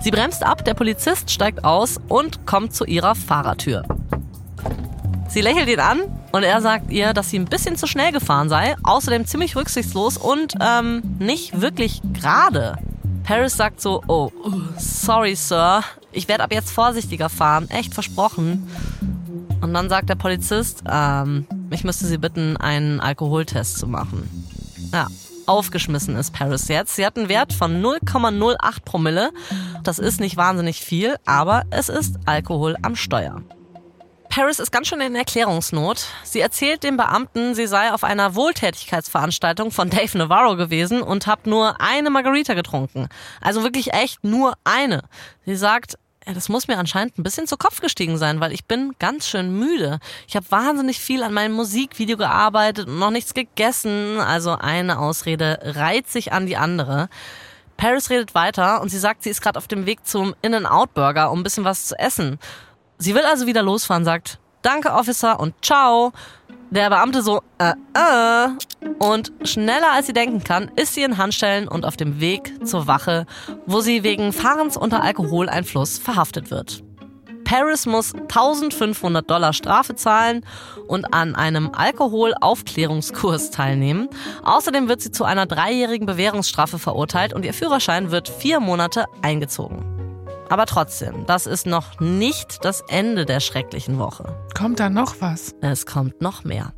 Sie 0.00 0.10
bremst 0.10 0.42
ab, 0.42 0.64
der 0.64 0.74
Polizist 0.74 1.30
steigt 1.30 1.64
aus 1.64 1.98
und 2.08 2.46
kommt 2.46 2.74
zu 2.74 2.84
ihrer 2.84 3.14
Fahrertür. 3.14 3.84
Sie 5.34 5.40
lächelt 5.40 5.68
ihn 5.68 5.80
an 5.80 6.02
und 6.30 6.44
er 6.44 6.60
sagt 6.60 6.92
ihr, 6.92 7.12
dass 7.12 7.28
sie 7.28 7.40
ein 7.40 7.46
bisschen 7.46 7.74
zu 7.74 7.88
schnell 7.88 8.12
gefahren 8.12 8.48
sei, 8.48 8.76
außerdem 8.84 9.26
ziemlich 9.26 9.56
rücksichtslos 9.56 10.16
und 10.16 10.54
ähm, 10.60 11.02
nicht 11.18 11.60
wirklich 11.60 12.00
gerade. 12.12 12.78
Paris 13.24 13.56
sagt 13.56 13.80
so, 13.80 14.00
oh, 14.06 14.30
sorry, 14.78 15.34
Sir, 15.34 15.82
ich 16.12 16.28
werde 16.28 16.44
ab 16.44 16.52
jetzt 16.52 16.70
vorsichtiger 16.70 17.28
fahren, 17.28 17.68
echt 17.70 17.94
versprochen. 17.94 18.70
Und 19.60 19.74
dann 19.74 19.88
sagt 19.88 20.08
der 20.08 20.14
Polizist, 20.14 20.84
ähm, 20.88 21.48
ich 21.70 21.82
müsste 21.82 22.06
Sie 22.06 22.18
bitten, 22.18 22.56
einen 22.56 23.00
Alkoholtest 23.00 23.78
zu 23.78 23.88
machen. 23.88 24.46
Ja, 24.92 25.08
aufgeschmissen 25.46 26.14
ist 26.14 26.32
Paris 26.32 26.68
jetzt. 26.68 26.94
Sie 26.94 27.04
hat 27.04 27.18
einen 27.18 27.28
Wert 27.28 27.52
von 27.52 27.82
0,08 27.82 28.84
Promille. 28.84 29.32
Das 29.82 29.98
ist 29.98 30.20
nicht 30.20 30.36
wahnsinnig 30.36 30.84
viel, 30.84 31.16
aber 31.26 31.64
es 31.70 31.88
ist 31.88 32.20
Alkohol 32.24 32.76
am 32.82 32.94
Steuer. 32.94 33.42
Paris 34.34 34.58
ist 34.58 34.72
ganz 34.72 34.88
schön 34.88 35.00
in 35.00 35.14
Erklärungsnot. 35.14 36.06
Sie 36.24 36.40
erzählt 36.40 36.82
dem 36.82 36.96
Beamten, 36.96 37.54
sie 37.54 37.68
sei 37.68 37.92
auf 37.92 38.02
einer 38.02 38.34
Wohltätigkeitsveranstaltung 38.34 39.70
von 39.70 39.90
Dave 39.90 40.18
Navarro 40.18 40.56
gewesen 40.56 41.02
und 41.02 41.28
habe 41.28 41.48
nur 41.48 41.80
eine 41.80 42.10
Margarita 42.10 42.54
getrunken. 42.54 43.06
Also 43.40 43.62
wirklich 43.62 43.92
echt 43.92 44.24
nur 44.24 44.54
eine. 44.64 45.02
Sie 45.46 45.54
sagt, 45.54 45.98
das 46.26 46.48
muss 46.48 46.66
mir 46.66 46.78
anscheinend 46.78 47.16
ein 47.16 47.22
bisschen 47.22 47.46
zu 47.46 47.56
Kopf 47.56 47.80
gestiegen 47.80 48.18
sein, 48.18 48.40
weil 48.40 48.52
ich 48.52 48.64
bin 48.64 48.96
ganz 48.98 49.28
schön 49.28 49.56
müde. 49.56 50.00
Ich 50.26 50.34
habe 50.34 50.50
wahnsinnig 50.50 50.98
viel 50.98 51.22
an 51.22 51.32
meinem 51.32 51.54
Musikvideo 51.54 52.16
gearbeitet 52.16 52.88
und 52.88 52.98
noch 52.98 53.12
nichts 53.12 53.34
gegessen. 53.34 54.18
Also 54.18 54.56
eine 54.58 54.98
Ausrede 54.98 55.60
reiht 55.62 56.08
sich 56.10 56.32
an 56.32 56.46
die 56.46 56.56
andere. 56.56 57.08
Paris 57.76 58.10
redet 58.10 58.34
weiter 58.34 58.82
und 58.82 58.88
sie 58.88 58.98
sagt, 58.98 59.22
sie 59.22 59.30
ist 59.30 59.42
gerade 59.42 59.58
auf 59.58 59.68
dem 59.68 59.86
Weg 59.86 60.04
zum 60.04 60.34
In-N-Out-Burger, 60.42 61.30
um 61.30 61.38
ein 61.38 61.44
bisschen 61.44 61.64
was 61.64 61.84
zu 61.84 61.96
essen. 62.00 62.40
Sie 62.98 63.14
will 63.14 63.24
also 63.24 63.46
wieder 63.46 63.62
losfahren, 63.62 64.04
sagt 64.04 64.38
Danke, 64.62 64.92
Officer 64.92 65.38
und 65.40 65.54
ciao. 65.62 66.12
Der 66.70 66.88
Beamte 66.88 67.22
so, 67.22 67.42
äh, 67.58 67.74
äh. 67.94 68.48
Und 68.98 69.32
schneller 69.44 69.92
als 69.92 70.06
sie 70.06 70.12
denken 70.12 70.42
kann, 70.42 70.70
ist 70.76 70.94
sie 70.94 71.02
in 71.02 71.18
Handstellen 71.18 71.68
und 71.68 71.84
auf 71.84 71.96
dem 71.96 72.20
Weg 72.20 72.66
zur 72.66 72.86
Wache, 72.86 73.26
wo 73.66 73.80
sie 73.80 74.02
wegen 74.02 74.32
Fahrens 74.32 74.76
unter 74.76 75.02
Alkoholeinfluss 75.02 75.98
verhaftet 75.98 76.50
wird. 76.50 76.82
Paris 77.44 77.86
muss 77.86 78.14
1500 78.14 79.30
Dollar 79.30 79.52
Strafe 79.52 79.94
zahlen 79.94 80.44
und 80.88 81.12
an 81.12 81.34
einem 81.34 81.70
Alkoholaufklärungskurs 81.72 83.50
teilnehmen. 83.50 84.08
Außerdem 84.42 84.88
wird 84.88 85.02
sie 85.02 85.12
zu 85.12 85.24
einer 85.24 85.46
dreijährigen 85.46 86.06
Bewährungsstrafe 86.06 86.78
verurteilt 86.78 87.34
und 87.34 87.44
ihr 87.44 87.54
Führerschein 87.54 88.10
wird 88.10 88.28
vier 88.28 88.60
Monate 88.60 89.04
eingezogen. 89.22 90.03
Aber 90.48 90.66
trotzdem, 90.66 91.26
das 91.26 91.46
ist 91.46 91.66
noch 91.66 92.00
nicht 92.00 92.64
das 92.64 92.82
Ende 92.88 93.24
der 93.24 93.40
schrecklichen 93.40 93.98
Woche. 93.98 94.36
Kommt 94.56 94.80
da 94.80 94.88
noch 94.88 95.16
was? 95.20 95.54
Es 95.60 95.86
kommt 95.86 96.20
noch 96.20 96.44
mehr. 96.44 96.72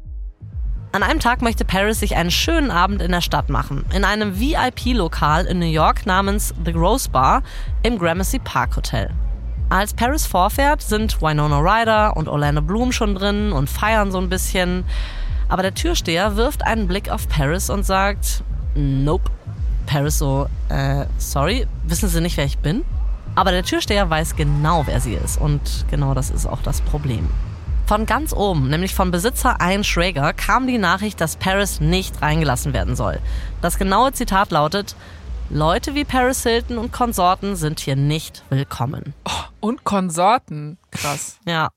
An 0.92 1.02
einem 1.02 1.20
Tag 1.20 1.42
möchte 1.42 1.64
Paris 1.64 2.00
sich 2.00 2.16
einen 2.16 2.30
schönen 2.30 2.70
Abend 2.70 3.02
in 3.02 3.12
der 3.12 3.20
Stadt 3.20 3.50
machen. 3.50 3.84
In 3.94 4.04
einem 4.04 4.40
VIP-Lokal 4.40 5.44
in 5.46 5.58
New 5.58 5.66
York 5.66 6.06
namens 6.06 6.54
The 6.64 6.70
Rose 6.70 7.10
Bar 7.10 7.42
im 7.82 7.98
Gramercy 7.98 8.38
Park 8.38 8.76
Hotel. 8.76 9.10
Als 9.68 9.92
Paris 9.92 10.26
vorfährt, 10.26 10.80
sind 10.80 11.20
Winona 11.20 11.58
Ryder 11.58 12.16
und 12.16 12.28
Orlando 12.28 12.62
Bloom 12.62 12.92
schon 12.92 13.14
drin 13.14 13.52
und 13.52 13.68
feiern 13.68 14.12
so 14.12 14.18
ein 14.18 14.28
bisschen. 14.28 14.84
Aber 15.48 15.62
der 15.62 15.74
Türsteher 15.74 16.36
wirft 16.36 16.64
einen 16.64 16.86
Blick 16.86 17.10
auf 17.10 17.28
Paris 17.28 17.68
und 17.68 17.84
sagt, 17.84 18.42
Nope. 18.74 19.30
Paris 19.86 20.18
so, 20.18 20.46
äh, 20.68 21.06
sorry, 21.18 21.66
wissen 21.84 22.08
Sie 22.08 22.20
nicht, 22.20 22.36
wer 22.36 22.44
ich 22.44 22.58
bin? 22.58 22.84
Aber 23.36 23.50
der 23.52 23.62
Türsteher 23.62 24.08
weiß 24.08 24.34
genau, 24.34 24.86
wer 24.86 24.98
sie 25.00 25.14
ist. 25.14 25.38
Und 25.38 25.84
genau 25.90 26.14
das 26.14 26.30
ist 26.30 26.46
auch 26.46 26.62
das 26.62 26.80
Problem. 26.80 27.28
Von 27.86 28.06
ganz 28.06 28.32
oben, 28.32 28.68
nämlich 28.68 28.94
von 28.94 29.10
Besitzer 29.12 29.58
Ian 29.60 29.84
Schrager, 29.84 30.32
kam 30.32 30.66
die 30.66 30.78
Nachricht, 30.78 31.20
dass 31.20 31.36
Paris 31.36 31.80
nicht 31.80 32.20
reingelassen 32.20 32.72
werden 32.72 32.96
soll. 32.96 33.20
Das 33.62 33.78
genaue 33.78 34.12
Zitat 34.12 34.50
lautet, 34.50 34.96
Leute 35.50 35.94
wie 35.94 36.04
Paris 36.04 36.42
Hilton 36.42 36.78
und 36.78 36.92
Konsorten 36.92 37.54
sind 37.54 37.78
hier 37.78 37.94
nicht 37.94 38.42
willkommen. 38.48 39.14
Und 39.60 39.84
Konsorten. 39.84 40.78
Krass. 40.90 41.38
Ja. 41.46 41.68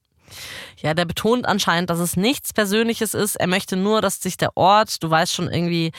Ja, 0.77 0.93
der 0.93 1.05
betont 1.05 1.45
anscheinend, 1.47 1.89
dass 1.89 1.99
es 1.99 2.15
nichts 2.15 2.53
Persönliches 2.53 3.13
ist. 3.15 3.35
Er 3.35 3.47
möchte 3.47 3.75
nur, 3.75 4.01
dass 4.01 4.21
sich 4.21 4.37
der 4.37 4.55
Ort, 4.55 5.03
du 5.03 5.09
weißt 5.09 5.33
schon, 5.33 5.51
irgendwie 5.51 5.91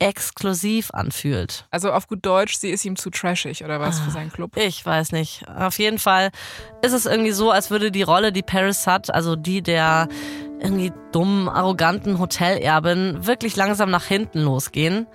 exklusiv 0.00 0.90
anfühlt. 0.92 1.66
Also 1.70 1.92
auf 1.92 2.08
gut 2.08 2.24
Deutsch, 2.26 2.56
sie 2.56 2.70
ist 2.70 2.84
ihm 2.84 2.96
zu 2.96 3.10
trashig 3.10 3.62
oder 3.62 3.78
was 3.78 4.00
für 4.00 4.10
seinen 4.10 4.32
Club. 4.32 4.56
Ich 4.56 4.84
weiß 4.84 5.12
nicht. 5.12 5.44
Auf 5.48 5.78
jeden 5.78 5.98
Fall 5.98 6.30
ist 6.82 6.92
es 6.92 7.06
irgendwie 7.06 7.32
so, 7.32 7.50
als 7.50 7.70
würde 7.70 7.92
die 7.92 8.02
Rolle, 8.02 8.32
die 8.32 8.42
Paris 8.42 8.86
hat, 8.86 9.14
also 9.14 9.36
die 9.36 9.62
der 9.62 10.08
irgendwie 10.58 10.92
dummen, 11.12 11.48
arroganten 11.48 12.18
Hotelerbin, 12.18 13.26
wirklich 13.26 13.56
langsam 13.56 13.90
nach 13.90 14.04
hinten 14.04 14.40
losgehen. 14.40 15.06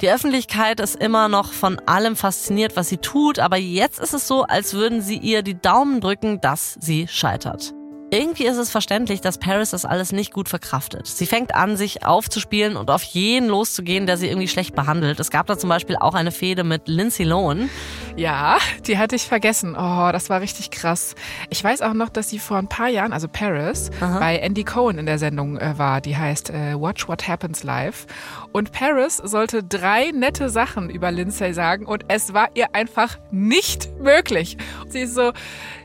Die 0.00 0.10
Öffentlichkeit 0.10 0.80
ist 0.80 0.96
immer 0.96 1.28
noch 1.28 1.52
von 1.52 1.80
allem 1.86 2.16
fasziniert, 2.16 2.76
was 2.76 2.88
sie 2.88 2.98
tut, 2.98 3.38
aber 3.38 3.56
jetzt 3.56 4.00
ist 4.00 4.14
es 4.14 4.26
so, 4.28 4.42
als 4.44 4.74
würden 4.74 5.00
sie 5.02 5.16
ihr 5.16 5.42
die 5.42 5.60
Daumen 5.60 6.00
drücken, 6.00 6.40
dass 6.40 6.76
sie 6.80 7.08
scheitert. 7.08 7.74
Irgendwie 8.12 8.44
ist 8.44 8.58
es 8.58 8.70
verständlich, 8.70 9.22
dass 9.22 9.38
Paris 9.38 9.70
das 9.70 9.86
alles 9.86 10.12
nicht 10.12 10.34
gut 10.34 10.50
verkraftet. 10.50 11.06
Sie 11.06 11.24
fängt 11.24 11.54
an, 11.54 11.78
sich 11.78 12.04
aufzuspielen 12.04 12.76
und 12.76 12.90
auf 12.90 13.02
jeden 13.02 13.48
loszugehen, 13.48 14.04
der 14.04 14.18
sie 14.18 14.28
irgendwie 14.28 14.48
schlecht 14.48 14.74
behandelt. 14.74 15.18
Es 15.18 15.30
gab 15.30 15.46
da 15.46 15.56
zum 15.56 15.70
Beispiel 15.70 15.96
auch 15.96 16.12
eine 16.12 16.30
Fehde 16.30 16.62
mit 16.62 16.88
Lindsay 16.88 17.24
Lohan. 17.24 17.70
Ja, 18.14 18.58
die 18.86 18.98
hatte 18.98 19.16
ich 19.16 19.22
vergessen. 19.22 19.74
Oh, 19.74 20.10
das 20.12 20.28
war 20.28 20.42
richtig 20.42 20.70
krass. 20.70 21.14
Ich 21.48 21.64
weiß 21.64 21.80
auch 21.80 21.94
noch, 21.94 22.10
dass 22.10 22.28
sie 22.28 22.38
vor 22.38 22.58
ein 22.58 22.68
paar 22.68 22.88
Jahren, 22.88 23.14
also 23.14 23.28
Paris, 23.28 23.88
bei 23.98 24.36
Andy 24.36 24.64
Cohen 24.64 24.98
in 24.98 25.06
der 25.06 25.18
Sendung 25.18 25.56
äh, 25.56 25.78
war. 25.78 26.02
Die 26.02 26.14
heißt 26.14 26.50
äh, 26.50 26.78
Watch 26.78 27.08
What 27.08 27.26
Happens 27.26 27.62
Live. 27.62 28.06
Und 28.52 28.72
Paris 28.72 29.16
sollte 29.16 29.62
drei 29.62 30.10
nette 30.10 30.50
Sachen 30.50 30.90
über 30.90 31.10
Lindsay 31.10 31.54
sagen 31.54 31.86
und 31.86 32.04
es 32.08 32.34
war 32.34 32.50
ihr 32.52 32.74
einfach 32.74 33.16
nicht 33.30 33.88
möglich. 33.98 34.58
Sie 34.88 35.00
ist 35.00 35.14
so, 35.14 35.32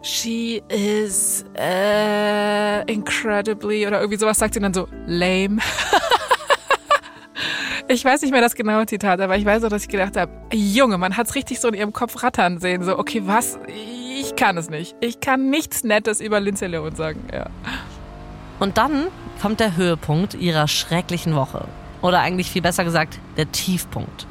she 0.07 0.63
is 0.69 1.43
äh, 1.57 2.91
incredibly 2.91 3.85
oder 3.85 3.99
irgendwie 3.99 4.17
sowas 4.17 4.37
sagt 4.37 4.53
sie 4.53 4.59
dann 4.59 4.73
so 4.73 4.87
lame. 5.05 5.57
Ich 7.89 8.03
weiß 8.03 8.21
nicht 8.21 8.31
mehr 8.31 8.41
das 8.41 8.55
genaue 8.55 8.85
Zitat, 8.85 9.21
aber 9.21 9.37
ich 9.37 9.45
weiß 9.45 9.63
auch, 9.63 9.69
dass 9.69 9.83
ich 9.83 9.87
gedacht 9.87 10.17
habe, 10.17 10.29
Junge, 10.51 10.97
man 10.97 11.15
hat 11.15 11.27
es 11.27 11.35
richtig 11.35 11.61
so 11.61 11.69
in 11.69 11.73
ihrem 11.73 11.93
Kopf 11.93 12.21
rattern 12.21 12.59
sehen. 12.59 12.83
So, 12.83 12.99
okay, 12.99 13.21
was? 13.23 13.57
Ich 13.67 14.35
kann 14.35 14.57
es 14.57 14.69
nicht. 14.69 14.93
Ich 14.99 15.21
kann 15.21 15.49
nichts 15.49 15.85
Nettes 15.85 16.19
über 16.19 16.41
Lindsay 16.41 16.67
Lohan 16.67 16.95
sagen. 16.95 17.25
Ja. 17.31 17.45
Und 18.59 18.77
dann 18.77 19.07
kommt 19.41 19.61
der 19.61 19.77
Höhepunkt 19.77 20.33
ihrer 20.33 20.67
schrecklichen 20.67 21.33
Woche. 21.33 21.65
Oder 22.01 22.19
eigentlich 22.19 22.51
viel 22.51 22.61
besser 22.61 22.83
gesagt, 22.83 23.19
der 23.37 23.53
Tiefpunkt. 23.53 24.27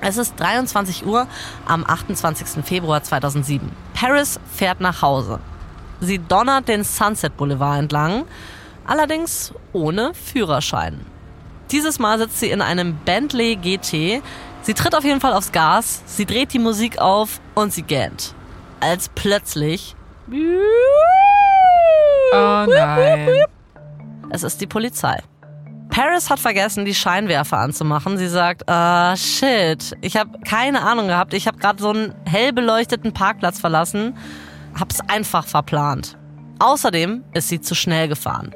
Es 0.00 0.16
ist 0.16 0.38
23 0.38 1.04
Uhr 1.06 1.26
am 1.66 1.84
28. 1.84 2.64
Februar 2.64 3.02
2007. 3.02 3.70
Paris 3.94 4.38
fährt 4.54 4.80
nach 4.80 5.02
Hause. 5.02 5.40
Sie 6.00 6.18
donnert 6.18 6.68
den 6.68 6.84
Sunset 6.84 7.36
Boulevard 7.36 7.80
entlang, 7.80 8.24
allerdings 8.86 9.52
ohne 9.72 10.14
Führerschein. 10.14 11.00
Dieses 11.70 11.98
Mal 11.98 12.18
sitzt 12.18 12.40
sie 12.40 12.50
in 12.50 12.62
einem 12.62 12.96
Bentley 13.04 13.56
GT. 13.56 14.22
Sie 14.62 14.74
tritt 14.74 14.94
auf 14.94 15.04
jeden 15.04 15.20
Fall 15.20 15.32
aufs 15.32 15.52
Gas, 15.52 16.02
sie 16.06 16.26
dreht 16.26 16.52
die 16.52 16.58
Musik 16.58 16.98
auf 16.98 17.40
und 17.54 17.72
sie 17.72 17.82
gähnt. 17.82 18.34
Als 18.80 19.08
plötzlich. 19.08 19.96
Oh 22.32 22.66
nein. 22.68 23.28
Es 24.30 24.42
ist 24.42 24.60
die 24.60 24.66
Polizei. 24.66 25.22
Paris 25.90 26.30
hat 26.30 26.38
vergessen, 26.38 26.84
die 26.84 26.94
Scheinwerfer 26.94 27.58
anzumachen. 27.58 28.18
Sie 28.18 28.28
sagt, 28.28 28.68
ah, 28.68 29.16
shit, 29.16 29.96
ich 30.00 30.16
habe 30.16 30.38
keine 30.40 30.82
Ahnung 30.82 31.08
gehabt. 31.08 31.34
Ich 31.34 31.46
habe 31.46 31.58
gerade 31.58 31.82
so 31.82 31.90
einen 31.90 32.14
hell 32.24 32.52
beleuchteten 32.52 33.12
Parkplatz 33.12 33.58
verlassen, 33.58 34.16
hab's 34.78 35.00
einfach 35.08 35.46
verplant. 35.46 36.16
Außerdem 36.58 37.24
ist 37.34 37.48
sie 37.48 37.60
zu 37.60 37.74
schnell 37.74 38.08
gefahren. 38.08 38.54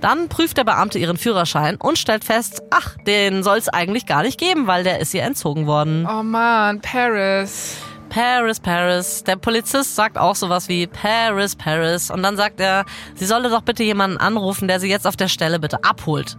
Dann 0.00 0.28
prüft 0.28 0.58
der 0.58 0.64
Beamte 0.64 0.98
ihren 0.98 1.16
Führerschein 1.16 1.76
und 1.76 1.98
stellt 1.98 2.24
fest, 2.24 2.62
ach, 2.70 2.96
den 3.06 3.42
soll 3.42 3.56
es 3.56 3.70
eigentlich 3.70 4.04
gar 4.04 4.22
nicht 4.22 4.38
geben, 4.38 4.66
weil 4.66 4.84
der 4.84 5.00
ist 5.00 5.14
ihr 5.14 5.22
entzogen 5.22 5.66
worden. 5.66 6.06
Oh 6.06 6.22
man, 6.22 6.80
Paris. 6.82 7.78
Paris, 8.14 8.60
Paris. 8.60 9.24
Der 9.24 9.34
Polizist 9.34 9.96
sagt 9.96 10.16
auch 10.16 10.36
sowas 10.36 10.68
wie 10.68 10.86
Paris, 10.86 11.56
Paris. 11.56 12.12
Und 12.12 12.22
dann 12.22 12.36
sagt 12.36 12.60
er, 12.60 12.84
sie 13.16 13.24
solle 13.24 13.50
doch 13.50 13.62
bitte 13.62 13.82
jemanden 13.82 14.18
anrufen, 14.18 14.68
der 14.68 14.78
sie 14.78 14.88
jetzt 14.88 15.04
auf 15.04 15.16
der 15.16 15.26
Stelle 15.26 15.58
bitte 15.58 15.82
abholt. 15.82 16.36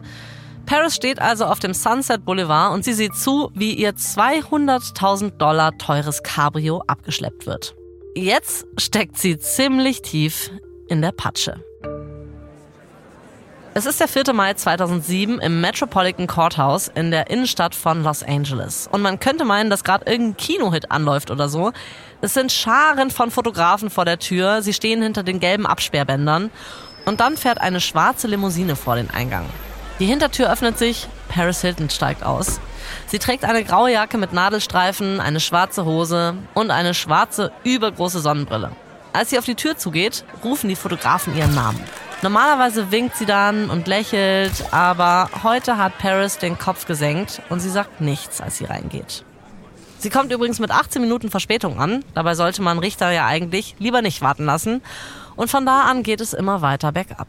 Paris 0.65 0.95
steht 0.95 1.19
also 1.19 1.43
auf 1.43 1.59
dem 1.59 1.73
Sunset 1.73 2.23
Boulevard 2.23 2.73
und 2.73 2.85
sie 2.85 2.93
sieht 2.93 3.13
zu, 3.13 3.51
wie 3.55 3.73
ihr 3.73 3.91
200.000 3.91 5.31
Dollar 5.31 5.77
teures 5.77 6.23
Cabrio 6.23 6.81
abgeschleppt 6.87 7.45
wird. 7.45 7.75
Jetzt 8.15 8.65
steckt 8.77 9.17
sie 9.17 9.37
ziemlich 9.37 10.01
tief 10.01 10.51
in 10.87 11.01
der 11.01 11.11
Patsche. 11.11 11.61
Es 13.77 13.85
ist 13.85 13.99
der 13.99 14.07
4. 14.07 14.31
Mai 14.31 14.53
2007 14.53 15.39
im 15.39 15.59
Metropolitan 15.59 16.27
Courthouse 16.27 16.89
in 16.95 17.11
der 17.11 17.29
Innenstadt 17.29 17.75
von 17.75 18.03
Los 18.03 18.23
Angeles. 18.23 18.87
Und 18.89 19.01
man 19.01 19.19
könnte 19.19 19.43
meinen, 19.43 19.69
dass 19.69 19.83
gerade 19.83 20.09
irgendein 20.09 20.37
Kinohit 20.37 20.91
anläuft 20.91 21.29
oder 21.29 21.49
so. 21.49 21.73
Es 22.21 22.33
sind 22.33 22.53
Scharen 22.53 23.11
von 23.11 23.31
Fotografen 23.31 23.89
vor 23.89 24.05
der 24.05 24.17
Tür. 24.17 24.61
Sie 24.61 24.71
stehen 24.71 25.01
hinter 25.01 25.23
den 25.23 25.41
gelben 25.41 25.65
Absperrbändern. 25.65 26.51
Und 27.03 27.19
dann 27.19 27.35
fährt 27.35 27.59
eine 27.59 27.81
schwarze 27.81 28.27
Limousine 28.27 28.77
vor 28.77 28.95
den 28.95 29.09
Eingang. 29.09 29.45
Die 29.99 30.05
Hintertür 30.05 30.49
öffnet 30.49 30.77
sich. 30.77 31.09
Paris 31.27 31.59
Hilton 31.59 31.89
steigt 31.89 32.23
aus. 32.23 32.61
Sie 33.07 33.19
trägt 33.19 33.43
eine 33.43 33.65
graue 33.65 33.91
Jacke 33.91 34.17
mit 34.17 34.31
Nadelstreifen, 34.31 35.19
eine 35.19 35.41
schwarze 35.41 35.83
Hose 35.83 36.35
und 36.53 36.71
eine 36.71 36.93
schwarze, 36.93 37.51
übergroße 37.65 38.21
Sonnenbrille. 38.21 38.71
Als 39.11 39.31
sie 39.31 39.37
auf 39.37 39.43
die 39.43 39.55
Tür 39.55 39.75
zugeht, 39.75 40.23
rufen 40.45 40.69
die 40.69 40.77
Fotografen 40.77 41.35
ihren 41.35 41.53
Namen. 41.53 41.83
Normalerweise 42.21 42.91
winkt 42.91 43.17
sie 43.17 43.25
dann 43.25 43.69
und 43.69 43.87
lächelt, 43.87 44.73
aber 44.73 45.29
heute 45.43 45.77
hat 45.77 45.97
Paris 45.99 46.37
den 46.37 46.57
Kopf 46.57 46.85
gesenkt 46.85 47.41
und 47.49 47.59
sie 47.59 47.69
sagt 47.69 48.01
nichts, 48.01 48.41
als 48.41 48.57
sie 48.57 48.65
reingeht. 48.65 49.23
Sie 49.99 50.09
kommt 50.09 50.31
übrigens 50.31 50.59
mit 50.59 50.71
18 50.71 51.01
Minuten 51.01 51.29
Verspätung 51.29 51.79
an. 51.79 52.03
Dabei 52.13 52.35
sollte 52.35 52.61
man 52.61 52.79
Richter 52.79 53.11
ja 53.11 53.25
eigentlich 53.25 53.75
lieber 53.79 54.01
nicht 54.01 54.21
warten 54.21 54.45
lassen. 54.45 54.81
Und 55.35 55.49
von 55.49 55.65
da 55.65 55.81
an 55.81 56.03
geht 56.03 56.21
es 56.21 56.33
immer 56.33 56.61
weiter 56.61 56.91
bergab. 56.91 57.27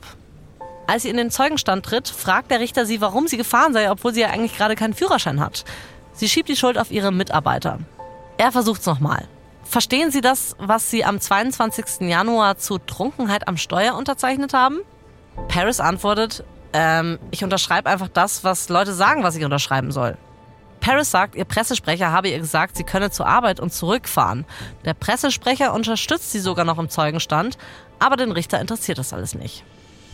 Als 0.87 1.03
sie 1.03 1.09
in 1.09 1.17
den 1.17 1.31
Zeugenstand 1.31 1.85
tritt, 1.85 2.09
fragt 2.09 2.51
der 2.51 2.61
Richter 2.61 2.87
sie, 2.87 3.01
warum 3.01 3.27
sie 3.27 3.37
gefahren 3.37 3.73
sei, 3.73 3.91
obwohl 3.91 4.15
sie 4.15 4.21
ja 4.21 4.29
eigentlich 4.29 4.57
gerade 4.57 4.77
keinen 4.77 4.95
Führerschein 4.95 5.41
hat. 5.41 5.65
Sie 6.13 6.29
schiebt 6.29 6.49
die 6.49 6.57
Schuld 6.57 6.79
auf 6.79 6.91
ihre 6.91 7.13
Mitarbeiter. 7.13 7.79
Er 8.39 8.53
versucht's 8.53 8.87
nochmal. 8.87 9.27
Verstehen 9.69 10.11
Sie 10.11 10.21
das, 10.21 10.57
was 10.59 10.91
Sie 10.91 11.05
am 11.05 11.21
22. 11.21 12.09
Januar 12.09 12.57
zu 12.57 12.79
Trunkenheit 12.79 13.49
am 13.49 13.57
Steuer 13.57 13.95
unterzeichnet 13.95 14.55
haben? 14.55 14.79
Paris 15.49 15.81
antwortet, 15.81 16.45
ähm, 16.73 17.19
ich 17.31 17.45
unterschreibe 17.45 17.89
einfach 17.89 18.09
das, 18.09 18.45
was 18.45 18.69
Leute 18.69 18.93
sagen, 18.93 19.23
was 19.23 19.37
ich 19.37 19.45
unterschreiben 19.45 19.93
soll. 19.93 20.17
Paris 20.81 21.11
sagt, 21.11 21.35
ihr 21.35 21.45
Pressesprecher 21.45 22.13
habe 22.13 22.29
ihr 22.29 22.39
gesagt, 22.39 22.77
sie 22.77 22.85
könne 22.85 23.11
zur 23.11 23.27
Arbeit 23.27 23.59
und 23.59 23.73
zurückfahren. 23.73 24.45
Der 24.85 24.95
Pressesprecher 24.95 25.75
unterstützt 25.75 26.31
sie 26.31 26.39
sogar 26.39 26.65
noch 26.65 26.79
im 26.79 26.89
Zeugenstand, 26.89 27.59
aber 27.99 28.17
den 28.17 28.31
Richter 28.31 28.61
interessiert 28.61 28.99
das 28.99 29.13
alles 29.13 29.35
nicht. 29.35 29.65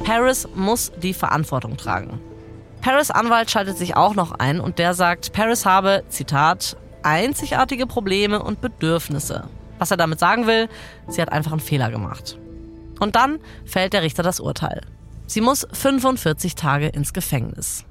Paris 0.03 0.49
muss 0.55 0.93
die 0.97 1.15
Verantwortung 1.15 1.77
tragen. 1.77 2.21
Paris 2.81 3.11
Anwalt 3.11 3.51
schaltet 3.51 3.77
sich 3.77 3.97
auch 3.97 4.15
noch 4.15 4.33
ein 4.33 4.61
und 4.61 4.79
der 4.79 4.95
sagt, 4.95 5.33
Paris 5.33 5.67
habe, 5.67 6.03
Zitat, 6.09 6.77
einzigartige 7.05 7.87
Probleme 7.87 8.43
und 8.43 8.61
Bedürfnisse. 8.61 9.45
Was 9.79 9.91
er 9.91 9.97
damit 9.97 10.19
sagen 10.19 10.47
will, 10.47 10.69
sie 11.09 11.21
hat 11.21 11.33
einfach 11.33 11.53
einen 11.53 11.61
Fehler 11.61 11.91
gemacht. 11.91 12.39
Und 13.01 13.17
dann 13.17 13.41
fällt 13.65 13.93
der 13.93 14.03
Richter 14.03 14.23
das 14.23 14.39
Urteil. 14.41 14.83
Sie 15.27 15.41
muss 15.41 15.67
45 15.73 16.55
Tage 16.55 16.89
ins 16.89 17.13
Gefängnis. 17.13 17.85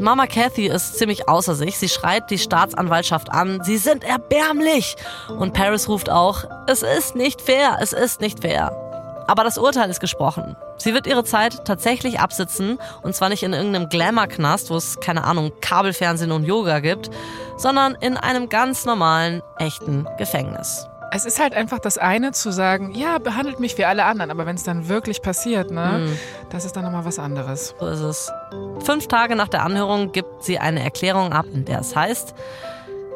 Mama 0.00 0.26
Kathy 0.26 0.68
ist 0.68 0.96
ziemlich 0.98 1.28
außer 1.28 1.54
sich. 1.54 1.76
Sie 1.78 1.88
schreit 1.88 2.30
die 2.30 2.38
Staatsanwaltschaft 2.38 3.30
an. 3.30 3.62
Sie 3.64 3.78
sind 3.78 4.04
erbärmlich. 4.04 4.94
Und 5.28 5.54
Paris 5.54 5.88
ruft 5.88 6.08
auch, 6.10 6.44
es 6.68 6.82
ist 6.82 7.16
nicht 7.16 7.40
fair, 7.40 7.78
es 7.80 7.92
ist 7.92 8.20
nicht 8.20 8.40
fair. 8.40 8.87
Aber 9.28 9.44
das 9.44 9.58
Urteil 9.58 9.90
ist 9.90 10.00
gesprochen. 10.00 10.56
Sie 10.78 10.94
wird 10.94 11.06
ihre 11.06 11.22
Zeit 11.22 11.66
tatsächlich 11.66 12.18
absitzen 12.18 12.78
und 13.02 13.14
zwar 13.14 13.28
nicht 13.28 13.42
in 13.42 13.52
irgendeinem 13.52 13.90
Glamour-Knast, 13.90 14.70
wo 14.70 14.76
es 14.76 14.98
keine 15.00 15.24
Ahnung, 15.24 15.52
Kabelfernsehen 15.60 16.32
und 16.32 16.44
Yoga 16.44 16.80
gibt, 16.80 17.10
sondern 17.58 17.94
in 18.00 18.16
einem 18.16 18.48
ganz 18.48 18.86
normalen, 18.86 19.42
echten 19.58 20.06
Gefängnis. 20.16 20.88
Es 21.10 21.26
ist 21.26 21.40
halt 21.40 21.54
einfach 21.54 21.78
das 21.78 21.98
eine 21.98 22.32
zu 22.32 22.50
sagen, 22.50 22.94
ja, 22.94 23.18
behandelt 23.18 23.60
mich 23.60 23.76
wie 23.76 23.84
alle 23.84 24.04
anderen, 24.04 24.30
aber 24.30 24.46
wenn 24.46 24.56
es 24.56 24.64
dann 24.64 24.88
wirklich 24.88 25.20
passiert, 25.20 25.70
ne, 25.70 26.06
mhm. 26.06 26.18
das 26.50 26.64
ist 26.64 26.76
dann 26.76 26.84
nochmal 26.84 27.04
was 27.04 27.18
anderes. 27.18 27.74
So 27.78 27.86
ist 27.86 28.00
es. 28.00 28.32
Fünf 28.80 29.08
Tage 29.08 29.36
nach 29.36 29.48
der 29.48 29.62
Anhörung 29.62 30.12
gibt 30.12 30.42
sie 30.42 30.58
eine 30.58 30.82
Erklärung 30.82 31.32
ab, 31.34 31.46
in 31.52 31.66
der 31.66 31.80
es 31.80 31.94
heißt, 31.94 32.34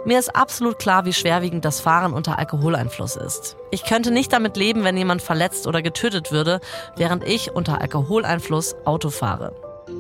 mir 0.04 0.18
ist 0.18 0.34
absolut 0.34 0.78
klar, 0.78 1.04
wie 1.04 1.12
schwerwiegend 1.12 1.64
das 1.64 1.80
Fahren 1.80 2.12
unter 2.12 2.38
Alkoholeinfluss 2.38 3.16
ist. 3.16 3.56
Ich 3.70 3.84
könnte 3.84 4.10
nicht 4.10 4.32
damit 4.32 4.56
leben, 4.56 4.84
wenn 4.84 4.96
jemand 4.96 5.22
verletzt 5.22 5.66
oder 5.66 5.82
getötet 5.82 6.32
würde, 6.32 6.60
während 6.96 7.26
ich 7.26 7.52
unter 7.52 7.80
Alkoholeinfluss 7.80 8.74
Auto 8.84 9.10
fahre. 9.10 9.54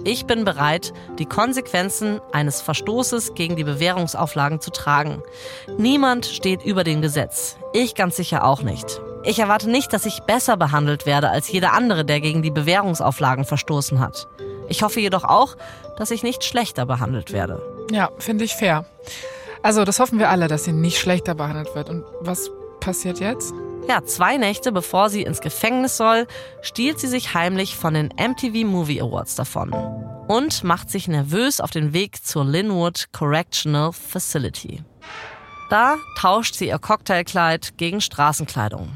Ich 0.04 0.26
bin 0.26 0.44
bereit, 0.44 0.92
die 1.18 1.26
Konsequenzen 1.26 2.20
eines 2.32 2.60
Verstoßes 2.60 3.34
gegen 3.34 3.56
die 3.56 3.64
Bewährungsauflagen 3.64 4.60
zu 4.60 4.70
tragen. 4.70 5.22
Niemand 5.78 6.26
steht 6.26 6.64
über 6.64 6.82
dem 6.82 7.02
Gesetz. 7.02 7.56
Ich 7.72 7.94
ganz 7.94 8.16
sicher 8.16 8.44
auch 8.44 8.62
nicht. 8.62 9.00
Ich 9.24 9.38
erwarte 9.38 9.70
nicht, 9.70 9.92
dass 9.92 10.06
ich 10.06 10.20
besser 10.20 10.56
behandelt 10.56 11.06
werde 11.06 11.30
als 11.30 11.50
jeder 11.50 11.72
andere, 11.72 12.04
der 12.04 12.20
gegen 12.20 12.42
die 12.42 12.50
Bewährungsauflagen 12.50 13.44
verstoßen 13.44 14.00
hat. 14.00 14.26
Ich 14.68 14.82
hoffe 14.82 15.00
jedoch 15.00 15.24
auch, 15.24 15.56
dass 15.96 16.10
ich 16.10 16.22
nicht 16.22 16.42
schlechter 16.42 16.86
behandelt 16.86 17.32
werde. 17.32 17.62
Ja, 17.92 18.10
finde 18.18 18.44
ich 18.44 18.54
fair. 18.54 18.84
Also, 19.62 19.84
das 19.84 20.00
hoffen 20.00 20.18
wir 20.18 20.30
alle, 20.30 20.48
dass 20.48 20.64
sie 20.64 20.72
nicht 20.72 20.98
schlechter 20.98 21.34
behandelt 21.34 21.74
wird. 21.74 21.88
Und 21.88 22.04
was 22.20 22.50
passiert 22.80 23.20
jetzt? 23.20 23.54
Ja, 23.88 24.04
zwei 24.04 24.36
Nächte 24.36 24.72
bevor 24.72 25.10
sie 25.10 25.22
ins 25.22 25.40
Gefängnis 25.40 25.96
soll, 25.96 26.26
stiehlt 26.62 27.00
sie 27.00 27.08
sich 27.08 27.34
heimlich 27.34 27.76
von 27.76 27.94
den 27.94 28.08
MTV 28.08 28.64
Movie 28.64 29.00
Awards 29.00 29.34
davon 29.34 29.72
und 30.28 30.62
macht 30.62 30.88
sich 30.88 31.08
nervös 31.08 31.60
auf 31.60 31.70
den 31.70 31.92
Weg 31.92 32.24
zur 32.24 32.44
Linwood 32.44 33.08
Correctional 33.12 33.92
Facility. 33.92 34.82
Da 35.68 35.96
tauscht 36.18 36.54
sie 36.54 36.68
ihr 36.68 36.78
Cocktailkleid 36.78 37.76
gegen 37.76 38.00
Straßenkleidung. 38.00 38.88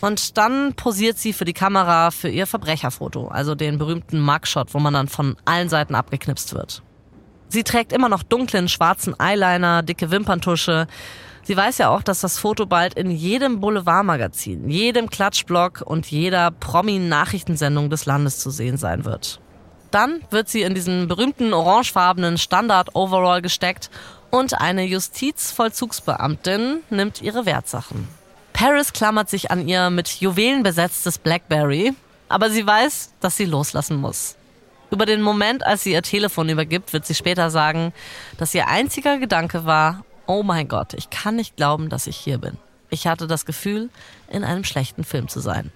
Und 0.00 0.38
dann 0.38 0.74
posiert 0.74 1.18
sie 1.18 1.32
für 1.32 1.44
die 1.44 1.52
Kamera 1.52 2.10
für 2.10 2.28
ihr 2.28 2.46
Verbrecherfoto, 2.46 3.28
also 3.28 3.54
den 3.54 3.78
berühmten 3.78 4.20
Mugshot, 4.20 4.74
wo 4.74 4.78
man 4.78 4.94
dann 4.94 5.08
von 5.08 5.36
allen 5.44 5.68
Seiten 5.68 5.94
abgeknipst 5.94 6.54
wird. 6.54 6.82
Sie 7.50 7.64
trägt 7.64 7.92
immer 7.92 8.08
noch 8.08 8.22
dunklen 8.22 8.68
schwarzen 8.68 9.18
Eyeliner, 9.18 9.82
dicke 9.82 10.12
Wimperntusche. 10.12 10.86
Sie 11.42 11.56
weiß 11.56 11.78
ja 11.78 11.88
auch, 11.88 12.02
dass 12.02 12.20
das 12.20 12.38
Foto 12.38 12.64
bald 12.64 12.94
in 12.94 13.10
jedem 13.10 13.58
Boulevardmagazin, 13.58 14.70
jedem 14.70 15.10
Klatschblog 15.10 15.82
und 15.84 16.06
jeder 16.06 16.52
Promi-Nachrichtensendung 16.52 17.90
des 17.90 18.06
Landes 18.06 18.38
zu 18.38 18.50
sehen 18.50 18.76
sein 18.76 19.04
wird. 19.04 19.40
Dann 19.90 20.20
wird 20.30 20.48
sie 20.48 20.62
in 20.62 20.76
diesen 20.76 21.08
berühmten 21.08 21.52
orangefarbenen 21.52 22.38
Standard-Overall 22.38 23.42
gesteckt 23.42 23.90
und 24.30 24.60
eine 24.60 24.84
Justizvollzugsbeamtin 24.84 26.84
nimmt 26.90 27.20
ihre 27.20 27.46
Wertsachen. 27.46 28.06
Paris 28.52 28.92
klammert 28.92 29.28
sich 29.28 29.50
an 29.50 29.66
ihr 29.66 29.90
mit 29.90 30.20
Juwelen 30.20 30.62
besetztes 30.62 31.18
Blackberry, 31.18 31.94
aber 32.28 32.50
sie 32.50 32.64
weiß, 32.64 33.14
dass 33.18 33.36
sie 33.36 33.46
loslassen 33.46 33.96
muss. 33.96 34.36
Über 34.90 35.06
den 35.06 35.22
Moment, 35.22 35.64
als 35.64 35.84
sie 35.84 35.92
ihr 35.92 36.02
Telefon 36.02 36.48
übergibt, 36.48 36.92
wird 36.92 37.06
sie 37.06 37.14
später 37.14 37.50
sagen, 37.50 37.92
dass 38.38 38.54
ihr 38.54 38.68
einziger 38.68 39.18
Gedanke 39.18 39.64
war, 39.64 40.04
oh 40.26 40.42
mein 40.42 40.68
Gott, 40.68 40.94
ich 40.94 41.10
kann 41.10 41.36
nicht 41.36 41.56
glauben, 41.56 41.88
dass 41.88 42.06
ich 42.06 42.16
hier 42.16 42.38
bin. 42.38 42.56
Ich 42.90 43.06
hatte 43.06 43.26
das 43.26 43.46
Gefühl, 43.46 43.88
in 44.28 44.42
einem 44.42 44.64
schlechten 44.64 45.04
Film 45.04 45.28
zu 45.28 45.40
sein. 45.40 45.70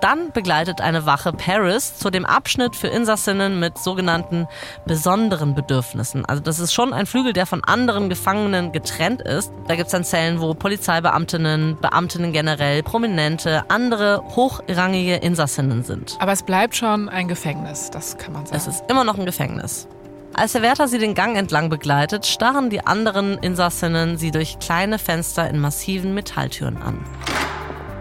Dann 0.00 0.30
begleitet 0.32 0.80
eine 0.80 1.06
Wache 1.06 1.32
Paris 1.32 1.98
zu 1.98 2.10
dem 2.10 2.24
Abschnitt 2.24 2.76
für 2.76 2.86
Insassinnen 2.86 3.58
mit 3.58 3.78
sogenannten 3.78 4.46
besonderen 4.86 5.54
Bedürfnissen. 5.54 6.24
Also 6.24 6.42
das 6.42 6.60
ist 6.60 6.72
schon 6.72 6.92
ein 6.92 7.06
Flügel, 7.06 7.32
der 7.32 7.46
von 7.46 7.64
anderen 7.64 8.08
Gefangenen 8.08 8.70
getrennt 8.70 9.22
ist. 9.22 9.50
Da 9.66 9.74
gibt 9.74 9.86
es 9.86 9.92
dann 9.92 10.04
Zellen, 10.04 10.40
wo 10.40 10.54
Polizeibeamtinnen, 10.54 11.78
Beamtinnen 11.80 12.32
generell, 12.32 12.82
Prominente, 12.82 13.64
andere 13.68 14.22
hochrangige 14.36 15.16
Insassinnen 15.16 15.82
sind. 15.82 16.16
Aber 16.20 16.32
es 16.32 16.44
bleibt 16.44 16.76
schon 16.76 17.08
ein 17.08 17.26
Gefängnis, 17.26 17.90
das 17.90 18.16
kann 18.18 18.32
man 18.32 18.46
sagen. 18.46 18.56
Es 18.56 18.68
ist 18.68 18.84
immer 18.88 19.02
noch 19.04 19.18
ein 19.18 19.26
Gefängnis. 19.26 19.88
Als 20.34 20.52
der 20.52 20.62
Wärter 20.62 20.86
sie 20.86 20.98
den 20.98 21.14
Gang 21.14 21.36
entlang 21.36 21.68
begleitet, 21.68 22.24
starren 22.24 22.70
die 22.70 22.86
anderen 22.86 23.38
Insassinnen 23.38 24.18
sie 24.18 24.30
durch 24.30 24.60
kleine 24.60 25.00
Fenster 25.00 25.48
in 25.50 25.58
massiven 25.58 26.14
Metalltüren 26.14 26.76
an. 26.80 27.04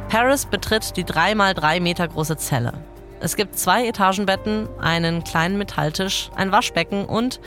Paris 0.10 0.46
betritt 0.46 0.96
die 0.96 1.04
3 1.04 1.36
mal 1.36 1.54
3 1.54 1.82
Meter 1.82 2.08
große 2.08 2.38
Zelle. 2.38 2.74
Es 3.20 3.36
gibt 3.36 3.60
zwei 3.60 3.88
Etagenbetten, 3.88 4.70
einen 4.80 5.24
kleinen 5.24 5.58
Metalltisch, 5.58 6.30
ein 6.36 6.52
Waschbecken 6.52 7.06
und 7.06 7.42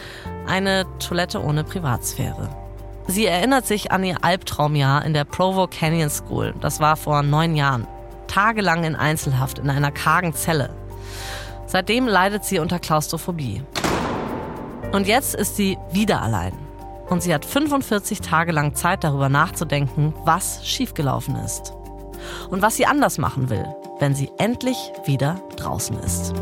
eine 0.47 0.85
Toilette 0.99 1.43
ohne 1.43 1.65
Privatsphäre. 1.65 2.51
Sie 3.07 3.25
erinnert 3.27 3.67
sich 3.67 3.93
an 3.93 4.05
ihr 4.05 4.23
Albtraumjahr 4.23 5.05
in 5.07 5.15
der 5.15 5.25
Provo 5.25 5.69
Canyon 5.69 6.11
School. 6.11 6.55
Das 6.61 6.81
war 6.81 6.97
vor 6.97 7.23
neun 7.23 7.57
Jahren. 7.57 7.87
Tagelang 8.27 8.85
in 8.85 8.95
Einzelhaft 8.95 9.59
in 9.59 9.71
einer 9.71 9.91
kargen 9.91 10.35
Zelle. 10.35 10.71
Seitdem 11.67 12.07
leidet 12.07 12.45
sie 12.45 12.59
unter 12.59 12.79
Klaustrophobie. 12.79 13.63
Und 14.93 15.07
jetzt 15.07 15.35
ist 15.35 15.57
sie 15.57 15.79
wieder 15.93 16.21
allein. 16.21 16.53
Und 17.09 17.23
sie 17.23 17.33
hat 17.33 17.45
45 17.45 18.21
Tage 18.21 18.53
lang 18.53 18.75
Zeit 18.75 19.03
darüber 19.03 19.29
nachzudenken, 19.29 20.15
was 20.25 20.67
schiefgelaufen 20.67 21.37
ist 21.37 21.75
und 22.51 22.63
was 22.63 22.77
sie 22.77 22.87
anders 22.87 23.19
machen 23.19 23.51
will, 23.51 23.67
wenn 23.99 24.15
sie 24.15 24.31
endlich 24.39 24.93
wieder 25.05 25.41
draußen 25.57 25.99
ist. 26.01 26.35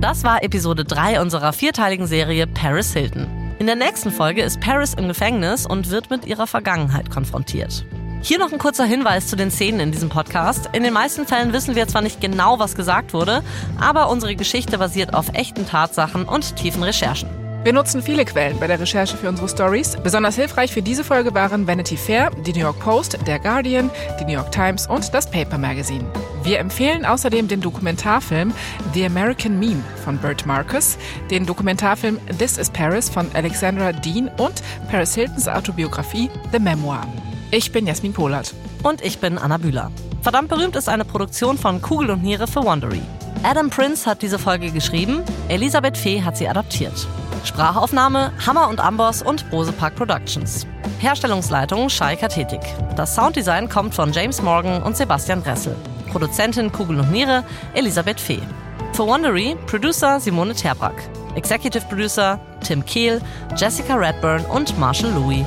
Das 0.00 0.24
war 0.24 0.42
Episode 0.44 0.84
3 0.84 1.20
unserer 1.20 1.52
vierteiligen 1.52 2.06
Serie 2.06 2.46
Paris 2.46 2.92
Hilton. 2.92 3.26
In 3.58 3.66
der 3.66 3.76
nächsten 3.76 4.10
Folge 4.10 4.42
ist 4.42 4.60
Paris 4.60 4.94
im 4.94 5.08
Gefängnis 5.08 5.66
und 5.66 5.90
wird 5.90 6.10
mit 6.10 6.26
ihrer 6.26 6.46
Vergangenheit 6.46 7.10
konfrontiert. 7.10 7.86
Hier 8.20 8.38
noch 8.38 8.52
ein 8.52 8.58
kurzer 8.58 8.84
Hinweis 8.84 9.28
zu 9.28 9.36
den 9.36 9.50
Szenen 9.50 9.80
in 9.80 9.92
diesem 9.92 10.08
Podcast. 10.08 10.68
In 10.72 10.82
den 10.82 10.92
meisten 10.92 11.26
Fällen 11.26 11.52
wissen 11.52 11.74
wir 11.74 11.88
zwar 11.88 12.02
nicht 12.02 12.20
genau, 12.20 12.58
was 12.58 12.76
gesagt 12.76 13.14
wurde, 13.14 13.42
aber 13.80 14.10
unsere 14.10 14.36
Geschichte 14.36 14.78
basiert 14.78 15.14
auf 15.14 15.32
echten 15.32 15.66
Tatsachen 15.66 16.24
und 16.26 16.56
tiefen 16.56 16.82
Recherchen. 16.82 17.45
Wir 17.66 17.72
nutzen 17.72 18.00
viele 18.00 18.24
Quellen 18.24 18.60
bei 18.60 18.68
der 18.68 18.78
Recherche 18.78 19.16
für 19.16 19.28
unsere 19.28 19.48
Stories. 19.48 19.96
Besonders 20.00 20.36
hilfreich 20.36 20.70
für 20.72 20.82
diese 20.82 21.02
Folge 21.02 21.34
waren 21.34 21.66
Vanity 21.66 21.96
Fair, 21.96 22.30
die 22.30 22.52
New 22.52 22.60
York 22.60 22.78
Post, 22.78 23.18
der 23.26 23.40
Guardian, 23.40 23.90
die 24.20 24.24
New 24.24 24.34
York 24.34 24.52
Times 24.52 24.86
und 24.86 25.12
das 25.12 25.28
Paper 25.28 25.58
Magazine. 25.58 26.04
Wir 26.44 26.60
empfehlen 26.60 27.04
außerdem 27.04 27.48
den 27.48 27.60
Dokumentarfilm 27.60 28.54
The 28.94 29.06
American 29.06 29.58
Meme 29.58 29.82
von 30.04 30.16
Burt 30.16 30.46
Marcus, 30.46 30.96
den 31.28 31.44
Dokumentarfilm 31.44 32.20
This 32.38 32.56
is 32.56 32.70
Paris 32.70 33.10
von 33.10 33.26
Alexandra 33.34 33.90
Dean 33.90 34.30
und 34.38 34.62
Paris 34.88 35.16
Hiltons 35.16 35.48
Autobiografie 35.48 36.30
The 36.52 36.60
Memoir. 36.60 37.04
Ich 37.50 37.72
bin 37.72 37.88
Jasmin 37.88 38.12
Polat. 38.12 38.54
Und 38.84 39.04
ich 39.04 39.18
bin 39.18 39.38
Anna 39.38 39.56
Bühler. 39.56 39.90
Verdammt 40.22 40.50
berühmt 40.50 40.76
ist 40.76 40.88
eine 40.88 41.04
Produktion 41.04 41.58
von 41.58 41.82
Kugel 41.82 42.10
und 42.10 42.22
Niere 42.22 42.46
für 42.46 42.62
Wondery. 42.62 43.02
Adam 43.42 43.70
Prince 43.70 44.08
hat 44.08 44.22
diese 44.22 44.38
Folge 44.38 44.70
geschrieben, 44.70 45.24
Elisabeth 45.48 45.98
Fee 45.98 46.22
hat 46.22 46.36
sie 46.36 46.46
adaptiert. 46.46 47.08
Sprachaufnahme 47.46 48.32
Hammer 48.44 48.68
und 48.68 48.80
Amboss 48.80 49.22
und 49.22 49.48
Bose 49.50 49.72
Park 49.72 49.94
Productions. 49.94 50.66
Herstellungsleitung 50.98 51.88
Shai 51.88 52.16
Kathetik. 52.16 52.60
Das 52.96 53.14
Sounddesign 53.14 53.68
kommt 53.68 53.94
von 53.94 54.12
James 54.12 54.42
Morgan 54.42 54.82
und 54.82 54.96
Sebastian 54.96 55.42
Dressel. 55.42 55.76
Produzentin 56.10 56.72
Kugel 56.72 56.98
und 57.00 57.12
Niere 57.12 57.44
Elisabeth 57.74 58.20
Fee. 58.20 58.40
Für 58.92 59.06
Wondery 59.06 59.56
Producer 59.66 60.18
Simone 60.18 60.54
Terbrack. 60.54 61.08
Executive 61.36 61.84
Producer 61.88 62.40
Tim 62.66 62.84
Kehl, 62.84 63.20
Jessica 63.56 63.94
Redburn 63.94 64.44
und 64.46 64.76
Marshall 64.78 65.12
Louis. 65.12 65.44